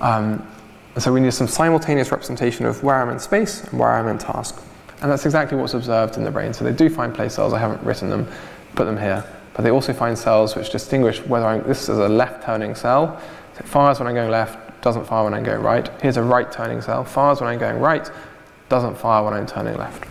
Um, 0.00 0.50
so 0.96 1.12
we 1.12 1.20
need 1.20 1.34
some 1.34 1.46
simultaneous 1.46 2.10
representation 2.10 2.64
of 2.64 2.82
where 2.82 2.96
I'm 2.96 3.10
in 3.10 3.18
space 3.18 3.64
and 3.64 3.78
where 3.78 3.90
I'm 3.90 4.08
in 4.08 4.16
task. 4.16 4.58
And 5.02 5.10
that's 5.10 5.26
exactly 5.26 5.58
what's 5.58 5.74
observed 5.74 6.16
in 6.16 6.24
the 6.24 6.30
brain. 6.30 6.54
So 6.54 6.64
they 6.64 6.72
do 6.72 6.88
find 6.88 7.14
place 7.14 7.34
cells, 7.34 7.52
I 7.52 7.58
haven't 7.58 7.82
written 7.82 8.08
them, 8.08 8.26
put 8.76 8.86
them 8.86 8.96
here. 8.96 9.22
But 9.52 9.64
they 9.64 9.70
also 9.70 9.92
find 9.92 10.16
cells 10.16 10.56
which 10.56 10.70
distinguish 10.70 11.20
whether 11.26 11.44
I'm, 11.44 11.64
this 11.64 11.82
is 11.82 11.98
a 11.98 12.08
left 12.08 12.44
turning 12.44 12.74
cell. 12.74 13.20
So 13.52 13.60
it 13.60 13.66
fires 13.66 13.98
when 13.98 14.08
I'm 14.08 14.14
going 14.14 14.30
left, 14.30 14.67
doesn't 14.88 15.04
fire 15.04 15.24
when 15.24 15.34
I'm 15.34 15.42
going 15.42 15.60
right. 15.60 15.86
Here's 16.00 16.16
a 16.16 16.22
right 16.22 16.50
turning 16.50 16.80
cell, 16.80 17.04
fires 17.04 17.42
when 17.42 17.50
I'm 17.50 17.58
going 17.58 17.78
right, 17.78 18.10
doesn't 18.70 18.96
fire 18.96 19.22
when 19.22 19.34
I'm 19.34 19.46
turning 19.46 19.76
left. 19.76 20.06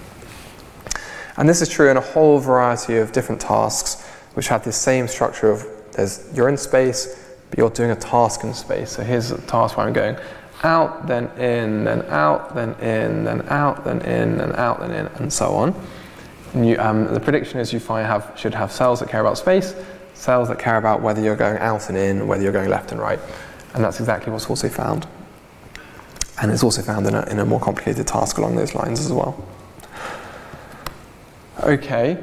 And 1.37 1.49
this 1.49 1.63
is 1.63 1.69
true 1.69 1.89
in 1.89 1.97
a 1.97 2.01
whole 2.01 2.37
variety 2.37 2.97
of 2.97 3.11
different 3.11 3.41
tasks 3.41 4.05
which 4.35 4.49
have 4.49 4.63
this 4.63 4.77
same 4.77 5.07
structure 5.07 5.49
of 5.49 5.65
there's, 5.93 6.29
you're 6.35 6.47
in 6.47 6.57
space, 6.57 7.27
but 7.49 7.57
you're 7.57 7.71
doing 7.71 7.89
a 7.89 7.95
task 7.95 8.43
in 8.43 8.53
space. 8.53 8.91
So 8.91 9.01
here's 9.01 9.31
a 9.31 9.41
task 9.47 9.77
where 9.77 9.87
I'm 9.87 9.93
going 9.93 10.15
out, 10.61 11.07
then 11.07 11.25
in, 11.39 11.83
then 11.83 12.03
out, 12.03 12.53
then 12.53 12.75
in, 12.75 13.23
then 13.23 13.49
out, 13.49 13.83
then 13.83 13.99
in, 14.03 14.37
then 14.37 14.55
out, 14.57 14.79
then 14.79 14.91
in, 14.91 15.07
and 15.07 15.33
so 15.33 15.55
on. 15.55 15.73
And 16.53 16.67
you, 16.67 16.77
um, 16.77 17.11
the 17.11 17.19
prediction 17.19 17.59
is 17.59 17.73
you 17.73 17.79
find 17.79 18.05
have, 18.05 18.31
should 18.35 18.53
have 18.53 18.71
cells 18.71 18.99
that 18.99 19.09
care 19.09 19.21
about 19.21 19.39
space, 19.39 19.73
cells 20.13 20.49
that 20.49 20.59
care 20.59 20.77
about 20.77 21.01
whether 21.01 21.19
you're 21.19 21.35
going 21.35 21.57
out 21.57 21.89
and 21.89 21.97
in, 21.97 22.27
whether 22.27 22.43
you're 22.43 22.51
going 22.51 22.69
left 22.69 22.91
and 22.91 23.01
right. 23.01 23.19
And 23.73 23.83
that's 23.83 23.99
exactly 23.99 24.31
what's 24.31 24.49
also 24.49 24.69
found. 24.69 25.07
And 26.41 26.51
it's 26.51 26.63
also 26.63 26.81
found 26.81 27.07
in 27.07 27.15
a, 27.15 27.25
in 27.29 27.39
a 27.39 27.45
more 27.45 27.59
complicated 27.59 28.07
task 28.07 28.37
along 28.37 28.55
those 28.55 28.75
lines 28.75 28.99
as 28.99 29.11
well. 29.11 29.43
Okay. 31.63 32.17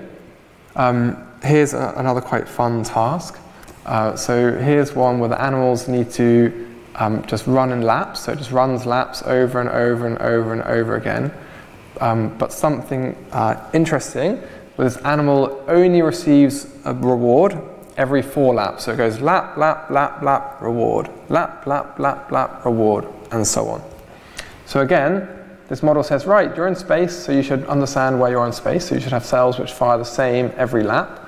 Um, 0.76 1.26
here's 1.42 1.74
a, 1.74 1.94
another 1.96 2.20
quite 2.20 2.48
fun 2.48 2.84
task. 2.84 3.38
Uh, 3.84 4.16
so 4.16 4.56
here's 4.58 4.94
one 4.94 5.18
where 5.18 5.28
the 5.28 5.40
animals 5.40 5.88
need 5.88 6.10
to 6.12 6.70
um, 6.94 7.24
just 7.26 7.46
run 7.46 7.72
in 7.72 7.82
laps. 7.82 8.20
So 8.20 8.32
it 8.32 8.38
just 8.38 8.52
runs 8.52 8.86
laps 8.86 9.22
over 9.22 9.60
and 9.60 9.68
over 9.68 10.06
and 10.06 10.18
over 10.18 10.52
and 10.52 10.62
over 10.62 10.96
again. 10.96 11.32
Um, 12.00 12.36
but 12.38 12.52
something 12.52 13.16
uh, 13.32 13.70
interesting 13.72 14.40
was 14.76 14.94
this 14.94 15.04
animal 15.04 15.64
only 15.68 16.02
receives 16.02 16.66
a 16.84 16.94
reward 16.94 17.60
every 17.96 18.22
four 18.22 18.54
laps. 18.54 18.84
So 18.84 18.92
it 18.92 18.96
goes 18.96 19.20
lap, 19.20 19.56
lap, 19.56 19.90
lap, 19.90 20.22
lap, 20.22 20.60
reward, 20.60 21.10
lap, 21.28 21.66
lap, 21.66 21.98
lap, 21.98 22.30
lap, 22.30 22.64
reward, 22.64 23.06
and 23.30 23.46
so 23.46 23.68
on. 23.68 23.82
So 24.66 24.80
again, 24.80 25.28
this 25.68 25.82
model 25.82 26.02
says, 26.02 26.26
right, 26.26 26.54
you're 26.56 26.68
in 26.68 26.76
space, 26.76 27.16
so 27.16 27.32
you 27.32 27.42
should 27.42 27.64
understand 27.66 28.20
where 28.20 28.30
you're 28.30 28.46
in 28.46 28.52
space. 28.52 28.88
So 28.88 28.94
you 28.94 29.00
should 29.00 29.12
have 29.12 29.24
cells 29.24 29.58
which 29.58 29.72
fire 29.72 29.96
the 29.96 30.04
same 30.04 30.52
every 30.56 30.82
lap. 30.82 31.20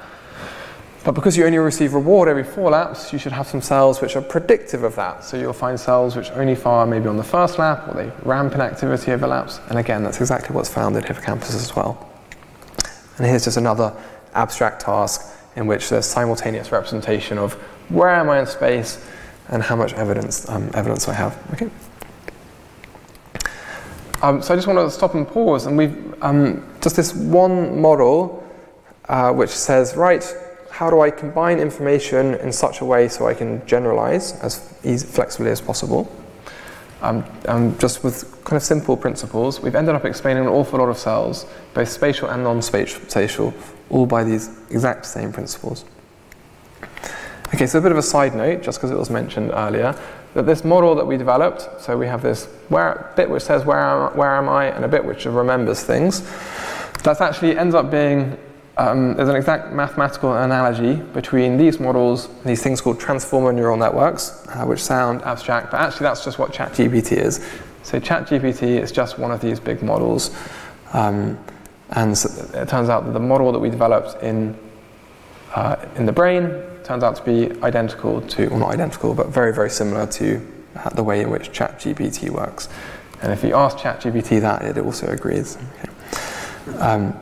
But 1.05 1.13
because 1.13 1.37
you 1.37 1.47
only 1.47 1.59
receive 1.59 1.95
reward 1.95 2.29
every 2.29 2.43
four 2.43 2.71
laps, 2.71 3.13
you 3.13 3.19
should 3.19 3.31
have 3.31 3.47
some 3.47 3.63
cells 3.63 4.03
which 4.03 4.17
are 4.17 4.21
predictive 4.23 4.83
of 4.83 4.97
that. 4.97 5.23
So 5.23 5.37
you'll 5.37 5.53
find 5.53 5.79
cells 5.79 6.17
which 6.17 6.31
only 6.33 6.57
fire 6.57 6.85
maybe 6.85 7.07
on 7.07 7.17
the 7.17 7.23
first 7.23 7.61
lap, 7.61 7.87
or 7.87 7.95
they 7.95 8.11
ramp 8.25 8.55
in 8.55 8.61
activity 8.61 9.13
over 9.13 9.29
laps. 9.29 9.61
And 9.69 9.79
again, 9.79 10.03
that's 10.03 10.21
exactly 10.21 10.55
what's 10.55 10.69
found 10.69 10.97
in 10.97 11.05
hippocampus 11.05 11.55
as 11.55 11.77
well. 11.77 12.11
And 13.19 13.27
here's 13.27 13.45
just 13.45 13.57
another 13.57 13.97
abstract 14.35 14.83
task 14.83 15.36
in 15.57 15.67
which 15.67 15.89
there's 15.89 16.07
simultaneous 16.07 16.71
representation 16.71 17.39
of 17.39 17.55
where 17.89 18.11
am 18.11 18.31
I 18.31 18.41
in 18.41 18.47
space 18.47 19.05
and 19.49 19.63
how 19.63 19.77
much 19.77 19.93
evidence 19.95 20.49
um, 20.49 20.71
evidence 20.75 21.09
I 21.09 21.15
have. 21.15 21.37
Okay. 21.55 21.71
Um, 24.23 24.43
so 24.43 24.55
I 24.55 24.57
just 24.57 24.67
want 24.67 24.79
to 24.79 24.91
stop 24.91 25.15
and 25.15 25.27
pause, 25.27 25.67
and 25.67 25.77
we've 25.77 26.23
um, 26.23 26.67
just 26.81 26.97
this 26.97 27.13
one 27.13 27.81
model 27.81 28.43
uh, 29.09 29.33
which 29.33 29.51
says, 29.51 29.95
right, 29.95 30.25
how 30.71 30.91
do 30.91 31.01
I 31.01 31.11
combine 31.11 31.59
information 31.59 32.35
in 32.35 32.53
such 32.53 32.81
a 32.81 32.85
way 32.85 33.09
so 33.09 33.27
I 33.27 33.35
can 33.35 33.65
generalize 33.67 34.33
as 34.41 34.75
easy, 34.85 35.07
flexibly 35.07 35.51
as 35.51 35.61
possible? 35.61 36.11
Um, 37.03 37.25
um, 37.47 37.79
just 37.79 38.03
with 38.03 38.45
kind 38.45 38.57
of 38.57 38.63
simple 38.63 38.97
principles, 38.97 39.61
we've 39.61 39.75
ended 39.75 39.95
up 39.95 40.05
explaining 40.05 40.45
an 40.45 40.49
awful 40.49 40.79
lot 40.79 40.89
of 40.89 40.99
cells, 40.99 41.47
both 41.75 41.89
spatial 41.89 42.29
and 42.31 42.43
non-spatial, 42.43 43.55
all 43.91 44.07
by 44.07 44.25
these 44.25 44.51
exact 44.71 45.07
same 45.07 45.33
principles. 45.33 45.85
Okay, 47.55 47.67
so 47.67 47.79
a 47.79 47.83
bit 47.83 47.93
of 47.93 47.99
a 47.99 48.03
side 48.03 48.35
note, 48.35 48.63
just 48.63 48.79
because 48.79 48.91
it 48.91 48.99
was 48.99 49.11
mentioned 49.11 49.53
earlier, 49.55 49.97
that 50.35 50.47
this 50.47 50.65
model 50.65 50.95
that 50.97 51.07
we 51.07 51.17
developed, 51.17 51.69
so 51.81 51.97
we 51.97 52.07
have 52.07 52.23
this 52.23 52.47
where, 52.69 53.13
bit 53.17 53.31
which 53.31 53.43
says 53.43 53.65
where 53.65 53.79
am, 53.79 54.17
where 54.17 54.37
am 54.37 54.49
I, 54.49 54.67
and 54.67 54.85
a 54.85 54.89
bit 54.89 55.05
which 55.05 55.25
remembers 55.25 55.83
things, 55.83 56.23
that 57.05 57.21
actually 57.21 57.57
ends 57.57 57.75
up 57.75 57.91
being 57.91 58.37
um, 58.79 59.15
there's 59.15 59.31
an 59.31 59.37
exact 59.37 59.73
mathematical 59.73 60.35
analogy 60.35 60.97
between 60.97 61.57
these 61.57 61.81
models, 61.81 62.29
these 62.45 62.63
things 62.63 62.83
called 62.83 63.01
transformer 63.01 63.53
neural 63.53 63.77
networks, 63.77 64.47
uh, 64.49 64.67
which 64.67 64.83
sound 64.83 65.23
abstract, 65.23 65.71
but 65.71 65.81
actually 65.81 66.05
that's 66.05 66.25
just 66.25 66.39
what 66.39 66.53
ChatGPT 66.53 67.13
is. 67.13 67.37
So 67.83 67.99
ChatGPT 67.99 68.83
is 68.83 68.93
just 68.93 69.19
one 69.19 69.31
of 69.31 69.41
these 69.41 69.59
big 69.59 69.83
models. 69.83 70.37
Um, 70.93 71.39
and 71.91 72.17
so 72.17 72.29
it 72.59 72.69
turns 72.69 72.89
out 72.89 73.05
that 73.07 73.13
the 73.13 73.21
model 73.21 73.53
that 73.53 73.59
we 73.59 73.71
developed 73.71 74.23
in, 74.23 74.59
uh, 75.55 75.77
in 75.97 76.07
the 76.07 76.13
brain 76.13 76.63
turns 76.85 77.03
out 77.03 77.17
to 77.17 77.23
be 77.23 77.51
identical 77.63 78.21
to, 78.23 78.49
well 78.49 78.59
not 78.61 78.71
identical, 78.71 79.15
but 79.15 79.29
very, 79.29 79.53
very 79.53 79.71
similar 79.71 80.07
to 80.07 80.41
uh, 80.77 80.91
the 80.91 81.03
way 81.03 81.21
in 81.21 81.31
which 81.31 81.53
ChatGPT 81.53 82.31
works. 82.31 82.69
And 83.23 83.33
if 83.33 83.43
you 83.43 83.55
ask 83.55 83.79
ChatGPT 83.79 84.41
that, 84.41 84.63
it 84.63 84.79
also 84.79 85.07
agrees. 85.07 85.57
Okay. 85.79 86.79
Um, 86.79 87.19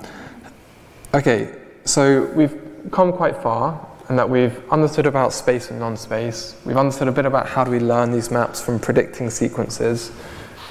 Okay, 1.14 1.54
so 1.84 2.24
we've 2.34 2.60
come 2.90 3.12
quite 3.12 3.36
far 3.36 3.88
and 4.08 4.18
that 4.18 4.28
we've 4.28 4.60
understood 4.72 5.06
about 5.06 5.32
space 5.32 5.70
and 5.70 5.78
non-space. 5.78 6.56
We've 6.64 6.76
understood 6.76 7.06
a 7.06 7.12
bit 7.12 7.24
about 7.24 7.46
how 7.46 7.62
do 7.62 7.70
we 7.70 7.78
learn 7.78 8.10
these 8.10 8.32
maps 8.32 8.60
from 8.60 8.80
predicting 8.80 9.30
sequences. 9.30 10.10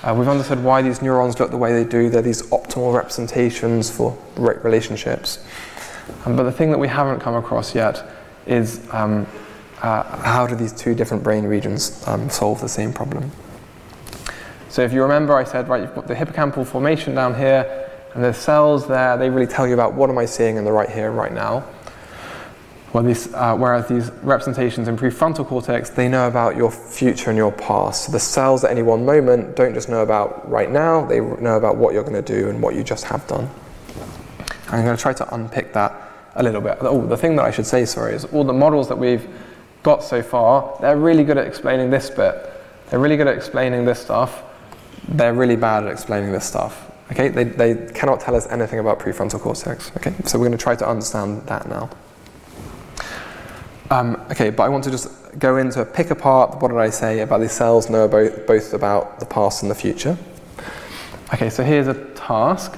Uh, 0.03 0.13
we've 0.13 0.27
understood 0.27 0.61
why 0.61 0.81
these 0.81 1.01
neurons 1.01 1.39
look 1.39 1.49
the 1.49 1.57
way 1.57 1.71
they 1.71 1.87
do. 1.87 2.09
They're 2.09 2.21
these 2.21 2.41
optimal 2.47 2.93
representations 2.93 3.89
for 3.89 4.17
relationships. 4.35 5.45
Um, 6.25 6.35
but 6.35 6.43
the 6.43 6.51
thing 6.51 6.71
that 6.71 6.77
we 6.77 6.89
haven't 6.89 7.21
come 7.21 7.35
across 7.35 7.73
yet 7.73 8.05
is 8.45 8.85
um, 8.91 9.25
uh, 9.81 10.03
how 10.17 10.45
do 10.45 10.55
these 10.55 10.73
two 10.73 10.93
different 10.93 11.23
brain 11.23 11.45
regions 11.45 12.05
um, 12.05 12.29
solve 12.29 12.59
the 12.59 12.67
same 12.67 12.91
problem? 12.91 13.31
So 14.67 14.81
if 14.81 14.91
you 14.91 15.01
remember, 15.03 15.37
I 15.37 15.45
said, 15.45 15.69
right, 15.69 15.81
you've 15.81 15.95
got 15.95 16.07
the 16.07 16.15
hippocampal 16.15 16.67
formation 16.67 17.15
down 17.15 17.35
here, 17.35 17.89
and 18.13 18.23
the 18.23 18.33
cells 18.33 18.87
there, 18.87 19.15
they 19.17 19.29
really 19.29 19.47
tell 19.47 19.67
you 19.67 19.73
about 19.73 19.93
what 19.93 20.09
am 20.09 20.17
I 20.17 20.25
seeing 20.25 20.57
in 20.57 20.65
the 20.65 20.71
right 20.71 20.89
here 20.89 21.07
and 21.07 21.17
right 21.17 21.31
now. 21.31 21.63
Well, 22.93 23.03
these, 23.03 23.33
uh, 23.33 23.55
whereas 23.55 23.87
these 23.87 24.11
representations 24.21 24.87
in 24.87 24.97
prefrontal 24.97 25.47
cortex, 25.47 25.89
they 25.89 26.07
know 26.07 26.27
about 26.27 26.55
your 26.55 26.69
future 26.69 27.31
and 27.31 27.37
your 27.37 27.51
past. 27.51 28.05
So 28.05 28.11
the 28.11 28.19
cells 28.19 28.63
at 28.63 28.69
any 28.69 28.83
one 28.83 29.03
moment 29.03 29.55
don't 29.55 29.73
just 29.73 29.89
know 29.89 30.03
about 30.03 30.47
right 30.47 30.69
now, 30.69 31.03
they 31.03 31.19
know 31.19 31.57
about 31.57 31.77
what 31.77 31.95
you're 31.95 32.03
going 32.03 32.23
to 32.23 32.41
do 32.41 32.49
and 32.49 32.61
what 32.61 32.75
you 32.75 32.83
just 32.83 33.05
have 33.05 33.25
done. 33.27 33.49
I'm 34.67 34.83
going 34.83 34.95
to 34.95 35.01
try 35.01 35.13
to 35.13 35.33
unpick 35.33 35.73
that 35.73 35.93
a 36.35 36.43
little 36.43 36.61
bit. 36.61 36.77
Oh, 36.81 37.03
the 37.05 37.17
thing 37.17 37.35
that 37.37 37.45
I 37.45 37.51
should 37.51 37.65
say, 37.65 37.83
sorry, 37.85 38.13
is 38.13 38.25
all 38.25 38.43
the 38.43 38.53
models 38.53 38.87
that 38.89 38.97
we've 38.97 39.27
got 39.81 40.03
so 40.03 40.21
far, 40.21 40.77
they're 40.79 40.97
really 40.97 41.23
good 41.23 41.39
at 41.39 41.47
explaining 41.47 41.89
this 41.89 42.11
bit. 42.11 42.51
They're 42.89 42.99
really 42.99 43.17
good 43.17 43.27
at 43.27 43.35
explaining 43.35 43.85
this 43.85 43.99
stuff. 43.99 44.43
They're 45.07 45.33
really 45.33 45.55
bad 45.55 45.85
at 45.85 45.91
explaining 45.91 46.31
this 46.31 46.45
stuff. 46.45 46.91
Okay, 47.11 47.29
they, 47.29 47.43
they 47.43 47.91
cannot 47.93 48.19
tell 48.19 48.35
us 48.35 48.47
anything 48.47 48.77
about 48.77 48.99
prefrontal 48.99 49.39
cortex. 49.39 49.91
Okay, 49.97 50.13
so 50.25 50.37
we're 50.37 50.45
going 50.45 50.57
to 50.57 50.63
try 50.63 50.75
to 50.75 50.87
understand 50.87 51.41
that 51.47 51.67
now. 51.67 51.89
Um, 53.93 54.19
okay, 54.31 54.49
but 54.49 54.63
I 54.63 54.69
want 54.69 54.83
to 54.85 54.89
just 54.89 55.07
go 55.37 55.57
into 55.57 55.79
a 55.79 55.85
pick 55.85 56.09
apart 56.09 56.59
what 56.59 56.69
did 56.69 56.79
I 56.79 56.89
say 56.89 57.19
about 57.19 57.41
these 57.41 57.51
cells 57.51 57.91
know 57.91 58.07
both, 58.07 58.47
both 58.47 58.73
about 58.73 59.19
the 59.19 59.25
past 59.27 59.61
and 59.61 59.69
the 59.69 59.75
future. 59.75 60.17
Okay, 61.31 61.51
so 61.51 61.63
here's 61.63 61.85
a 61.85 61.93
task, 62.15 62.75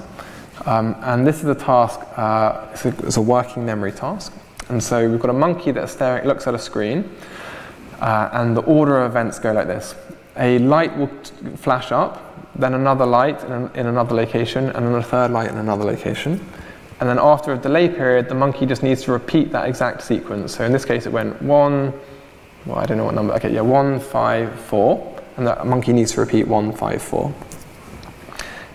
um, 0.66 0.94
and 1.00 1.26
this 1.26 1.38
is 1.38 1.46
a 1.46 1.54
task, 1.54 2.00
uh, 2.18 2.66
it's, 2.70 2.84
a, 2.84 2.88
it's, 3.06 3.16
a, 3.16 3.22
working 3.22 3.64
memory 3.64 3.92
task. 3.92 4.30
And 4.68 4.82
so 4.82 5.08
we've 5.08 5.18
got 5.18 5.30
a 5.30 5.38
monkey 5.46 5.70
that 5.70 5.88
staring, 5.88 6.26
looks 6.26 6.46
at 6.46 6.54
a 6.54 6.58
screen, 6.58 7.10
uh, 7.98 8.28
and 8.34 8.54
the 8.54 8.62
order 8.64 9.02
of 9.02 9.10
events 9.10 9.38
go 9.38 9.52
like 9.52 9.68
this. 9.68 9.94
A 10.36 10.58
light 10.58 10.94
will 10.98 11.08
t- 11.08 11.56
flash 11.56 11.92
up, 11.92 12.20
then 12.56 12.74
another 12.74 13.06
light 13.06 13.42
in, 13.42 13.52
an, 13.52 13.70
in 13.74 13.86
another 13.86 14.14
location, 14.14 14.66
and 14.66 14.86
then 14.86 14.94
a 14.94 15.02
third 15.02 15.30
light 15.30 15.48
in 15.48 15.56
another 15.56 15.84
location. 15.84 16.46
And 16.98 17.08
then 17.08 17.18
after 17.18 17.52
a 17.52 17.58
delay 17.58 17.88
period, 17.88 18.28
the 18.28 18.34
monkey 18.34 18.64
just 18.64 18.82
needs 18.82 19.02
to 19.02 19.12
repeat 19.12 19.52
that 19.52 19.68
exact 19.68 20.02
sequence. 20.02 20.56
So 20.56 20.64
in 20.64 20.72
this 20.72 20.84
case, 20.84 21.06
it 21.06 21.12
went 21.12 21.40
one, 21.42 21.92
well, 22.64 22.78
I 22.78 22.86
don't 22.86 22.96
know 22.96 23.04
what 23.04 23.14
number, 23.14 23.34
okay, 23.34 23.52
yeah, 23.52 23.60
one, 23.60 24.00
five, 24.00 24.58
four. 24.60 25.14
And 25.36 25.46
the 25.46 25.62
monkey 25.64 25.92
needs 25.92 26.12
to 26.12 26.20
repeat 26.20 26.48
one, 26.48 26.72
five, 26.72 27.02
four. 27.02 27.34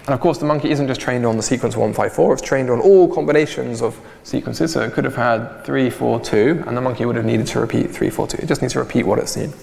And 0.06 0.16
of 0.16 0.20
course, 0.20 0.38
the 0.38 0.46
monkey 0.46 0.72
isn't 0.72 0.88
just 0.88 1.02
trained 1.02 1.26
on 1.26 1.38
the 1.38 1.44
sequence 1.44 1.76
154, 1.76 2.34
it's 2.34 2.42
trained 2.42 2.70
on 2.70 2.80
all 2.80 3.14
combinations 3.14 3.82
of 3.82 4.00
sequences. 4.24 4.74
So 4.74 4.82
it 4.82 4.94
could 4.94 5.06
have 5.06 5.16
had 5.16 5.64
3, 5.66 5.90
4, 5.90 6.20
2, 6.20 6.64
and 6.68 6.78
the 6.78 6.82
monkey 6.82 7.06
would 7.06 7.16
have 7.16 7.26
needed 7.26 7.48
to 7.48 7.60
repeat 7.60 7.92
3, 7.92 8.10
4, 8.10 8.28
2. 8.28 8.38
It 8.38 8.48
just 8.48 8.62
needs 8.62 8.74
to 8.74 8.80
repeat 8.80 9.04
what 9.04 9.20
it's 9.20 9.32
seen. 9.32 9.54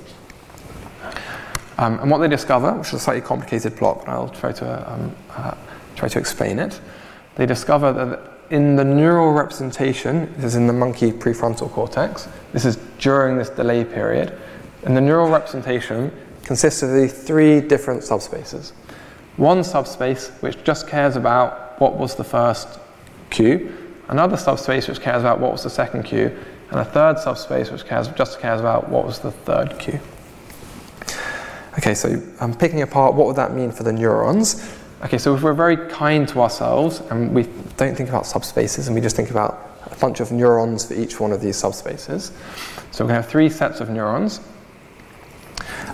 Um, 1.79 2.01
and 2.01 2.11
what 2.11 2.19
they 2.19 2.29
discover, 2.29 2.73
which 2.73 2.89
is 2.89 2.95
a 2.95 2.99
slightly 2.99 3.21
complicated 3.21 3.77
plot, 3.77 4.01
but 4.01 4.09
I'll 4.09 4.29
try 4.29 4.51
to, 4.53 4.93
um, 4.93 5.15
uh, 5.31 5.55
try 5.95 6.09
to 6.09 6.19
explain 6.19 6.59
it, 6.59 6.81
they 7.37 7.47
discover 7.47 7.93
that 7.93 8.38
in 8.51 8.76
the 8.76 8.84
neural 8.84 9.32
representation, 9.32 10.32
this 10.36 10.46
is 10.46 10.55
in 10.57 10.66
the 10.66 10.72
monkey 10.72 11.12
prefrontal 11.12 11.70
cortex, 11.70 12.28
this 12.53 12.64
is 12.64 12.76
during 12.99 13.36
this 13.36 13.51
delay 13.51 13.84
period, 13.84 14.38
and 14.84 14.96
the 14.96 15.01
neural 15.01 15.28
representation 15.28 16.11
consists 16.44 16.82
of 16.82 16.92
these 16.94 17.12
three 17.12 17.61
different 17.61 18.03
subspaces. 18.03 18.72
One 19.36 19.62
subspace 19.62 20.30
which 20.40 20.64
just 20.64 20.88
cares 20.88 21.16
about 21.16 21.78
what 21.80 21.96
was 21.96 22.14
the 22.14 22.24
first 22.24 22.80
cue, 23.30 23.76
another 24.09 24.36
subspace 24.36 24.88
which 24.88 25.01
cares 25.01 25.20
about 25.20 25.40
what 25.40 25.53
was 25.53 25.62
the 25.62 25.70
second 25.70 26.05
cue, 26.05 26.36
and 26.70 26.80
a 26.80 26.84
third 26.84 27.18
subspace 27.18 27.70
which 27.70 27.84
cares, 27.84 28.09
just 28.09 28.40
cares 28.40 28.61
about 28.61 28.88
what 28.88 29.05
was 29.05 29.18
the 29.18 29.30
third 29.30 29.78
cue. 29.78 30.01
Okay, 31.78 31.94
so 31.94 32.20
I'm 32.40 32.55
picking 32.55 32.82
apart 32.82 33.14
what 33.14 33.26
would 33.26 33.36
that 33.36 33.55
mean 33.55 33.70
for 33.70 33.84
the 33.84 33.92
neurons. 33.92 34.78
Okay, 35.05 35.18
so 35.18 35.32
if 35.36 35.42
we're 35.42 35.55
very 35.55 35.76
kind 35.76 36.26
to 36.28 36.40
ourselves 36.40 37.01
and 37.11 37.32
we 37.32 37.44
don't 37.76 37.94
think 37.94 38.09
about 38.09 38.24
subspaces 38.24 38.86
and 38.86 38.96
we 38.96 39.01
just 39.01 39.14
think 39.14 39.30
about 39.30 39.70
a 39.92 39.96
bunch 39.96 40.18
of 40.18 40.32
neurons 40.32 40.86
for 40.86 40.94
each 40.94 41.20
one 41.20 41.30
of 41.30 41.40
these 41.40 41.57
subspaces. 41.57 42.32
So 42.90 43.07
to 43.07 43.12
have 43.12 43.28
three 43.28 43.49
sets 43.49 43.80
of 43.80 43.90
neurons. 43.90 44.40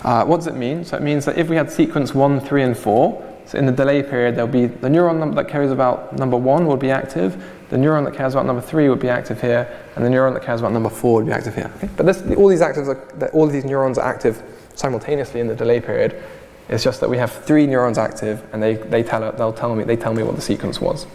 Uh, 0.03 0.25
what 0.25 0.37
does 0.37 0.47
it 0.47 0.55
mean? 0.55 0.83
So 0.83 0.97
it 0.97 1.03
means 1.03 1.23
that 1.25 1.37
if 1.37 1.49
we 1.49 1.55
had 1.55 1.71
sequence 1.71 2.15
1, 2.15 2.39
3, 2.39 2.63
and 2.63 2.77
4, 2.77 3.33
so 3.45 3.59
in 3.59 3.67
the 3.67 3.71
delay 3.71 4.01
period, 4.01 4.35
there'll 4.35 4.47
be 4.47 4.65
the 4.65 4.87
neuron 4.87 5.35
that 5.35 5.47
cares 5.47 5.71
about 5.71 6.17
number 6.17 6.37
1 6.37 6.65
would 6.65 6.79
be 6.79 6.89
active, 6.89 7.43
the 7.69 7.77
neuron 7.77 8.05
that 8.05 8.15
cares 8.15 8.33
about 8.33 8.47
number 8.47 8.61
3 8.61 8.89
would 8.89 8.99
be 8.99 9.09
active 9.09 9.39
here, 9.39 9.69
and 9.95 10.03
the 10.03 10.09
neuron 10.09 10.33
that 10.33 10.41
cares 10.41 10.61
about 10.61 10.71
number 10.73 10.89
4 10.89 11.13
would 11.13 11.27
be 11.27 11.31
active 11.31 11.53
here. 11.53 11.71
Okay? 11.77 11.89
But 11.95 12.07
this, 12.07 12.23
all, 12.37 12.47
these 12.47 12.61
actives 12.61 12.87
are, 12.87 13.27
all 13.27 13.45
of 13.45 13.53
these 13.53 13.65
neurons 13.65 13.99
are 13.99 14.07
active 14.11 14.41
simultaneously 14.73 15.41
in 15.41 15.47
the 15.47 15.55
delay 15.55 15.79
period. 15.79 16.23
It's 16.67 16.83
just 16.83 16.99
that 17.01 17.09
we 17.09 17.17
have 17.17 17.31
three 17.31 17.67
neurons 17.67 17.97
active, 17.97 18.43
and 18.51 18.61
they, 18.61 18.75
they 18.75 19.03
tell 19.03 19.31
they'll 19.31 19.53
tell 19.53 19.75
me 19.75 19.83
they 19.83 19.95
tell 19.95 20.13
me 20.13 20.23
what 20.23 20.35
the 20.35 20.41
sequence 20.41 20.81
was. 20.81 21.05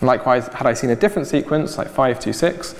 And 0.00 0.06
likewise, 0.06 0.48
had 0.48 0.66
I 0.66 0.72
seen 0.72 0.90
a 0.90 0.96
different 0.96 1.28
sequence 1.28 1.78
like 1.78 1.88
five 1.88 2.18
two 2.18 2.32
six, 2.32 2.74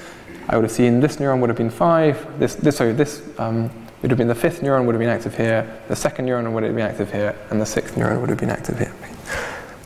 I 0.49 0.57
would 0.57 0.65
have 0.65 0.73
seen 0.73 1.01
this 1.01 1.17
neuron 1.17 1.41
would 1.41 1.51
have 1.51 1.57
been 1.57 1.71
five. 1.71 2.39
This 2.39 2.55
this 2.57 2.77
sorry 2.77 2.93
this 2.93 3.23
um, 3.39 3.71
would 4.03 4.11
have 4.11 4.19
been 4.19 4.29
the 4.29 4.35
fifth 4.35 4.61
neuron 4.61 4.87
would 4.87 4.95
have 4.95 5.01
been 5.01 5.09
active 5.09 5.37
here. 5.37 5.81
The 5.89 5.97
second 5.97 6.27
neuron 6.27 6.53
would 6.53 6.65
have 6.65 6.75
been 6.75 6.85
active 6.85 7.13
here, 7.13 7.37
and 7.51 7.61
the 7.61 7.67
sixth 7.67 7.95
neuron 7.95 8.21
would 8.21 8.31
have 8.31 8.39
been 8.39 8.51
active 8.51 8.79
here. 8.79 8.93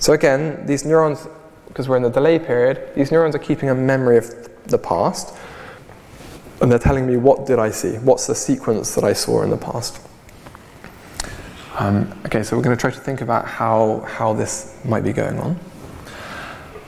So 0.00 0.12
again, 0.12 0.64
these 0.66 0.84
neurons, 0.84 1.26
because 1.68 1.88
we're 1.88 1.96
in 1.96 2.02
the 2.02 2.10
delay 2.10 2.38
period, 2.38 2.94
these 2.94 3.10
neurons 3.10 3.34
are 3.34 3.38
keeping 3.38 3.68
a 3.68 3.74
memory 3.74 4.16
of 4.18 4.48
the 4.66 4.78
past 4.78 5.34
and 6.60 6.70
they're 6.70 6.78
telling 6.78 7.06
me 7.06 7.16
what 7.16 7.46
did 7.46 7.58
I 7.58 7.70
see? 7.70 7.96
What's 7.96 8.26
the 8.26 8.34
sequence 8.34 8.94
that 8.94 9.04
I 9.04 9.12
saw 9.12 9.42
in 9.42 9.50
the 9.50 9.56
past? 9.56 10.00
Um, 11.76 12.12
okay, 12.24 12.44
so 12.44 12.56
we're 12.56 12.62
going 12.62 12.76
to 12.76 12.80
try 12.80 12.92
to 12.92 13.00
think 13.00 13.20
about 13.20 13.46
how, 13.46 14.00
how 14.06 14.32
this 14.32 14.78
might 14.84 15.02
be 15.02 15.12
going 15.12 15.38
on. 15.38 15.58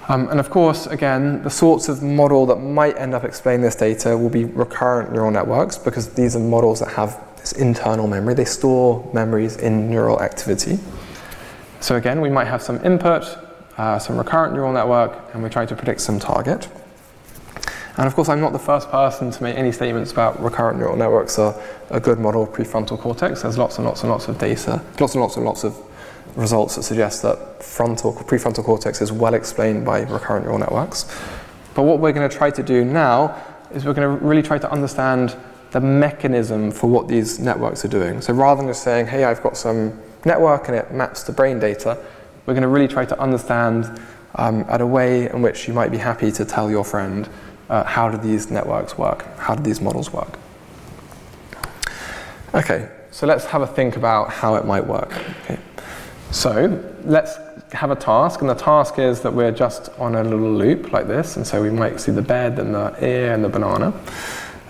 Um, 0.08 0.28
and 0.28 0.38
of 0.38 0.48
course, 0.48 0.86
again, 0.86 1.42
the 1.42 1.50
sorts 1.50 1.88
of 1.88 2.04
model 2.04 2.46
that 2.46 2.56
might 2.56 2.96
end 2.96 3.12
up 3.12 3.24
explaining 3.24 3.62
this 3.62 3.74
data 3.74 4.16
will 4.16 4.28
be 4.28 4.44
recurrent 4.44 5.12
neural 5.12 5.32
networks 5.32 5.76
because 5.76 6.14
these 6.14 6.36
are 6.36 6.40
models 6.40 6.78
that 6.78 6.90
have 6.90 7.20
this 7.38 7.50
internal 7.52 8.06
memory. 8.06 8.34
They 8.34 8.44
store 8.44 9.10
memories 9.12 9.56
in 9.56 9.90
neural 9.90 10.22
activity. 10.22 10.78
So 11.80 11.96
again, 11.96 12.20
we 12.20 12.30
might 12.30 12.46
have 12.46 12.62
some 12.62 12.84
input, 12.84 13.24
uh, 13.78 13.98
some 13.98 14.16
recurrent 14.16 14.54
neural 14.54 14.72
network, 14.72 15.34
and 15.34 15.42
we 15.42 15.48
try 15.48 15.66
to 15.66 15.74
predict 15.74 16.00
some 16.00 16.20
target. 16.20 16.68
And 17.98 18.06
of 18.06 18.14
course, 18.14 18.28
I'm 18.28 18.40
not 18.40 18.52
the 18.52 18.58
first 18.58 18.90
person 18.90 19.30
to 19.30 19.42
make 19.42 19.56
any 19.56 19.72
statements 19.72 20.12
about 20.12 20.42
recurrent 20.42 20.78
neural 20.78 20.96
networks 20.96 21.38
are 21.38 21.58
a 21.90 21.98
good 21.98 22.18
model 22.18 22.42
of 22.42 22.50
prefrontal 22.50 22.98
cortex. 22.98 23.42
There's 23.42 23.56
lots 23.56 23.78
and 23.78 23.86
lots 23.86 24.02
and 24.02 24.10
lots 24.10 24.28
of 24.28 24.38
data, 24.38 24.82
lots 25.00 25.14
and 25.14 25.22
lots 25.22 25.36
and 25.36 25.46
lots 25.46 25.64
of 25.64 25.76
results 26.36 26.76
that 26.76 26.82
suggest 26.82 27.22
that 27.22 27.62
frontal, 27.62 28.12
prefrontal 28.12 28.62
cortex 28.62 29.00
is 29.00 29.12
well 29.12 29.32
explained 29.32 29.86
by 29.86 30.02
recurrent 30.02 30.44
neural 30.44 30.58
networks. 30.58 31.04
But 31.74 31.82
what 31.82 31.98
we're 31.98 32.12
going 32.12 32.28
to 32.28 32.36
try 32.36 32.50
to 32.50 32.62
do 32.62 32.84
now 32.84 33.42
is 33.72 33.86
we're 33.86 33.94
going 33.94 34.18
to 34.18 34.24
really 34.24 34.42
try 34.42 34.58
to 34.58 34.70
understand 34.70 35.34
the 35.70 35.80
mechanism 35.80 36.70
for 36.70 36.88
what 36.88 37.08
these 37.08 37.38
networks 37.38 37.84
are 37.84 37.88
doing. 37.88 38.20
So 38.20 38.34
rather 38.34 38.60
than 38.60 38.70
just 38.70 38.82
saying, 38.82 39.06
hey, 39.06 39.24
I've 39.24 39.42
got 39.42 39.56
some 39.56 39.98
network 40.26 40.68
and 40.68 40.76
it 40.76 40.92
maps 40.92 41.22
to 41.24 41.32
brain 41.32 41.58
data, 41.58 41.98
we're 42.44 42.54
going 42.54 42.62
to 42.62 42.68
really 42.68 42.88
try 42.88 43.06
to 43.06 43.18
understand 43.18 44.00
um, 44.36 44.64
at 44.68 44.80
a 44.80 44.86
way 44.86 45.30
in 45.30 45.40
which 45.40 45.66
you 45.66 45.74
might 45.74 45.90
be 45.90 45.98
happy 45.98 46.30
to 46.32 46.44
tell 46.44 46.70
your 46.70 46.84
friend 46.84 47.28
uh, 47.68 47.84
how 47.84 48.08
do 48.08 48.16
these 48.16 48.50
networks 48.50 48.96
work? 48.96 49.24
How 49.38 49.54
do 49.54 49.62
these 49.62 49.80
models 49.80 50.12
work? 50.12 50.38
Okay, 52.54 52.88
so 53.10 53.26
let's 53.26 53.44
have 53.46 53.62
a 53.62 53.66
think 53.66 53.96
about 53.96 54.30
how 54.30 54.54
it 54.54 54.64
might 54.64 54.86
work. 54.86 55.12
Okay. 55.44 55.58
So 56.30 56.82
let's 57.04 57.36
have 57.72 57.90
a 57.90 57.96
task, 57.96 58.40
and 58.40 58.50
the 58.50 58.54
task 58.54 58.98
is 58.98 59.20
that 59.22 59.32
we're 59.32 59.52
just 59.52 59.88
on 59.98 60.14
a 60.14 60.24
little 60.24 60.52
loop 60.52 60.92
like 60.92 61.06
this, 61.06 61.36
and 61.36 61.46
so 61.46 61.62
we 61.62 61.70
might 61.70 62.00
see 62.00 62.12
the 62.12 62.22
bed 62.22 62.58
and 62.58 62.74
the 62.74 62.94
ear 63.04 63.32
and 63.32 63.44
the 63.44 63.48
banana. 63.48 63.92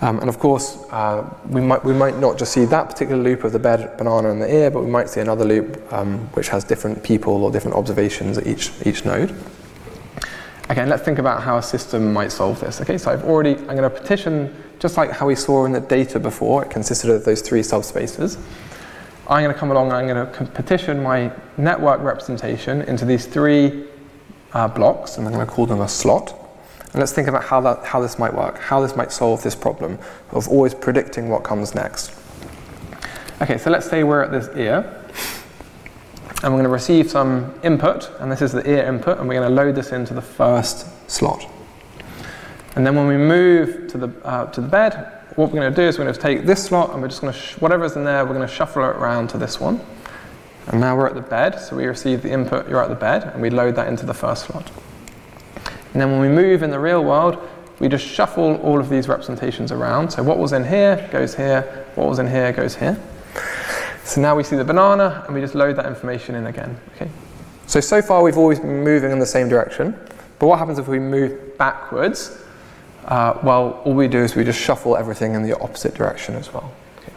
Um, 0.03 0.19
and 0.21 0.29
of 0.29 0.39
course, 0.39 0.77
uh, 0.91 1.25
we, 1.49 1.61
might, 1.61 1.83
we 1.85 1.95
might 1.95 2.19
not 2.19 2.39
just 2.39 2.53
see 2.53 2.67
that 2.67 2.91
particular 2.91 3.23
loop 3.23 3.45
of 3.45 3.53
the 3.53 3.59
bed, 3.59 3.97
banana, 3.97 4.31
and 4.31 4.43
the 4.43 4.53
ear, 4.53 4.71
but 4.71 4.85
we 4.85 4.91
might 4.91 5.09
see 5.09 5.21
another 5.21 5.45
loop 5.45 5.91
um, 5.93 6.19
which 6.35 6.49
has 6.49 6.65
different 6.65 7.03
people 7.03 7.45
or 7.45 7.51
different 7.51 7.77
observations 7.77 8.37
at 8.37 8.47
each, 8.47 8.71
each 8.85 9.05
node. 9.05 9.35
Again, 10.69 10.89
let's 10.89 11.03
think 11.03 11.19
about 11.19 11.43
how 11.43 11.59
a 11.59 11.63
system 11.63 12.13
might 12.13 12.33
solve 12.33 12.59
this. 12.59 12.81
Okay, 12.81 12.99
so 12.99 13.13
I've 13.13 13.25
already, 13.25 13.55
I'm 13.55 13.77
going 13.77 13.83
to 13.83 13.91
partition, 13.91 14.55
just 14.81 14.97
like 14.97 15.13
how 15.13 15.27
we 15.27 15.37
saw 15.37 15.65
in 15.65 15.73
the 15.73 15.81
data 15.81 16.19
before, 16.19 16.65
it 16.65 16.71
consisted 16.71 17.11
of 17.11 17.25
those 17.25 17.41
three 17.41 17.61
subspaces. 17.61 18.37
I'm 19.29 19.43
going 19.43 19.55
to 19.55 19.59
come 19.59 19.71
along 19.71 19.93
and 19.93 20.19
I'm 20.19 20.27
going 20.27 20.47
to 20.47 20.53
partition 20.53 21.03
my 21.03 21.33
network 21.57 22.01
representation 22.01 22.83
into 22.83 23.05
these 23.05 23.27
three 23.27 23.87
uh, 24.55 24.67
blocks, 24.69 25.19
and 25.19 25.27
I'm 25.27 25.33
going 25.33 25.47
to 25.47 25.53
call 25.53 25.67
them 25.67 25.81
a 25.81 25.89
slot. 25.89 26.35
And 26.93 27.01
let's 27.01 27.13
think 27.13 27.29
about 27.29 27.45
how, 27.45 27.61
that, 27.61 27.85
how 27.85 28.01
this 28.01 28.19
might 28.19 28.35
work, 28.35 28.59
how 28.59 28.81
this 28.81 28.97
might 28.97 29.13
solve 29.13 29.43
this 29.43 29.55
problem 29.55 29.99
of 30.31 30.49
always 30.49 30.75
predicting 30.75 31.29
what 31.29 31.45
comes 31.45 31.75
next. 31.75 32.13
Okay, 33.43 33.59
so 33.59 33.71
let's 33.71 33.89
say 33.89 34.03
we're 34.03 34.23
at 34.23 34.33
this 34.33 34.49
ear, 34.57 35.05
and 36.43 36.53
we're 36.53 36.59
going 36.59 36.65
to 36.65 36.69
receive 36.69 37.11
some 37.11 37.55
input, 37.63 38.11
and 38.21 38.31
this 38.31 38.43
is 38.43 38.53
the 38.53 38.69
ear 38.69 38.85
input, 38.85 39.19
and 39.19 39.27
we're 39.27 39.41
going 39.41 39.49
to 39.49 39.55
load 39.55 39.75
this 39.75 39.93
into 39.93 40.13
the 40.13 40.23
first 40.23 40.87
slot. 41.11 41.49
And 42.75 42.87
then 42.87 42.95
when 42.95 43.07
we 43.07 43.17
move 43.17 43.89
to 43.89 43.99
the, 43.99 44.09
uh, 44.23 44.47
to 44.53 44.61
the 44.61 44.69
bed, 44.69 45.13
what 45.37 45.51
we're 45.51 45.61
going 45.61 45.73
to 45.73 45.77
do 45.77 45.83
is 45.83 45.99
we're 45.99 46.05
going 46.05 46.15
to 46.15 46.21
take 46.21 46.45
this 46.45 46.65
slot, 46.65 46.91
and 46.91 47.01
we're 47.01 47.09
just 47.09 47.23
going 47.23 47.33
to, 47.33 47.39
sh- 47.39 47.55
whatever's 47.55 47.97
in 47.97 48.05
there, 48.05 48.25
we're 48.25 48.35
going 48.35 48.47
to 48.47 48.55
shuffle 48.55 48.83
it 48.83 48.97
around 48.97 49.29
to 49.29 49.39
this 49.39 49.59
one. 49.59 49.81
And 50.69 50.81
now 50.81 50.97
we're 50.97 51.07
at 51.07 51.15
the 51.15 51.23
bed, 51.23 51.59
so 51.59 51.77
we 51.77 51.87
receive 51.87 52.23
the 52.23 52.31
input, 52.31 52.69
you're 52.69 52.83
at 52.83 52.91
the 52.91 52.95
bed, 52.95 53.25
and 53.25 53.41
we 53.41 53.51
load 53.51 53.77
that 53.77 53.89
into 53.89 54.05
the 54.05 54.15
first 54.15 54.47
slot. 54.47 54.71
And 55.93 56.01
then 56.03 56.11
when 56.11 56.21
we 56.21 56.29
move 56.29 56.63
in 56.63 56.71
the 56.71 56.79
real 56.79 57.03
world, 57.03 57.39
we 57.79 57.89
just 57.89 58.07
shuffle 58.07 58.57
all 58.57 58.79
of 58.79 58.89
these 58.89 59.09
representations 59.09 59.73
around. 59.73 60.11
So 60.11 60.23
what 60.23 60.39
was 60.39 60.53
in 60.53 60.65
here 60.65 61.09
goes 61.11 61.35
here, 61.35 61.87
what 61.95 62.09
was 62.09 62.19
in 62.19 62.27
here 62.27 62.53
goes 62.53 62.75
here. 62.75 63.01
So 64.07 64.21
now 64.21 64.37
we 64.37 64.45
see 64.45 64.55
the 64.55 64.65
banana 64.65 65.25
and 65.27 65.35
we 65.35 65.41
just 65.41 65.57
load 65.57 65.75
that 65.77 65.87
information 65.87 66.37
in 66.37 66.47
again. 66.47 66.79
Okay. 66.95 67.11
So 67.67 67.81
so 67.81 68.01
far 68.01 68.23
we've 68.23 68.39
always 68.39 68.61
been 68.61 68.85
moving 68.85 69.11
in 69.11 69.19
the 69.19 69.27
same 69.27 69.49
direction, 69.49 69.99
but 70.39 70.47
what 70.47 70.61
happens 70.61 70.79
if 70.79 70.87
we 70.87 71.01
move 71.01 71.59
backwards? 71.59 72.39
Uh, 73.05 73.39
well, 73.43 73.83
all 73.85 73.95
we 73.95 74.07
do 74.07 74.19
is 74.19 74.37
we 74.37 74.45
just 74.45 74.61
shuffle 74.61 74.97
everything 74.97 75.35
in 75.35 75.43
the 75.43 75.59
opposite 75.59 75.95
direction 75.95 76.37
as 76.37 76.53
well. 76.53 76.73
Okay. 76.99 77.13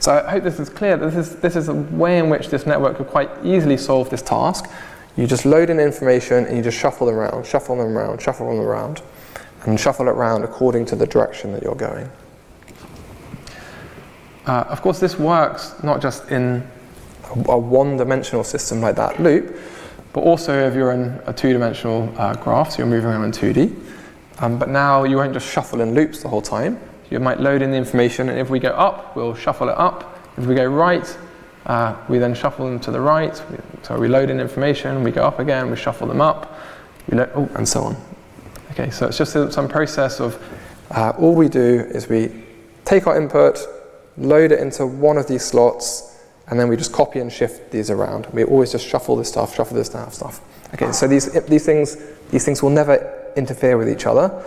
So 0.00 0.22
I 0.26 0.32
hope 0.32 0.44
this 0.44 0.60
is 0.60 0.68
clear. 0.68 0.98
This 0.98 1.14
is 1.14 1.36
this 1.36 1.56
is 1.56 1.68
a 1.68 1.74
way 1.74 2.18
in 2.18 2.28
which 2.28 2.48
this 2.48 2.66
network 2.66 2.98
could 2.98 3.08
quite 3.08 3.30
easily 3.42 3.78
solve 3.78 4.10
this 4.10 4.22
task. 4.22 4.66
You 5.16 5.26
just 5.26 5.46
load 5.46 5.70
in 5.70 5.80
information 5.80 6.44
and 6.44 6.58
you 6.58 6.62
just 6.62 6.78
shuffle 6.78 7.06
them 7.06 7.16
around, 7.16 7.46
shuffle 7.46 7.76
them 7.76 7.96
around, 7.96 8.20
shuffle 8.20 8.50
them 8.50 8.60
around, 8.60 9.00
and 9.64 9.80
shuffle 9.80 10.08
it 10.08 10.10
around 10.10 10.44
according 10.44 10.84
to 10.86 10.96
the 10.96 11.06
direction 11.06 11.52
that 11.52 11.62
you're 11.62 11.74
going. 11.74 12.10
Uh, 14.46 14.64
of 14.68 14.82
course, 14.82 15.00
this 15.00 15.18
works 15.18 15.74
not 15.82 16.02
just 16.02 16.30
in 16.30 16.66
a, 17.24 17.50
a 17.50 17.58
one-dimensional 17.58 18.44
system 18.44 18.80
like 18.80 18.96
that 18.96 19.20
loop, 19.20 19.56
but 20.12 20.20
also 20.20 20.66
if 20.66 20.74
you're 20.74 20.92
in 20.92 21.20
a 21.26 21.32
two-dimensional 21.32 22.12
uh, 22.18 22.34
graph, 22.34 22.72
so 22.72 22.78
you're 22.78 22.86
moving 22.86 23.10
around 23.10 23.24
in 23.24 23.32
2D. 23.32 23.74
Um, 24.38 24.58
but 24.58 24.68
now 24.68 25.04
you 25.04 25.16
won't 25.16 25.32
just 25.32 25.50
shuffle 25.50 25.80
in 25.80 25.94
loops 25.94 26.22
the 26.22 26.28
whole 26.28 26.42
time. 26.42 26.78
You 27.10 27.20
might 27.20 27.40
load 27.40 27.62
in 27.62 27.70
the 27.70 27.76
information, 27.76 28.28
and 28.28 28.38
if 28.38 28.50
we 28.50 28.58
go 28.58 28.70
up, 28.70 29.16
we'll 29.16 29.34
shuffle 29.34 29.68
it 29.68 29.78
up. 29.78 30.18
If 30.36 30.46
we 30.46 30.54
go 30.54 30.66
right, 30.66 31.18
uh, 31.66 31.96
we 32.08 32.18
then 32.18 32.34
shuffle 32.34 32.66
them 32.66 32.80
to 32.80 32.90
the 32.90 33.00
right. 33.00 33.40
So 33.82 33.98
we 33.98 34.08
load 34.08 34.30
in 34.30 34.40
information, 34.40 35.02
we 35.02 35.10
go 35.10 35.24
up 35.24 35.38
again, 35.38 35.70
we 35.70 35.76
shuffle 35.76 36.06
them 36.06 36.20
up, 36.20 36.58
lo- 37.10 37.30
oh, 37.34 37.48
and 37.54 37.68
so 37.68 37.82
on. 37.82 37.96
Okay, 38.72 38.90
so 38.90 39.06
it's 39.06 39.18
just 39.18 39.32
some 39.52 39.68
process 39.68 40.20
of 40.20 40.42
uh, 40.90 41.12
all 41.18 41.34
we 41.34 41.48
do 41.48 41.86
is 41.90 42.08
we 42.08 42.30
take 42.84 43.06
our 43.06 43.20
input, 43.20 43.58
load 44.16 44.52
it 44.52 44.60
into 44.60 44.86
one 44.86 45.18
of 45.18 45.26
these 45.26 45.44
slots, 45.44 46.22
and 46.48 46.58
then 46.58 46.68
we 46.68 46.76
just 46.76 46.92
copy 46.92 47.20
and 47.20 47.32
shift 47.32 47.70
these 47.70 47.90
around. 47.90 48.26
We 48.32 48.44
always 48.44 48.72
just 48.72 48.86
shuffle 48.86 49.16
this 49.16 49.28
stuff, 49.28 49.54
shuffle 49.54 49.76
this 49.76 49.86
stuff, 49.86 50.14
stuff. 50.14 50.40
Okay, 50.74 50.92
so 50.92 51.06
these, 51.06 51.32
these, 51.44 51.64
things, 51.64 51.96
these 52.30 52.44
things 52.44 52.62
will 52.62 52.70
never 52.70 53.32
interfere 53.36 53.76
with 53.78 53.88
each 53.88 54.06
other 54.06 54.44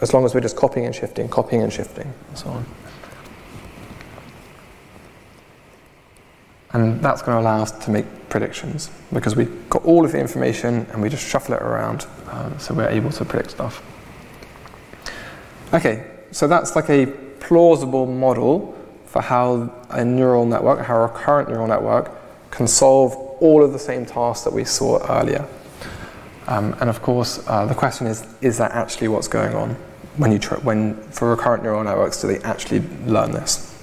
as 0.00 0.12
long 0.12 0.24
as 0.24 0.34
we're 0.34 0.40
just 0.40 0.56
copying 0.56 0.86
and 0.86 0.94
shifting, 0.94 1.28
copying 1.28 1.62
and 1.62 1.72
shifting, 1.72 2.12
and 2.28 2.38
so 2.38 2.48
on. 2.50 2.66
And 6.72 7.00
that's 7.00 7.22
going 7.22 7.36
to 7.36 7.40
allow 7.40 7.62
us 7.62 7.70
to 7.84 7.90
make 7.90 8.04
predictions 8.28 8.90
because 9.12 9.36
we've 9.36 9.70
got 9.70 9.84
all 9.84 10.04
of 10.04 10.10
the 10.10 10.18
information 10.18 10.86
and 10.90 11.00
we 11.00 11.08
just 11.08 11.24
shuffle 11.24 11.54
it 11.54 11.62
around 11.62 12.04
um, 12.30 12.58
so 12.58 12.74
we're 12.74 12.88
able 12.88 13.10
to 13.12 13.24
predict 13.24 13.52
stuff. 13.52 13.80
Okay, 15.72 16.04
so 16.32 16.48
that's 16.48 16.74
like 16.74 16.90
a 16.90 17.06
plausible 17.38 18.06
model 18.06 18.76
for 19.14 19.22
how 19.22 19.72
a 19.90 20.04
neural 20.04 20.44
network, 20.44 20.84
how 20.84 20.96
a 20.96 21.02
recurrent 21.02 21.48
neural 21.48 21.68
network, 21.68 22.10
can 22.50 22.66
solve 22.66 23.14
all 23.40 23.62
of 23.62 23.72
the 23.72 23.78
same 23.78 24.04
tasks 24.04 24.42
that 24.42 24.52
we 24.52 24.64
saw 24.64 24.98
earlier. 25.08 25.46
Um, 26.48 26.74
and 26.80 26.90
of 26.90 27.00
course, 27.00 27.40
uh, 27.46 27.64
the 27.64 27.76
question 27.76 28.08
is: 28.08 28.26
Is 28.40 28.58
that 28.58 28.72
actually 28.72 29.06
what's 29.06 29.28
going 29.28 29.54
on 29.54 29.76
when 30.16 30.32
you 30.32 30.40
when 30.64 30.96
for 31.12 31.30
recurrent 31.30 31.62
neural 31.62 31.84
networks 31.84 32.20
do 32.20 32.26
they 32.26 32.40
actually 32.40 32.80
learn 33.06 33.30
this? 33.30 33.80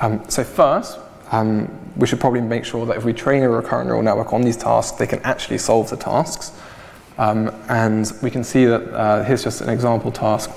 Um, 0.00 0.24
so 0.30 0.44
first, 0.44 0.98
um, 1.30 1.70
we 1.98 2.06
should 2.06 2.18
probably 2.18 2.40
make 2.40 2.64
sure 2.64 2.86
that 2.86 2.96
if 2.96 3.04
we 3.04 3.12
train 3.12 3.42
a 3.42 3.50
recurrent 3.50 3.86
neural 3.86 4.02
network 4.02 4.32
on 4.32 4.40
these 4.40 4.56
tasks, 4.56 4.96
they 4.96 5.06
can 5.06 5.20
actually 5.24 5.58
solve 5.58 5.90
the 5.90 5.98
tasks. 5.98 6.52
Um, 7.18 7.54
and 7.68 8.10
we 8.22 8.30
can 8.30 8.44
see 8.44 8.64
that 8.64 8.94
uh, 8.94 9.24
here's 9.24 9.44
just 9.44 9.60
an 9.60 9.68
example 9.68 10.10
task. 10.10 10.50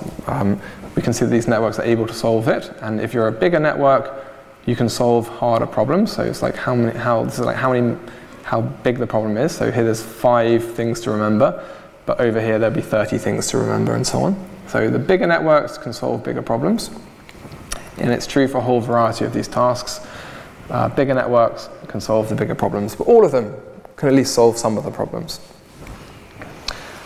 We 0.96 1.02
can 1.02 1.12
see 1.12 1.26
that 1.26 1.30
these 1.30 1.46
networks 1.46 1.78
are 1.78 1.84
able 1.84 2.06
to 2.06 2.14
solve 2.14 2.48
it. 2.48 2.72
And 2.80 3.00
if 3.00 3.14
you're 3.14 3.28
a 3.28 3.32
bigger 3.32 3.60
network, 3.60 4.24
you 4.64 4.74
can 4.74 4.88
solve 4.88 5.28
harder 5.28 5.66
problems. 5.66 6.12
So 6.12 6.22
it's 6.22 6.42
like 6.42 6.56
how 6.56 6.74
many, 6.74 6.98
how 6.98 7.24
this 7.24 7.38
is 7.38 7.44
like 7.44 7.56
how 7.56 7.72
many, 7.72 7.96
how 8.42 8.62
big 8.62 8.98
the 8.98 9.06
problem 9.06 9.36
is. 9.36 9.54
So 9.54 9.70
here 9.70 9.84
there's 9.84 10.02
five 10.02 10.64
things 10.74 11.00
to 11.02 11.10
remember, 11.10 11.64
but 12.04 12.20
over 12.20 12.40
here 12.40 12.58
there'll 12.58 12.74
be 12.74 12.82
30 12.82 13.18
things 13.18 13.46
to 13.48 13.58
remember, 13.58 13.94
and 13.94 14.06
so 14.06 14.22
on. 14.22 14.50
So 14.66 14.90
the 14.90 14.98
bigger 14.98 15.26
networks 15.26 15.78
can 15.78 15.92
solve 15.92 16.24
bigger 16.24 16.42
problems, 16.42 16.90
and 17.98 18.10
it's 18.10 18.26
true 18.26 18.48
for 18.48 18.58
a 18.58 18.62
whole 18.62 18.80
variety 18.80 19.24
of 19.24 19.32
these 19.32 19.48
tasks. 19.48 20.04
Uh, 20.68 20.88
bigger 20.88 21.14
networks 21.14 21.68
can 21.86 22.00
solve 22.00 22.28
the 22.28 22.34
bigger 22.34 22.54
problems, 22.54 22.96
but 22.96 23.06
all 23.06 23.24
of 23.24 23.30
them 23.30 23.54
can 23.94 24.08
at 24.08 24.14
least 24.14 24.34
solve 24.34 24.58
some 24.58 24.76
of 24.76 24.84
the 24.84 24.90
problems. 24.90 25.40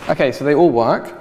Okay, 0.09 0.31
so 0.31 0.43
they 0.43 0.55
all 0.55 0.71
work. 0.71 1.20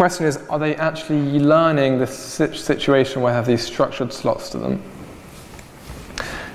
The 0.00 0.04
question 0.04 0.24
is, 0.24 0.38
are 0.48 0.58
they 0.58 0.76
actually 0.76 1.38
learning 1.38 1.98
this 1.98 2.18
situation 2.18 3.20
where 3.20 3.34
they 3.34 3.36
have 3.36 3.44
these 3.44 3.62
structured 3.62 4.14
slots 4.14 4.48
to 4.48 4.56
them? 4.56 4.82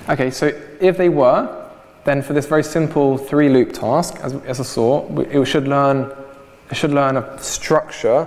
Okay, 0.08 0.32
so 0.32 0.48
if 0.80 0.96
they 0.96 1.08
were, 1.08 1.70
then 2.02 2.22
for 2.22 2.32
this 2.32 2.46
very 2.46 2.64
simple 2.64 3.16
three 3.16 3.48
loop 3.48 3.72
task, 3.72 4.16
as, 4.20 4.34
as 4.46 4.58
I 4.58 4.64
saw, 4.64 5.20
it 5.20 5.44
should 5.44 5.68
learn, 5.68 6.12
it 6.72 6.74
should 6.74 6.90
learn 6.90 7.18
a 7.18 7.38
structure 7.40 8.26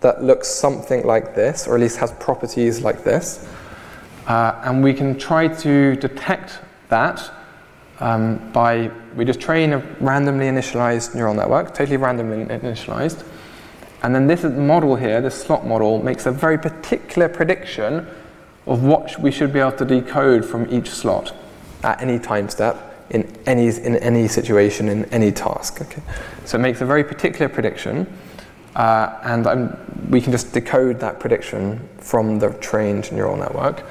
that 0.00 0.24
looks 0.24 0.48
something 0.48 1.06
like 1.06 1.36
this, 1.36 1.68
or 1.68 1.76
at 1.76 1.80
least 1.80 1.98
has 1.98 2.10
properties 2.14 2.80
like 2.80 3.04
this. 3.04 3.48
Uh, 4.26 4.60
and 4.64 4.82
we 4.82 4.92
can 4.92 5.16
try 5.16 5.46
to 5.46 5.94
detect 5.94 6.58
that 6.88 7.30
um, 8.00 8.50
by, 8.50 8.90
we 9.14 9.24
just 9.24 9.40
train 9.40 9.74
a 9.74 9.78
randomly 10.00 10.46
initialized 10.46 11.14
neural 11.14 11.34
network, 11.34 11.72
totally 11.72 11.98
randomly 11.98 12.44
initialized. 12.46 13.24
And 14.06 14.14
then 14.14 14.28
this 14.28 14.44
model 14.44 14.94
here, 14.94 15.20
this 15.20 15.34
slot 15.34 15.66
model, 15.66 16.00
makes 16.00 16.26
a 16.26 16.30
very 16.30 16.58
particular 16.58 17.28
prediction 17.28 18.06
of 18.64 18.84
what 18.84 19.20
we 19.20 19.32
should 19.32 19.52
be 19.52 19.58
able 19.58 19.72
to 19.72 19.84
decode 19.84 20.44
from 20.44 20.72
each 20.72 20.90
slot 20.90 21.34
at 21.82 22.00
any 22.00 22.20
time 22.20 22.48
step 22.48 23.04
in 23.10 23.36
any, 23.46 23.66
in 23.66 23.96
any 23.96 24.28
situation, 24.28 24.88
in 24.88 25.06
any 25.06 25.32
task. 25.32 25.80
Okay? 25.80 26.00
So 26.44 26.56
it 26.56 26.60
makes 26.60 26.80
a 26.82 26.86
very 26.86 27.02
particular 27.02 27.48
prediction, 27.48 28.06
uh, 28.76 29.18
and 29.24 29.44
I'm, 29.44 29.76
we 30.08 30.20
can 30.20 30.30
just 30.30 30.52
decode 30.52 31.00
that 31.00 31.18
prediction 31.18 31.88
from 31.98 32.38
the 32.38 32.50
trained 32.50 33.10
neural 33.10 33.36
network. 33.36 33.82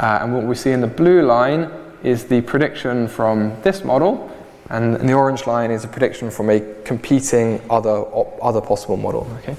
Uh, 0.00 0.18
and 0.22 0.34
what 0.34 0.42
we 0.42 0.56
see 0.56 0.72
in 0.72 0.80
the 0.80 0.88
blue 0.88 1.22
line 1.22 1.70
is 2.02 2.24
the 2.24 2.40
prediction 2.40 3.06
from 3.06 3.62
this 3.62 3.84
model, 3.84 4.28
and 4.72 5.08
the 5.08 5.12
orange 5.12 5.46
line 5.46 5.70
is 5.70 5.84
a 5.84 5.88
prediction 5.88 6.30
from 6.30 6.50
a 6.50 6.60
competing 6.84 7.60
other, 7.70 8.04
other 8.42 8.60
possible 8.60 8.96
model. 8.96 9.28
Okay? 9.38 9.54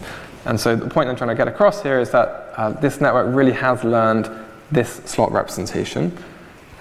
And 0.45 0.59
so 0.59 0.75
the 0.75 0.89
point 0.89 1.07
I'm 1.07 1.15
trying 1.15 1.29
to 1.29 1.35
get 1.35 1.47
across 1.47 1.81
here 1.81 1.99
is 1.99 2.09
that 2.11 2.51
uh, 2.57 2.71
this 2.71 2.99
network 2.99 3.33
really 3.33 3.53
has 3.53 3.83
learned 3.83 4.29
this 4.71 4.95
slot 5.05 5.31
representation. 5.31 6.17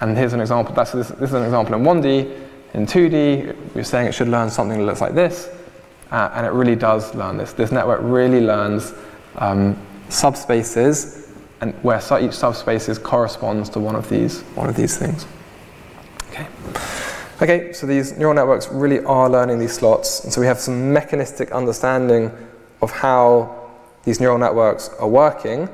And 0.01 0.17
here's 0.17 0.33
an 0.33 0.41
example. 0.41 0.73
That's, 0.73 0.91
this, 0.91 1.09
this 1.09 1.29
is 1.29 1.33
an 1.33 1.43
example 1.43 1.75
in 1.75 1.81
1D. 1.81 2.39
In 2.73 2.85
2D, 2.85 3.75
we're 3.75 3.83
saying 3.83 4.07
it 4.07 4.13
should 4.13 4.27
learn 4.27 4.49
something 4.49 4.79
that 4.79 4.85
looks 4.85 4.99
like 4.99 5.13
this. 5.13 5.49
uh, 6.11 6.31
and 6.33 6.45
it 6.45 6.51
really 6.51 6.75
does 6.75 7.13
learn 7.15 7.37
this. 7.37 7.53
This 7.53 7.71
network 7.71 7.99
really 8.03 8.41
learns 8.41 8.93
um, 9.37 9.75
subspaces 10.09 11.29
and 11.61 11.73
where 11.83 12.01
each 12.19 12.33
subspace 12.33 12.97
corresponds 12.97 13.69
to 13.69 13.79
one 13.79 13.95
of 13.95 14.09
these 14.09 14.41
one 14.55 14.69
of 14.69 14.75
these 14.75 14.97
things. 14.97 15.25
Okay. 16.29 16.47
Okay, 17.41 17.73
so 17.73 17.87
these 17.87 18.15
neural 18.15 18.35
networks 18.35 18.69
really 18.69 19.03
are 19.05 19.27
learning 19.27 19.57
these 19.57 19.73
slots, 19.73 20.23
and 20.23 20.31
so 20.31 20.39
we 20.39 20.45
have 20.45 20.59
some 20.59 20.93
mechanistic 20.93 21.51
understanding 21.51 22.31
of 22.81 22.91
how 22.91 23.71
these 24.03 24.19
neural 24.19 24.37
networks 24.37 24.89
are 24.99 25.07
working. 25.07 25.67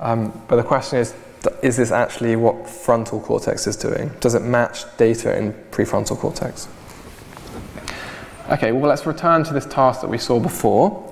Um, 0.00 0.32
but 0.48 0.56
the 0.56 0.64
question 0.64 0.98
is, 0.98 1.14
is 1.62 1.76
this 1.76 1.92
actually 1.92 2.34
what 2.34 2.68
frontal 2.68 3.20
cortex 3.20 3.68
is 3.68 3.76
doing? 3.76 4.10
Does 4.20 4.34
it 4.34 4.42
match 4.42 4.84
data 4.96 5.36
in 5.38 5.52
prefrontal 5.70 6.18
cortex? 6.18 6.68
Okay, 8.50 8.72
well, 8.72 8.88
let's 8.88 9.06
return 9.06 9.44
to 9.44 9.54
this 9.54 9.66
task 9.66 10.00
that 10.00 10.10
we 10.10 10.18
saw 10.18 10.40
before 10.40 11.06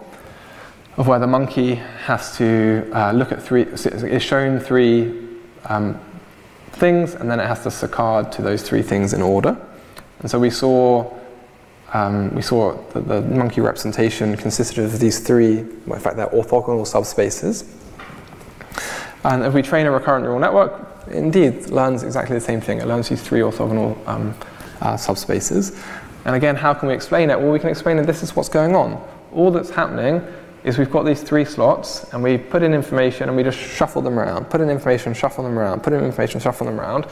of 0.97 1.07
where 1.07 1.21
the 1.21 1.27
monkey 1.27 1.77
has 1.77 2.37
to 2.37 2.91
uh, 2.93 3.13
look 3.13 3.31
at 3.31 3.41
three, 3.41 3.63
is 3.63 4.23
shown 4.23 4.59
three 4.59 5.29
um, 5.67 6.01
things, 6.73 7.15
and 7.15 7.31
then 7.31 7.39
it 7.39 7.47
has 7.47 7.63
to 7.63 7.69
saccade 7.69 8.33
to 8.33 8.43
those 8.43 8.63
three 8.69 8.83
things 8.83 9.13
in 9.13 9.23
order. 9.23 9.57
And 10.21 10.31
so 10.31 10.39
we 10.39 10.51
saw, 10.51 11.13
um, 11.93 12.35
we 12.35 12.43
saw 12.43 12.73
that 12.93 13.07
the 13.07 13.23
monkey 13.23 13.61
representation 13.61 14.37
consisted 14.37 14.85
of 14.85 14.99
these 14.99 15.21
three, 15.21 15.63
well, 15.87 15.95
in 15.95 16.01
fact, 16.01 16.17
they're 16.17 16.27
orthogonal 16.29 16.87
subspaces. 16.87 17.67
And 19.25 19.45
if 19.45 19.55
we 19.55 19.63
train 19.63 19.87
a 19.87 19.91
recurrent 19.91 20.25
neural 20.25 20.39
network, 20.39 20.89
indeed 21.11 21.71
learns 21.71 22.03
exactly 22.03 22.35
the 22.35 22.45
same 22.45 22.61
thing. 22.61 22.79
It 22.81 22.87
learns 22.87 23.09
these 23.09 23.23
three 23.23 23.41
orthogonal 23.41 23.97
um, 24.07 24.35
uh, 24.81 24.95
subspaces. 24.95 25.81
And 26.25 26.35
again, 26.35 26.57
how 26.57 26.75
can 26.75 26.89
we 26.89 26.95
explain 26.95 27.31
it? 27.31 27.39
Well, 27.39 27.51
we 27.51 27.59
can 27.59 27.71
explain 27.71 27.97
that 27.97 28.07
this 28.07 28.23
is 28.23 28.37
what's 28.37 28.49
going 28.49 28.75
on. 28.77 29.03
All 29.33 29.51
that's 29.51 29.71
happening 29.71 30.23
is 30.65 30.79
we've 30.79 30.91
got 30.91 31.05
these 31.05 31.23
three 31.23 31.45
slots 31.45 32.05
and 32.13 32.23
we 32.23 32.37
put 32.37 32.63
in 32.63 32.75
information 32.75 33.29
and 33.29 33.37
we 33.37 33.43
just 33.43 33.59
shuffle 33.59 34.03
them 34.03 34.19
around, 34.19 34.51
put 34.51 34.61
in 34.61 34.69
information, 34.69 35.15
shuffle 35.15 35.45
them 35.45 35.59
around, 35.59 35.83
put 35.83 35.93
in 35.93 36.05
information, 36.05 36.41
shuffle 36.41 36.67
them 36.67 36.81
around. 36.81 37.07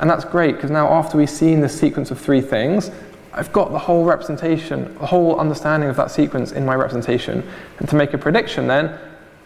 And 0.00 0.08
that's 0.08 0.24
great 0.24 0.56
because 0.56 0.70
now 0.70 0.88
after 0.88 1.16
we've 1.16 1.30
seen 1.30 1.60
the 1.60 1.68
sequence 1.68 2.10
of 2.10 2.18
three 2.18 2.40
things, 2.40 2.90
I've 3.32 3.52
got 3.52 3.70
the 3.70 3.78
whole 3.78 4.04
representation, 4.04 4.92
the 4.98 5.06
whole 5.06 5.38
understanding 5.38 5.88
of 5.88 5.96
that 5.96 6.10
sequence 6.10 6.52
in 6.52 6.64
my 6.66 6.74
representation. 6.74 7.48
And 7.78 7.88
to 7.88 7.96
make 7.96 8.12
a 8.12 8.18
prediction 8.18 8.66
then, 8.66 8.98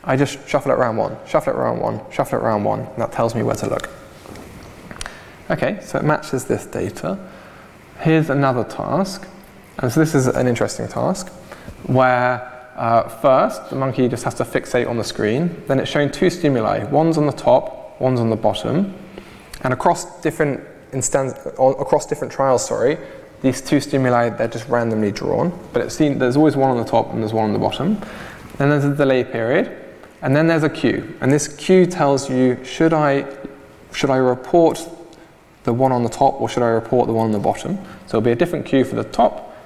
I 0.05 0.17
just 0.17 0.49
shuffle 0.49 0.71
it 0.71 0.75
around 0.75 0.97
one, 0.97 1.17
shuffle 1.27 1.53
it 1.53 1.57
around 1.57 1.81
one, 1.81 2.01
shuffle 2.11 2.39
it 2.39 2.43
around 2.43 2.65
one, 2.65 2.81
and 2.81 2.97
that 2.99 3.13
tells 3.13 3.35
me 3.35 3.43
where 3.43 3.57
to 3.57 3.69
look. 3.69 3.91
Okay, 5.51 5.79
so 5.83 5.99
it 5.99 6.05
matches 6.05 6.45
this 6.45 6.67
data. 6.67 7.19
Here's 8.01 8.31
another 8.31 8.65
task. 8.65 9.27
And 9.79 9.93
so 9.93 10.01
this 10.01 10.15
is 10.15 10.29
an 10.29 10.47
interesting 10.47 10.89
task 10.89 11.29
where 11.85 12.71
uh, 12.77 13.09
first 13.09 13.71
the 13.71 13.77
monkey 13.77 14.09
just 14.09 14.25
has 14.25 14.35
to 14.35 14.45
fixate 14.45 14.89
on 14.89 14.97
the 14.97 15.05
screen. 15.05 15.63
Then 15.67 15.81
it's 15.81 15.91
showing 15.91 16.11
two 16.11 16.31
stimuli. 16.31 16.85
One's 16.85 17.19
on 17.19 17.27
the 17.27 17.33
top, 17.33 18.01
one's 18.01 18.21
on 18.21 18.31
the 18.31 18.37
bottom. 18.37 18.95
And 19.65 19.73
across 19.73 20.21
different 20.21 20.61
across 21.59 22.07
different 22.07 22.33
trials, 22.33 22.65
sorry, 22.65 22.99
these 23.43 23.61
two 23.61 23.81
stimuli 23.81 24.29
they're 24.31 24.47
just 24.49 24.69
randomly 24.69 25.11
drawn. 25.11 25.51
But 25.73 25.91
there's 25.91 26.37
always 26.37 26.57
one 26.57 26.71
on 26.71 26.77
the 26.77 26.85
top 26.85 27.13
and 27.13 27.21
there's 27.21 27.33
one 27.33 27.45
on 27.45 27.53
the 27.53 27.59
bottom. 27.59 28.01
Then 28.59 28.71
there's 28.71 28.85
a 28.85 28.95
delay 28.95 29.25
period, 29.25 29.77
and 30.23 30.37
then 30.37 30.47
there's 30.47 30.63
a 30.63 30.71
cue. 30.71 31.17
And 31.21 31.33
this 31.33 31.49
cue 31.49 31.87
tells 31.87 32.31
you 32.31 32.63
should 32.65 32.93
I 32.93 33.27
should 33.93 34.11
I 34.11 34.17
report 34.17 34.89
the 35.65 35.73
one 35.73 35.93
on 35.93 36.03
the 36.03 36.11
top 36.11 36.41
or 36.41 36.49
should 36.49 36.63
I 36.63 36.69
report 36.69 37.07
the 37.07 37.13
one 37.13 37.27
on 37.27 37.33
the 37.33 37.39
bottom? 37.39 37.77
So 38.07 38.19
it'll 38.19 38.21
be 38.21 38.33
a 38.33 38.37
different 38.37 38.67
cue 38.67 38.85
for 38.85 38.97
the 38.97 39.05
top 39.05 39.57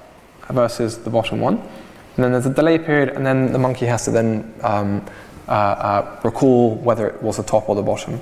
versus 0.49 0.97
the 0.97 1.09
bottom 1.09 1.39
one. 1.39 1.57
And 1.57 2.23
then 2.23 2.31
there's 2.31 2.45
a 2.45 2.53
delay 2.53 2.77
period, 2.77 3.09
and 3.09 3.25
then 3.25 3.53
the 3.53 3.59
monkey 3.59 3.85
has 3.85 4.05
to 4.05 4.11
then 4.11 4.53
um, 4.61 5.05
uh, 5.47 5.51
uh, 5.51 6.19
recall 6.23 6.75
whether 6.75 7.07
it 7.07 7.21
was 7.21 7.37
the 7.37 7.43
top 7.43 7.69
or 7.69 7.75
the 7.75 7.81
bottom. 7.81 8.19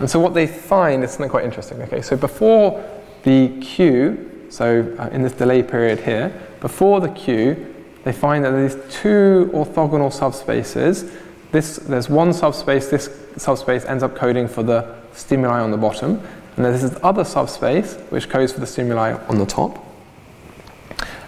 And 0.00 0.08
so 0.08 0.20
what 0.20 0.34
they 0.34 0.46
find 0.46 1.02
is 1.02 1.10
something 1.10 1.28
quite 1.28 1.44
interesting. 1.44 1.82
Okay, 1.82 2.02
so 2.02 2.16
before 2.16 2.84
the 3.24 3.48
cue, 3.60 4.46
so 4.48 4.94
uh, 4.98 5.08
in 5.12 5.22
this 5.22 5.32
delay 5.32 5.62
period 5.62 6.00
here, 6.00 6.32
before 6.60 7.00
the 7.00 7.08
cue, 7.08 7.74
they 8.04 8.12
find 8.12 8.44
that 8.44 8.52
there's 8.52 8.76
two 8.92 9.50
orthogonal 9.52 10.12
subspaces. 10.12 11.12
This, 11.50 11.76
there's 11.76 12.08
one 12.08 12.32
subspace, 12.32 12.88
this 12.88 13.10
subspace 13.36 13.84
ends 13.84 14.02
up 14.02 14.14
coding 14.14 14.48
for 14.48 14.62
the 14.62 14.94
stimuli 15.12 15.60
on 15.60 15.70
the 15.70 15.76
bottom, 15.76 16.22
and 16.56 16.64
there's 16.64 16.82
this 16.82 16.98
other 17.02 17.24
subspace 17.24 17.96
which 18.10 18.28
codes 18.28 18.52
for 18.52 18.60
the 18.60 18.66
stimuli 18.66 19.12
on 19.28 19.38
the 19.38 19.46
top. 19.46 19.84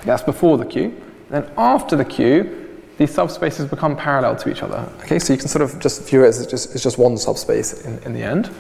That's 0.05 0.23
before 0.23 0.59
the 0.59 0.64
cue. 0.64 1.01
Then 1.29 1.51
after 1.57 1.97
the 1.97 2.05
cue, 2.05 2.70
these 3.01 3.16
subspaces 3.16 3.68
become 3.70 3.96
parallel 3.96 4.36
to 4.36 4.51
each 4.51 4.62
other. 4.62 4.86
Okay, 5.01 5.18
so 5.18 5.32
you 5.32 5.38
can 5.38 5.48
sort 5.48 5.62
of 5.62 5.80
just 5.80 6.07
view 6.07 6.22
it 6.22 6.28
as 6.28 6.46
just, 6.46 6.74
it's 6.74 6.82
just 6.82 6.98
one 6.98 7.16
subspace 7.16 7.80
in, 7.86 7.98
in 8.01 8.12
the 8.12 8.22
end. 8.22 8.55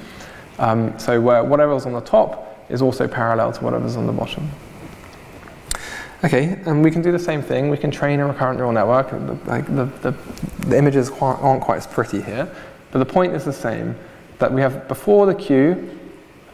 Um, 0.58 0.98
so 0.98 1.20
where 1.20 1.44
whatever's 1.44 1.84
on 1.84 1.92
the 1.92 2.00
top 2.00 2.64
is 2.70 2.80
also 2.80 3.06
parallel 3.06 3.52
to 3.52 3.62
whatever's 3.62 3.96
on 3.96 4.06
the 4.06 4.14
bottom. 4.14 4.48
Okay, 6.24 6.58
and 6.64 6.82
we 6.82 6.90
can 6.90 7.02
do 7.02 7.12
the 7.12 7.18
same 7.18 7.42
thing. 7.42 7.68
We 7.68 7.76
can 7.76 7.90
train 7.90 8.18
a 8.18 8.26
recurrent 8.26 8.56
neural 8.56 8.72
network. 8.72 9.10
The, 9.10 9.38
like 9.44 9.66
the, 9.66 9.84
the, 10.00 10.12
the 10.66 10.78
images 10.78 11.10
aren't 11.20 11.62
quite 11.62 11.76
as 11.76 11.86
pretty 11.86 12.22
here, 12.22 12.50
but 12.92 12.98
the 12.98 13.12
point 13.12 13.34
is 13.34 13.44
the 13.44 13.52
same 13.52 13.94
that 14.38 14.50
we 14.50 14.62
have 14.62 14.88
before 14.88 15.26
the 15.26 15.34
cue, 15.34 15.98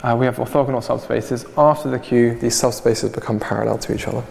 uh, 0.02 0.16
we 0.18 0.26
have 0.26 0.38
orthogonal 0.38 0.84
subspaces. 0.84 1.48
After 1.56 1.88
the 1.88 2.00
cue, 2.00 2.34
these 2.40 2.60
subspaces 2.60 3.14
become 3.14 3.38
parallel 3.38 3.78
to 3.78 3.94
each 3.94 4.08
other. 4.08 4.24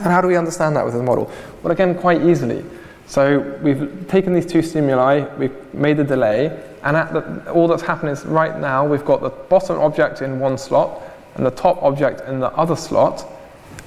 And 0.00 0.08
how 0.08 0.20
do 0.20 0.28
we 0.28 0.36
understand 0.36 0.74
that 0.76 0.84
with 0.84 0.94
the 0.94 1.02
model? 1.02 1.30
Well, 1.62 1.72
again, 1.72 1.94
quite 1.94 2.22
easily. 2.22 2.64
So 3.06 3.58
we've 3.60 4.06
taken 4.08 4.32
these 4.32 4.46
two 4.46 4.62
stimuli, 4.62 5.26
we've 5.36 5.74
made 5.74 5.96
the 5.96 6.04
delay, 6.04 6.62
and 6.84 6.96
the, 6.96 7.50
all 7.52 7.66
that's 7.66 7.82
happened 7.82 8.12
is 8.12 8.24
right 8.24 8.58
now 8.58 8.86
we've 8.86 9.04
got 9.04 9.20
the 9.20 9.30
bottom 9.30 9.78
object 9.80 10.22
in 10.22 10.38
one 10.38 10.56
slot 10.56 11.02
and 11.34 11.44
the 11.44 11.50
top 11.50 11.82
object 11.82 12.20
in 12.28 12.40
the 12.40 12.52
other 12.52 12.76
slot. 12.76 13.26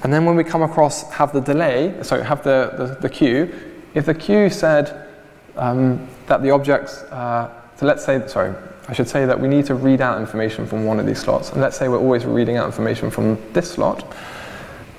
And 0.02 0.12
then 0.12 0.24
when 0.26 0.36
we 0.36 0.44
come 0.44 0.62
across, 0.62 1.10
have 1.10 1.32
the 1.32 1.40
delay, 1.40 1.94
so 2.02 2.22
have 2.22 2.44
the, 2.44 2.74
the, 2.76 2.98
the 3.00 3.08
cue, 3.08 3.52
if 3.94 4.06
the 4.06 4.14
cue 4.14 4.50
said 4.50 5.08
um, 5.56 6.06
that 6.26 6.42
the 6.42 6.50
objects, 6.50 7.02
uh, 7.04 7.50
so 7.76 7.86
let's 7.86 8.04
say, 8.04 8.26
sorry, 8.28 8.54
I 8.88 8.92
should 8.92 9.08
say 9.08 9.24
that 9.24 9.40
we 9.40 9.48
need 9.48 9.64
to 9.66 9.74
read 9.74 10.00
out 10.00 10.20
information 10.20 10.66
from 10.66 10.84
one 10.84 11.00
of 11.00 11.06
these 11.06 11.18
slots. 11.18 11.50
And 11.50 11.60
let's 11.62 11.76
say 11.78 11.88
we're 11.88 11.98
always 11.98 12.26
reading 12.26 12.56
out 12.56 12.66
information 12.66 13.10
from 13.10 13.38
this 13.52 13.70
slot. 13.70 14.04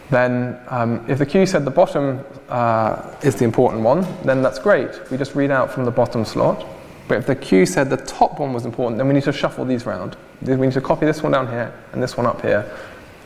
Then 0.09 0.59
um, 0.67 1.03
if 1.09 1.17
the 1.17 1.25
cue 1.25 1.45
said 1.45 1.65
the 1.65 1.71
bottom 1.71 2.23
uh, 2.49 3.15
is 3.23 3.35
the 3.35 3.45
important 3.45 3.83
one, 3.83 4.05
then 4.23 4.41
that's 4.41 4.59
great. 4.59 4.89
We 5.09 5.17
just 5.17 5.35
read 5.35 5.51
out 5.51 5.71
from 5.71 5.85
the 5.85 5.91
bottom 5.91 6.25
slot. 6.25 6.65
But 7.07 7.17
if 7.19 7.27
the 7.27 7.35
cue 7.35 7.65
said 7.65 7.89
the 7.89 7.97
top 7.97 8.39
one 8.39 8.53
was 8.53 8.65
important, 8.65 8.97
then 8.97 9.07
we 9.07 9.13
need 9.13 9.23
to 9.23 9.33
shuffle 9.33 9.65
these 9.65 9.85
around. 9.85 10.17
We 10.41 10.55
need 10.55 10.73
to 10.73 10.81
copy 10.81 11.05
this 11.05 11.23
one 11.23 11.31
down 11.31 11.47
here 11.47 11.73
and 11.91 12.01
this 12.01 12.17
one 12.17 12.25
up 12.25 12.41
here. 12.41 12.71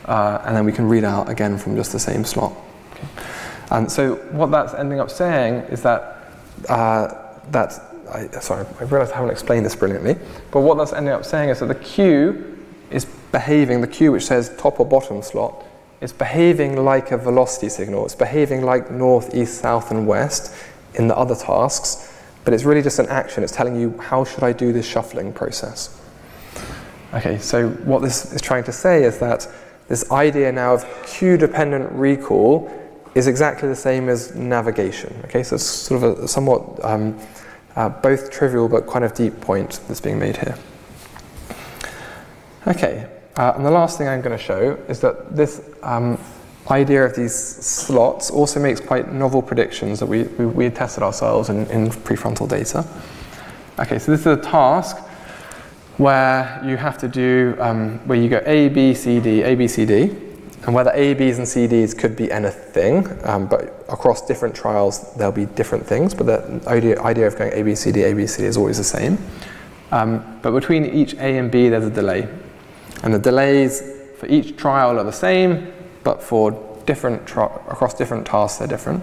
Uh, 0.04 0.42
and 0.44 0.56
then 0.56 0.64
we 0.64 0.72
can 0.72 0.88
read 0.88 1.04
out 1.04 1.28
again 1.28 1.58
from 1.58 1.76
just 1.76 1.92
the 1.92 1.98
same 1.98 2.24
slot. 2.24 2.52
Okay. 2.92 3.06
And 3.70 3.90
so 3.90 4.16
what 4.32 4.50
that's 4.50 4.74
ending 4.74 5.00
up 5.00 5.10
saying 5.10 5.54
is 5.70 5.82
that 5.82 6.32
uh, 6.68 7.08
that's 7.50 7.80
I, 8.12 8.26
sorry, 8.40 8.66
I 8.80 8.84
realize 8.84 9.12
I 9.12 9.16
haven't 9.16 9.30
explained 9.30 9.64
this 9.64 9.76
brilliantly, 9.76 10.16
but 10.50 10.60
what 10.60 10.76
that's 10.76 10.92
ending 10.92 11.14
up 11.14 11.24
saying 11.24 11.50
is 11.50 11.60
that 11.60 11.66
the 11.66 11.74
cue 11.76 12.58
is 12.90 13.04
behaving, 13.04 13.80
the 13.80 13.86
cue 13.86 14.12
which 14.12 14.26
says 14.26 14.54
top 14.58 14.80
or 14.80 14.86
bottom 14.86 15.22
slot, 15.22 15.64
is 16.00 16.12
behaving 16.12 16.82
like 16.84 17.10
a 17.10 17.18
velocity 17.18 17.68
signal. 17.68 18.04
It's 18.06 18.14
behaving 18.14 18.62
like 18.62 18.90
north, 18.90 19.34
east, 19.34 19.60
south, 19.60 19.90
and 19.90 20.06
west 20.06 20.54
in 20.94 21.08
the 21.08 21.16
other 21.16 21.34
tasks, 21.34 22.12
but 22.44 22.54
it's 22.54 22.64
really 22.64 22.82
just 22.82 22.98
an 22.98 23.08
action. 23.08 23.44
It's 23.44 23.54
telling 23.54 23.78
you 23.78 23.98
how 23.98 24.24
should 24.24 24.42
I 24.42 24.52
do 24.52 24.72
this 24.72 24.86
shuffling 24.86 25.32
process. 25.32 26.00
Okay, 27.12 27.38
so 27.38 27.68
what 27.68 28.02
this 28.02 28.32
is 28.32 28.40
trying 28.40 28.64
to 28.64 28.72
say 28.72 29.04
is 29.04 29.18
that 29.18 29.46
this 29.88 30.10
idea 30.10 30.52
now 30.52 30.74
of 30.74 30.86
cue 31.06 31.36
dependent 31.36 31.90
recall 31.92 32.70
is 33.14 33.26
exactly 33.26 33.68
the 33.68 33.76
same 33.76 34.08
as 34.08 34.34
navigation. 34.34 35.12
Okay, 35.24 35.42
so 35.42 35.56
it's 35.56 35.64
sort 35.64 36.02
of 36.02 36.18
a 36.20 36.28
somewhat 36.28 36.84
um, 36.84 37.18
uh, 37.76 37.88
both 37.88 38.30
trivial 38.30 38.68
but 38.68 38.86
kind 38.86 39.04
of 39.04 39.14
deep 39.14 39.40
point 39.40 39.80
that's 39.88 40.00
being 40.00 40.18
made 40.18 40.36
here. 40.36 40.56
Okay, 42.66 43.08
uh, 43.36 43.52
and 43.56 43.64
the 43.64 43.70
last 43.70 43.98
thing 43.98 44.08
I'm 44.08 44.20
going 44.20 44.36
to 44.36 44.42
show 44.42 44.78
is 44.88 45.00
that 45.00 45.34
this 45.34 45.70
um, 45.82 46.18
idea 46.70 47.04
of 47.04 47.14
these 47.14 47.34
slots 47.34 48.30
also 48.30 48.60
makes 48.60 48.80
quite 48.80 49.12
novel 49.12 49.42
predictions 49.42 49.98
that 50.00 50.06
we, 50.06 50.24
we, 50.24 50.46
we 50.46 50.70
tested 50.70 51.02
ourselves 51.02 51.48
in, 51.48 51.66
in 51.70 51.88
prefrontal 51.90 52.48
data. 52.48 52.86
Okay, 53.78 53.98
so 53.98 54.10
this 54.12 54.20
is 54.20 54.26
a 54.26 54.36
task 54.36 54.98
where 55.96 56.62
you 56.64 56.76
have 56.76 56.98
to 56.98 57.08
do, 57.08 57.56
um, 57.60 57.98
where 58.06 58.18
you 58.18 58.28
go 58.28 58.42
A, 58.46 58.68
B, 58.68 58.94
C, 58.94 59.20
D, 59.20 59.42
A, 59.42 59.54
B, 59.54 59.68
C, 59.68 59.84
D, 59.84 60.16
and 60.66 60.74
whether 60.74 60.90
A, 60.92 61.14
B's, 61.14 61.38
and 61.38 61.48
C, 61.48 61.66
D's 61.66 61.94
could 61.94 62.16
be 62.16 62.30
anything, 62.30 63.06
um, 63.24 63.46
but 63.46 63.84
across 63.88 64.26
different 64.26 64.54
trials 64.54 65.14
there'll 65.14 65.32
be 65.32 65.46
different 65.46 65.86
things, 65.86 66.14
but 66.14 66.26
the 66.26 66.68
idea, 66.68 67.00
idea 67.02 67.26
of 67.26 67.36
going 67.36 67.52
A, 67.52 67.62
B, 67.62 67.74
C, 67.74 67.92
D, 67.92 68.02
A, 68.02 68.14
B, 68.14 68.26
C, 68.26 68.42
D 68.42 68.48
is 68.48 68.56
always 68.56 68.76
the 68.76 68.84
same. 68.84 69.18
Um, 69.92 70.38
but 70.42 70.52
between 70.52 70.84
each 70.84 71.14
A 71.14 71.38
and 71.38 71.50
B 71.50 71.68
there's 71.68 71.86
a 71.86 71.90
delay. 71.90 72.28
And 73.02 73.14
the 73.14 73.18
delays 73.18 73.82
for 74.18 74.26
each 74.26 74.56
trial 74.56 74.98
are 74.98 75.04
the 75.04 75.12
same, 75.12 75.72
but 76.04 76.22
for 76.22 76.52
different 76.86 77.26
tra- 77.26 77.60
across 77.68 77.94
different 77.94 78.26
tasks, 78.26 78.58
they're 78.58 78.68
different. 78.68 79.02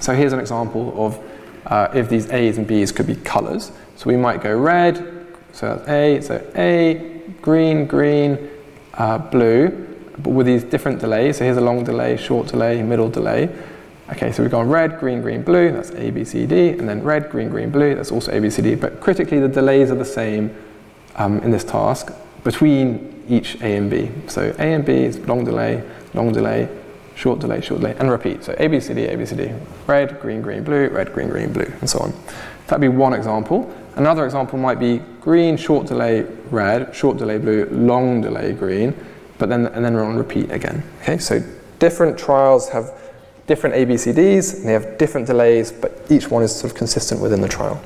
So 0.00 0.14
here's 0.14 0.32
an 0.32 0.40
example 0.40 1.06
of 1.06 1.18
uh, 1.66 1.88
if 1.94 2.08
these 2.08 2.30
A's 2.30 2.58
and 2.58 2.66
B's 2.66 2.90
could 2.90 3.06
be 3.06 3.14
colors. 3.16 3.70
So 3.96 4.08
we 4.08 4.16
might 4.16 4.42
go 4.42 4.56
red, 4.56 4.96
so 5.52 5.74
that's 5.74 5.88
A, 5.88 6.20
so 6.20 6.52
A, 6.56 7.22
green, 7.40 7.86
green, 7.86 8.50
uh, 8.94 9.18
blue, 9.18 9.68
but 10.18 10.30
with 10.30 10.46
these 10.46 10.64
different 10.64 10.98
delays. 10.98 11.38
So 11.38 11.44
here's 11.44 11.56
a 11.56 11.60
long 11.60 11.84
delay, 11.84 12.16
short 12.16 12.48
delay, 12.48 12.82
middle 12.82 13.08
delay. 13.08 13.48
Okay, 14.10 14.32
so 14.32 14.42
we've 14.42 14.50
gone 14.50 14.68
red, 14.68 14.98
green, 14.98 15.22
green, 15.22 15.42
blue, 15.42 15.70
that's 15.70 15.90
A, 15.92 16.10
B, 16.10 16.24
C, 16.24 16.46
D, 16.46 16.70
and 16.70 16.88
then 16.88 17.02
red, 17.02 17.30
green, 17.30 17.48
green, 17.48 17.70
blue, 17.70 17.94
that's 17.94 18.10
also 18.10 18.32
A, 18.32 18.40
B, 18.40 18.50
C, 18.50 18.60
D. 18.60 18.74
But 18.74 19.00
critically, 19.00 19.38
the 19.38 19.48
delays 19.48 19.90
are 19.90 19.94
the 19.94 20.04
same 20.04 20.54
um, 21.14 21.38
in 21.38 21.52
this 21.52 21.64
task 21.64 22.12
between 22.44 23.24
each 23.28 23.60
A 23.60 23.76
and 23.76 23.90
B. 23.90 24.10
So 24.26 24.54
A 24.58 24.74
and 24.74 24.84
B 24.84 24.92
is 24.92 25.18
long 25.20 25.44
delay, 25.44 25.82
long 26.14 26.32
delay, 26.32 26.68
short 27.14 27.40
delay, 27.40 27.60
short 27.60 27.80
delay, 27.80 27.94
and 27.98 28.10
repeat. 28.10 28.44
So 28.44 28.54
A, 28.58 28.68
B, 28.68 28.80
C, 28.80 28.94
D, 28.94 29.06
A, 29.06 29.16
B, 29.16 29.26
C, 29.26 29.36
D, 29.36 29.52
red, 29.86 30.20
green, 30.20 30.42
green, 30.42 30.64
blue, 30.64 30.88
red, 30.88 31.12
green, 31.12 31.28
green, 31.28 31.52
blue, 31.52 31.70
and 31.80 31.88
so 31.88 32.00
on. 32.00 32.12
That'd 32.66 32.80
be 32.80 32.88
one 32.88 33.12
example. 33.12 33.72
Another 33.96 34.24
example 34.24 34.58
might 34.58 34.80
be 34.80 34.98
green, 35.20 35.56
short 35.56 35.86
delay, 35.86 36.22
red, 36.50 36.94
short 36.94 37.18
delay, 37.18 37.38
blue, 37.38 37.66
long 37.66 38.20
delay, 38.20 38.52
green, 38.52 38.94
but 39.38 39.48
then 39.48 39.66
and 39.66 39.84
then 39.84 39.94
we're 39.94 40.04
on 40.04 40.16
repeat 40.16 40.50
again. 40.50 40.82
Okay, 41.02 41.18
so 41.18 41.42
different 41.78 42.18
trials 42.18 42.68
have 42.70 42.98
different 43.46 43.74
ABCDs, 43.74 44.54
and 44.56 44.68
they 44.68 44.72
have 44.72 44.98
different 44.98 45.26
delays, 45.26 45.70
but 45.72 46.06
each 46.10 46.30
one 46.30 46.42
is 46.42 46.54
sort 46.54 46.72
of 46.72 46.78
consistent 46.78 47.20
within 47.20 47.40
the 47.40 47.48
trial. 47.48 47.82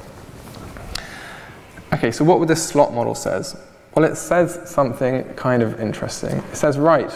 Okay, 1.93 2.13
so 2.13 2.25
what 2.25 2.39
would 2.39 2.49
this 2.49 2.67
slot 2.67 2.93
model 2.93 3.15
says? 3.15 3.57
Well, 3.97 4.05
it 4.05 4.17
says 4.17 4.61
something 4.67 5.25
kind 5.37 5.63
of 5.63 5.81
interesting. 5.81 6.37
It 6.37 6.57
says, 6.57 6.77
right, 6.77 7.11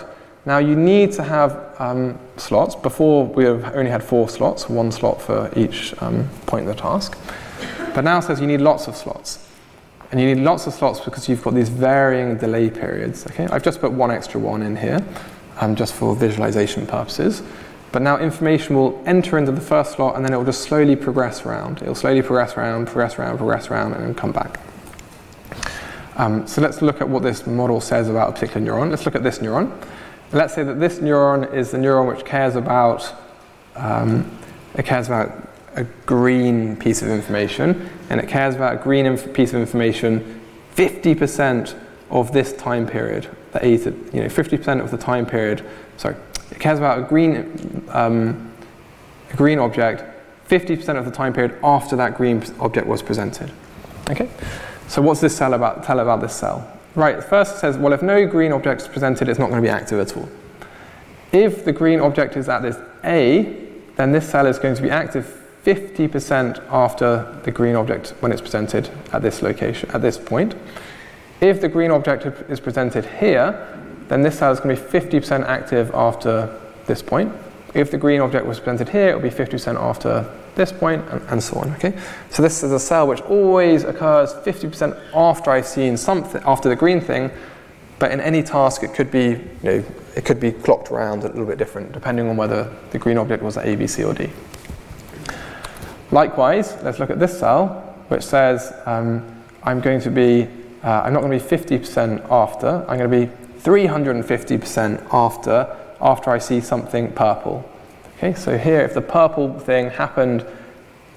now 0.46 0.56
you 0.56 0.74
need 0.74 1.12
to 1.12 1.22
have 1.22 1.76
um, 1.78 2.18
slots. 2.38 2.74
Before 2.74 3.26
we 3.26 3.44
have 3.44 3.76
only 3.76 3.90
had 3.90 4.02
four 4.02 4.30
slots, 4.30 4.66
one 4.66 4.90
slot 4.90 5.20
for 5.20 5.52
each 5.54 5.94
um, 6.02 6.26
point 6.46 6.62
in 6.62 6.68
the 6.68 6.74
task. 6.74 7.18
But 7.94 8.04
now 8.04 8.16
it 8.16 8.22
says 8.22 8.40
you 8.40 8.46
need 8.46 8.62
lots 8.62 8.88
of 8.88 8.96
slots. 8.96 9.46
And 10.10 10.18
you 10.18 10.34
need 10.34 10.42
lots 10.42 10.66
of 10.66 10.72
slots 10.72 11.00
because 11.00 11.28
you've 11.28 11.42
got 11.42 11.52
these 11.52 11.68
varying 11.68 12.38
delay 12.38 12.70
periods. 12.70 13.26
Okay, 13.26 13.46
I've 13.48 13.62
just 13.62 13.82
put 13.82 13.92
one 13.92 14.10
extra 14.10 14.40
one 14.40 14.62
in 14.62 14.74
here, 14.74 15.04
um, 15.60 15.76
just 15.76 15.92
for 15.92 16.16
visualization 16.16 16.86
purposes. 16.86 17.42
But 17.92 18.00
now 18.00 18.18
information 18.18 18.74
will 18.74 19.02
enter 19.04 19.36
into 19.36 19.52
the 19.52 19.60
first 19.60 19.92
slot 19.92 20.16
and 20.16 20.24
then 20.24 20.32
it 20.32 20.36
will 20.38 20.46
just 20.46 20.62
slowly 20.62 20.96
progress 20.96 21.44
around. 21.44 21.82
It 21.82 21.88
will 21.88 21.94
slowly 21.94 22.22
progress 22.22 22.56
around, 22.56 22.86
progress 22.86 23.18
around, 23.18 23.36
progress 23.36 23.70
around, 23.70 23.92
and 23.92 24.02
then 24.02 24.14
come 24.14 24.32
back. 24.32 24.58
Um, 26.20 26.46
so 26.46 26.60
let's 26.60 26.82
look 26.82 27.00
at 27.00 27.08
what 27.08 27.22
this 27.22 27.46
model 27.46 27.80
says 27.80 28.10
about 28.10 28.28
a 28.28 28.32
particular 28.32 28.60
neuron. 28.60 28.90
Let's 28.90 29.06
look 29.06 29.14
at 29.14 29.22
this 29.22 29.38
neuron. 29.38 29.72
Let's 30.32 30.52
say 30.52 30.62
that 30.64 30.78
this 30.78 30.98
neuron 30.98 31.50
is 31.54 31.70
the 31.70 31.78
neuron 31.78 32.14
which 32.14 32.26
cares 32.26 32.56
about 32.56 33.10
um, 33.74 34.30
it 34.74 34.84
cares 34.84 35.06
about 35.06 35.48
a 35.76 35.84
green 36.04 36.76
piece 36.76 37.00
of 37.00 37.08
information, 37.08 37.88
and 38.10 38.20
it 38.20 38.28
cares 38.28 38.54
about 38.54 38.74
a 38.74 38.76
green 38.76 39.06
inf- 39.06 39.32
piece 39.32 39.54
of 39.54 39.62
information 39.62 40.42
50% 40.76 41.74
of 42.10 42.32
this 42.32 42.52
time 42.52 42.86
period. 42.86 43.26
The 43.52 43.66
you 44.12 44.20
know, 44.20 44.26
50% 44.26 44.80
of 44.82 44.90
the 44.90 44.98
time 44.98 45.24
period. 45.24 45.64
Sorry, 45.96 46.16
it 46.50 46.60
cares 46.60 46.78
about 46.78 46.98
a 46.98 47.02
green, 47.02 47.82
um, 47.88 48.52
a 49.32 49.36
green 49.36 49.58
object 49.58 50.04
50% 50.50 50.98
of 50.98 51.06
the 51.06 51.10
time 51.10 51.32
period 51.32 51.58
after 51.64 51.96
that 51.96 52.14
green 52.18 52.44
object 52.60 52.86
was 52.86 53.00
presented. 53.00 53.50
Okay. 54.10 54.28
So 54.90 55.00
what's 55.00 55.20
this 55.20 55.36
cell 55.36 55.54
about? 55.54 55.84
Tell 55.84 56.00
about 56.00 56.20
this 56.20 56.34
cell. 56.34 56.68
Right. 56.96 57.22
First 57.22 57.54
it 57.54 57.58
says, 57.60 57.78
well, 57.78 57.92
if 57.92 58.02
no 58.02 58.26
green 58.26 58.50
object 58.50 58.82
is 58.82 58.88
presented, 58.88 59.28
it's 59.28 59.38
not 59.38 59.48
going 59.48 59.62
to 59.62 59.64
be 59.66 59.70
active 59.70 60.00
at 60.00 60.16
all. 60.16 60.28
If 61.30 61.64
the 61.64 61.72
green 61.72 62.00
object 62.00 62.36
is 62.36 62.48
at 62.48 62.62
this 62.62 62.76
A, 63.04 63.68
then 63.94 64.10
this 64.10 64.28
cell 64.28 64.46
is 64.46 64.58
going 64.58 64.74
to 64.74 64.82
be 64.82 64.90
active 64.90 65.46
50% 65.64 66.60
after 66.70 67.40
the 67.44 67.52
green 67.52 67.76
object 67.76 68.14
when 68.18 68.32
it's 68.32 68.40
presented 68.40 68.90
at 69.12 69.22
this 69.22 69.42
location, 69.42 69.88
at 69.92 70.02
this 70.02 70.18
point. 70.18 70.56
If 71.40 71.60
the 71.60 71.68
green 71.68 71.92
object 71.92 72.26
is 72.50 72.58
presented 72.58 73.06
here, 73.06 73.68
then 74.08 74.22
this 74.22 74.40
cell 74.40 74.50
is 74.50 74.58
going 74.58 74.74
to 74.74 74.82
be 74.82 74.88
50% 74.88 75.44
active 75.46 75.92
after 75.94 76.52
this 76.86 77.00
point. 77.00 77.32
If 77.74 77.92
the 77.92 77.98
green 77.98 78.20
object 78.20 78.44
was 78.44 78.58
presented 78.58 78.88
here, 78.88 79.10
it 79.10 79.14
will 79.14 79.22
be 79.22 79.30
50% 79.30 79.76
after 79.80 80.28
this 80.54 80.72
point, 80.72 81.04
and, 81.10 81.22
and, 81.28 81.42
so 81.42 81.58
on. 81.58 81.72
Okay, 81.74 81.98
so 82.30 82.42
this 82.42 82.62
is 82.62 82.72
a 82.72 82.80
cell 82.80 83.06
which 83.06 83.20
always 83.22 83.84
occurs 83.84 84.32
50% 84.32 85.00
after 85.14 85.50
I've 85.50 85.66
seen 85.66 85.96
something, 85.96 86.42
after 86.44 86.68
the 86.68 86.76
green 86.76 87.00
thing, 87.00 87.30
but 87.98 88.10
in 88.10 88.20
any 88.20 88.42
task 88.42 88.82
it 88.82 88.94
could 88.94 89.10
be, 89.10 89.28
you 89.28 89.58
know, 89.62 89.84
it 90.16 90.24
could 90.24 90.40
be 90.40 90.52
clocked 90.52 90.90
around 90.90 91.22
a 91.24 91.28
little 91.28 91.46
bit 91.46 91.58
different 91.58 91.92
depending 91.92 92.28
on 92.28 92.36
whether 92.36 92.74
the 92.90 92.98
green 92.98 93.18
object 93.18 93.42
was 93.42 93.56
at 93.56 93.66
A, 93.66 93.76
B, 93.76 93.86
C, 93.86 94.04
or 94.04 94.14
D. 94.14 94.30
Likewise, 96.10 96.76
let's 96.82 96.98
look 96.98 97.10
at 97.10 97.20
this 97.20 97.38
cell, 97.38 97.94
which 98.08 98.22
says 98.22 98.72
um, 98.86 99.24
I'm 99.62 99.80
going 99.80 100.00
to 100.00 100.10
be, 100.10 100.48
uh, 100.82 101.02
I'm 101.04 101.12
not 101.12 101.20
going 101.20 101.38
to 101.38 101.44
be 101.44 101.56
50% 101.56 102.28
after, 102.30 102.84
I'm 102.88 102.98
going 102.98 103.10
to 103.10 103.26
be 103.26 103.32
350% 103.60 105.06
after, 105.12 105.76
after 106.00 106.30
I 106.30 106.38
see 106.38 106.60
something 106.60 107.12
purple. 107.12 107.68
Okay, 108.22 108.34
so 108.34 108.58
here, 108.58 108.82
if 108.82 108.92
the 108.92 109.00
purple 109.00 109.58
thing 109.58 109.88
happened 109.88 110.44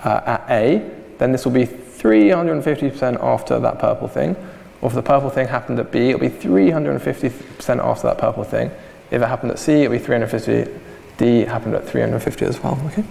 uh, 0.06 0.22
at 0.26 0.45
A, 0.49 0.89
then 1.18 1.34
this 1.34 1.43
will 1.43 1.51
be 1.51 1.66
350% 1.66 3.22
after 3.22 3.60
that 3.60 3.78
purple 3.78 4.08
thing. 4.08 4.38
Or 4.80 4.88
if 4.88 4.95
the 4.95 5.04
purple 5.04 5.30
thing 5.30 5.49
happened 5.49 5.80
at 5.80 5.91
B, 5.91 6.12
it'll 6.12 6.22
be 6.22 6.30
350% 6.30 7.84
after 7.84 8.08
that 8.08 8.18
purple 8.18 8.45
thing. 8.45 8.72
If 9.12 9.22
it 9.22 9.28
happened 9.28 9.51
at 9.51 9.60
C, 9.60 9.84
it'll 9.84 9.91
be 9.91 9.99
350 9.99 10.80
D 11.18 11.41
happened 11.41 11.76
at 11.76 11.86
350 11.86 12.45
as 12.45 12.64
well. 12.64 12.80
Okay, 12.86 13.04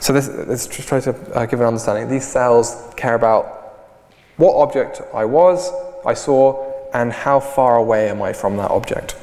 so 0.00 0.12
this, 0.12 0.28
let's 0.28 0.66
just 0.66 0.86
try 0.86 1.00
to 1.00 1.16
uh, 1.34 1.46
give 1.46 1.60
an 1.60 1.66
understanding. 1.66 2.10
These 2.10 2.28
cells 2.28 2.92
care 2.94 3.14
about 3.14 3.88
what 4.36 4.54
object 4.54 5.00
I 5.14 5.24
was, 5.24 5.72
I 6.04 6.12
saw, 6.12 6.70
and 6.92 7.10
how 7.10 7.40
far 7.40 7.76
away 7.76 8.10
am 8.10 8.20
I 8.20 8.34
from 8.34 8.58
that 8.58 8.70
object. 8.70 9.16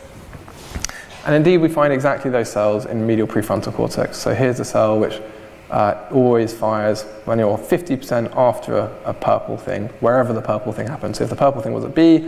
And 1.26 1.36
indeed, 1.36 1.58
we 1.58 1.70
find 1.70 1.94
exactly 1.94 2.32
those 2.32 2.52
cells 2.52 2.86
in 2.86 3.06
medial 3.06 3.28
prefrontal 3.28 3.74
cortex. 3.74 4.18
So 4.18 4.34
here's 4.34 4.60
a 4.60 4.66
cell 4.66 5.00
which 5.00 5.22
uh, 5.70 6.08
always 6.12 6.54
fires 6.54 7.04
when 7.26 7.40
you're 7.40 7.58
50% 7.58 8.36
after 8.36 8.78
a, 8.78 8.92
a, 9.06 9.14
purple 9.14 9.56
thing, 9.56 9.88
wherever 10.00 10.34
the 10.34 10.42
purple 10.42 10.74
thing 10.74 10.88
happens. 10.88 11.20
So 11.20 11.24
if 11.24 11.30
the 11.30 11.36
purple 11.36 11.62
thing 11.62 11.74
was 11.74 11.86
at 11.86 11.96
B, 11.96 12.20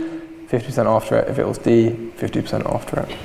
50% 0.48 0.86
after 0.86 1.18
it. 1.18 1.28
If 1.28 1.38
it 1.38 1.46
was 1.46 1.58
D, 1.58 1.90
50% 2.16 2.72
after 2.72 3.00
it. 3.00 3.16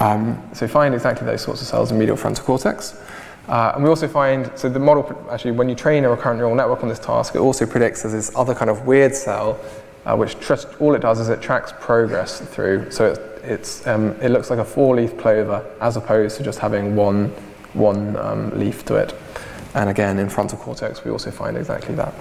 Um, 0.00 0.42
so 0.54 0.66
we 0.66 0.72
find 0.72 0.94
exactly 0.94 1.26
those 1.26 1.42
sorts 1.42 1.60
of 1.60 1.68
cells 1.68 1.92
in 1.92 1.98
medial 1.98 2.16
frontal 2.16 2.44
cortex. 2.44 2.98
Uh, 3.46 3.72
and 3.74 3.84
we 3.84 3.90
also 3.90 4.08
find, 4.08 4.50
so 4.56 4.68
the 4.68 4.78
model, 4.78 5.26
actually, 5.30 5.52
when 5.52 5.68
you 5.68 5.74
train 5.74 6.04
a 6.04 6.10
recurrent 6.10 6.38
neural 6.38 6.54
network 6.54 6.82
on 6.82 6.88
this 6.88 6.98
task, 6.98 7.34
it 7.34 7.38
also 7.38 7.66
predicts 7.66 8.02
there's 8.02 8.12
this 8.12 8.34
other 8.34 8.54
kind 8.54 8.70
of 8.70 8.86
weird 8.86 9.14
cell, 9.14 9.60
uh, 10.06 10.16
which 10.16 10.38
just, 10.40 10.68
all 10.80 10.94
it 10.94 11.00
does 11.00 11.20
is 11.20 11.28
it 11.28 11.40
tracks 11.40 11.72
progress 11.80 12.40
through. 12.40 12.90
So 12.90 13.12
it, 13.12 13.31
it's, 13.42 13.86
um, 13.86 14.10
it 14.20 14.30
looks 14.30 14.50
like 14.50 14.58
a 14.58 14.64
four 14.64 14.96
leaf 14.96 15.16
clover 15.18 15.64
as 15.80 15.96
opposed 15.96 16.36
to 16.36 16.42
just 16.42 16.58
having 16.58 16.96
one, 16.96 17.28
one 17.74 18.16
um, 18.16 18.58
leaf 18.58 18.84
to 18.86 18.96
it. 18.96 19.14
And 19.74 19.88
again, 19.88 20.18
in 20.18 20.28
frontal 20.28 20.58
cortex, 20.58 21.04
we 21.04 21.10
also 21.10 21.30
find 21.30 21.56
exactly 21.56 21.94
that. 21.94 22.14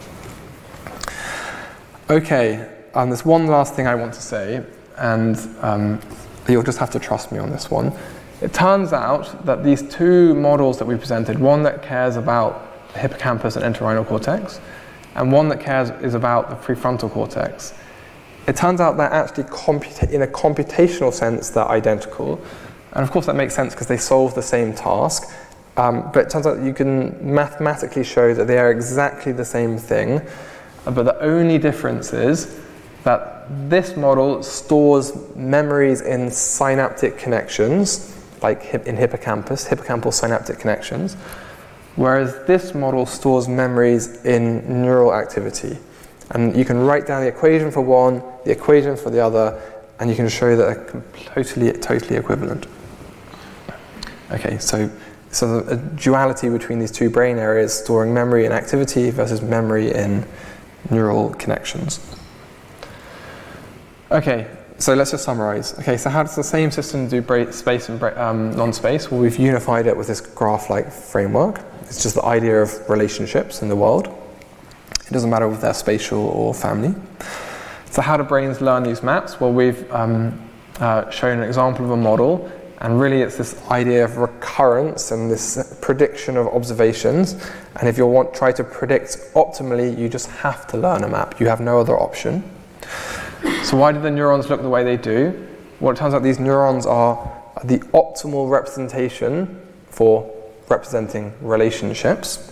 Okay, 2.09 2.67
and 2.93 3.11
there's 3.11 3.25
one 3.25 3.47
last 3.47 3.73
thing 3.73 3.87
I 3.87 3.95
want 3.95 4.13
to 4.13 4.21
say, 4.21 4.63
and 4.97 5.37
um, 5.61 5.99
you'll 6.47 6.63
just 6.63 6.79
have 6.79 6.91
to 6.91 6.99
trust 6.99 7.31
me 7.31 7.39
on 7.39 7.49
this 7.49 7.71
one. 7.71 7.93
It 8.41 8.53
turns 8.53 8.91
out 8.91 9.45
that 9.45 9.63
these 9.63 9.83
two 9.83 10.33
models 10.35 10.79
that 10.79 10.85
we 10.85 10.95
presented, 10.97 11.39
one 11.39 11.63
that 11.63 11.83
cares 11.83 12.15
about 12.15 12.93
the 12.93 12.99
hippocampus 12.99 13.55
and 13.55 13.75
entorhinal 13.75 14.05
cortex, 14.05 14.59
and 15.15 15.31
one 15.31 15.49
that 15.49 15.59
cares 15.59 15.89
is 16.03 16.13
about 16.15 16.49
the 16.49 16.55
prefrontal 16.55 17.11
cortex, 17.11 17.73
it 18.51 18.57
turns 18.57 18.81
out 18.81 18.97
they're 18.97 19.13
actually 19.13 19.43
in 20.13 20.23
a 20.23 20.27
computational 20.27 21.13
sense 21.13 21.51
they're 21.51 21.69
identical. 21.69 22.37
And 22.91 23.01
of 23.01 23.09
course 23.09 23.27
that 23.27 23.37
makes 23.37 23.55
sense 23.55 23.73
because 23.73 23.87
they 23.87 23.95
solve 23.95 24.35
the 24.35 24.41
same 24.41 24.73
task. 24.73 25.33
Um, 25.77 26.11
but 26.13 26.25
it 26.25 26.29
turns 26.29 26.45
out 26.45 26.61
you 26.61 26.73
can 26.73 27.33
mathematically 27.33 28.03
show 28.03 28.33
that 28.33 28.47
they 28.47 28.57
are 28.57 28.69
exactly 28.69 29.31
the 29.31 29.45
same 29.45 29.77
thing. 29.77 30.19
But 30.83 31.03
the 31.03 31.17
only 31.21 31.59
difference 31.59 32.11
is 32.11 32.59
that 33.05 33.45
this 33.69 33.95
model 33.95 34.43
stores 34.43 35.13
memories 35.37 36.01
in 36.01 36.29
synaptic 36.29 37.17
connections, 37.17 38.13
like 38.41 38.65
in 38.73 38.97
hippocampus, 38.97 39.65
hippocampal 39.65 40.13
synaptic 40.13 40.59
connections, 40.59 41.15
whereas 41.95 42.45
this 42.47 42.75
model 42.75 43.05
stores 43.05 43.47
memories 43.47 44.25
in 44.25 44.83
neural 44.83 45.13
activity. 45.13 45.77
And 46.31 46.55
you 46.55 46.65
can 46.65 46.77
write 46.79 47.05
down 47.05 47.21
the 47.21 47.27
equation 47.27 47.71
for 47.71 47.81
one, 47.81 48.23
the 48.45 48.51
equation 48.51 48.95
for 48.95 49.09
the 49.09 49.19
other, 49.19 49.61
and 49.99 50.09
you 50.09 50.15
can 50.15 50.29
show 50.29 50.55
that 50.55 50.87
they're 50.87 51.03
totally, 51.25 51.71
totally 51.73 52.15
equivalent. 52.15 52.65
Okay, 54.31 54.57
so, 54.57 54.89
so 55.31 55.59
a 55.67 55.75
duality 55.75 56.49
between 56.49 56.79
these 56.79 56.91
two 56.91 57.09
brain 57.09 57.37
areas, 57.37 57.73
storing 57.73 58.13
memory 58.13 58.45
in 58.45 58.51
activity 58.51 59.11
versus 59.11 59.41
memory 59.41 59.93
in 59.93 60.25
neural 60.89 61.33
connections. 61.33 61.99
Okay, 64.09 64.47
So 64.81 64.95
let's 64.95 65.11
just 65.11 65.23
summarize. 65.23 65.77
Okay, 65.77 65.95
so 65.95 66.09
how 66.09 66.23
does 66.23 66.35
the 66.35 66.43
same 66.43 66.71
system 66.71 67.07
do 67.07 67.21
bra- 67.21 67.51
space 67.51 67.87
and 67.87 67.99
bra- 67.99 68.17
um, 68.17 68.55
non-space? 68.55 69.11
Well, 69.11 69.21
we've 69.21 69.37
unified 69.37 69.85
it 69.85 69.95
with 69.95 70.07
this 70.07 70.21
graph-like 70.21 70.91
framework. 70.91 71.61
It's 71.83 72.01
just 72.01 72.15
the 72.15 72.25
idea 72.25 72.59
of 72.63 72.89
relationships 72.89 73.61
in 73.61 73.69
the 73.69 73.75
world. 73.75 74.07
It 75.11 75.15
doesn't 75.15 75.29
matter 75.29 75.51
if 75.51 75.59
they're 75.59 75.73
spatial 75.73 76.19
or 76.19 76.53
family. 76.53 76.95
So 77.89 78.01
how 78.01 78.15
do 78.15 78.23
brains 78.23 78.61
learn 78.61 78.83
these 78.83 79.03
maps? 79.03 79.41
Well, 79.41 79.51
we've 79.51 79.91
um, 79.91 80.39
uh, 80.79 81.09
shown 81.09 81.39
an 81.39 81.43
example 81.43 81.83
of 81.83 81.91
a 81.91 81.97
model, 81.97 82.49
and 82.79 82.97
really 82.97 83.21
it's 83.21 83.35
this 83.35 83.61
idea 83.67 84.05
of 84.05 84.15
recurrence 84.15 85.11
and 85.11 85.29
this 85.29 85.77
prediction 85.81 86.37
of 86.37 86.47
observations. 86.47 87.33
And 87.75 87.89
if 87.89 87.97
you 87.97 88.07
want 88.07 88.31
to 88.31 88.39
try 88.39 88.53
to 88.53 88.63
predict 88.63 89.17
optimally, 89.33 89.97
you 89.97 90.07
just 90.07 90.29
have 90.29 90.65
to 90.67 90.77
learn 90.77 91.03
a 91.03 91.09
map. 91.09 91.41
You 91.41 91.47
have 91.47 91.59
no 91.59 91.81
other 91.81 91.99
option. 91.99 92.41
So 93.63 93.75
why 93.75 93.91
do 93.91 93.99
the 93.99 94.11
neurons 94.11 94.49
look 94.49 94.61
the 94.61 94.69
way 94.69 94.85
they 94.85 94.95
do? 94.95 95.45
Well, 95.81 95.93
it 95.93 95.97
turns 95.97 96.13
out 96.13 96.23
these 96.23 96.39
neurons 96.39 96.85
are 96.85 97.17
the 97.65 97.79
optimal 97.79 98.49
representation 98.49 99.59
for 99.89 100.33
representing 100.69 101.33
relationships. 101.41 102.50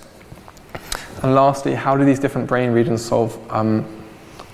And 1.21 1.35
lastly, 1.35 1.75
how 1.75 1.97
do 1.97 2.05
these 2.05 2.19
different 2.19 2.47
brain 2.47 2.71
regions 2.71 3.03
solve 3.03 3.37
um, 3.51 3.85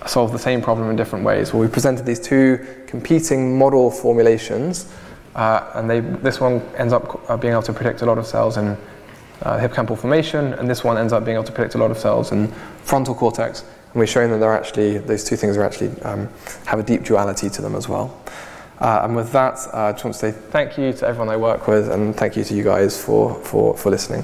solve 0.05 0.31
the 0.31 0.39
same 0.39 0.61
problem 0.61 0.89
in 0.89 0.95
different 0.95 1.25
ways? 1.25 1.53
Well, 1.53 1.61
we 1.61 1.67
presented 1.67 2.05
these 2.05 2.19
two 2.19 2.65
competing 2.87 3.57
model 3.57 3.91
formulations, 3.91 4.91
uh, 5.35 5.71
and 5.75 5.89
they, 5.89 5.99
this 5.99 6.39
one 6.39 6.61
ends 6.77 6.93
up 6.93 7.29
uh, 7.29 7.37
being 7.37 7.53
able 7.53 7.63
to 7.63 7.73
predict 7.73 8.01
a 8.01 8.05
lot 8.05 8.17
of 8.17 8.25
cells 8.25 8.57
in 8.57 8.77
uh, 9.41 9.57
hippocampal 9.59 9.97
formation, 9.97 10.53
and 10.53 10.69
this 10.69 10.83
one 10.83 10.97
ends 10.97 11.13
up 11.13 11.25
being 11.25 11.35
able 11.35 11.43
to 11.43 11.51
predict 11.51 11.75
a 11.75 11.77
lot 11.77 11.91
of 11.91 11.97
cells 11.97 12.31
in 12.31 12.47
frontal 12.83 13.15
cortex. 13.15 13.61
And 13.61 13.95
we're 13.95 14.07
showing 14.07 14.31
that 14.31 14.37
they're 14.37 14.55
actually 14.55 14.97
those 14.97 15.23
two 15.23 15.35
things 15.35 15.57
are 15.57 15.63
actually 15.63 15.99
um, 16.01 16.29
have 16.65 16.79
a 16.79 16.83
deep 16.83 17.03
duality 17.03 17.49
to 17.49 17.61
them 17.61 17.75
as 17.75 17.87
well. 17.87 18.19
Uh, 18.79 19.01
and 19.03 19.15
with 19.15 19.31
that, 19.31 19.57
uh, 19.73 19.77
I 19.77 19.91
just 19.93 20.03
want 20.03 20.15
to 20.15 20.19
say 20.19 20.31
thank 20.31 20.77
you 20.77 20.91
to 20.93 21.07
everyone 21.07 21.29
I 21.29 21.37
work 21.37 21.67
with, 21.67 21.89
and 21.89 22.15
thank 22.15 22.35
you 22.35 22.43
to 22.43 22.53
you 22.53 22.63
guys 22.63 23.01
for, 23.01 23.35
for, 23.35 23.77
for 23.77 23.89
listening. 23.89 24.23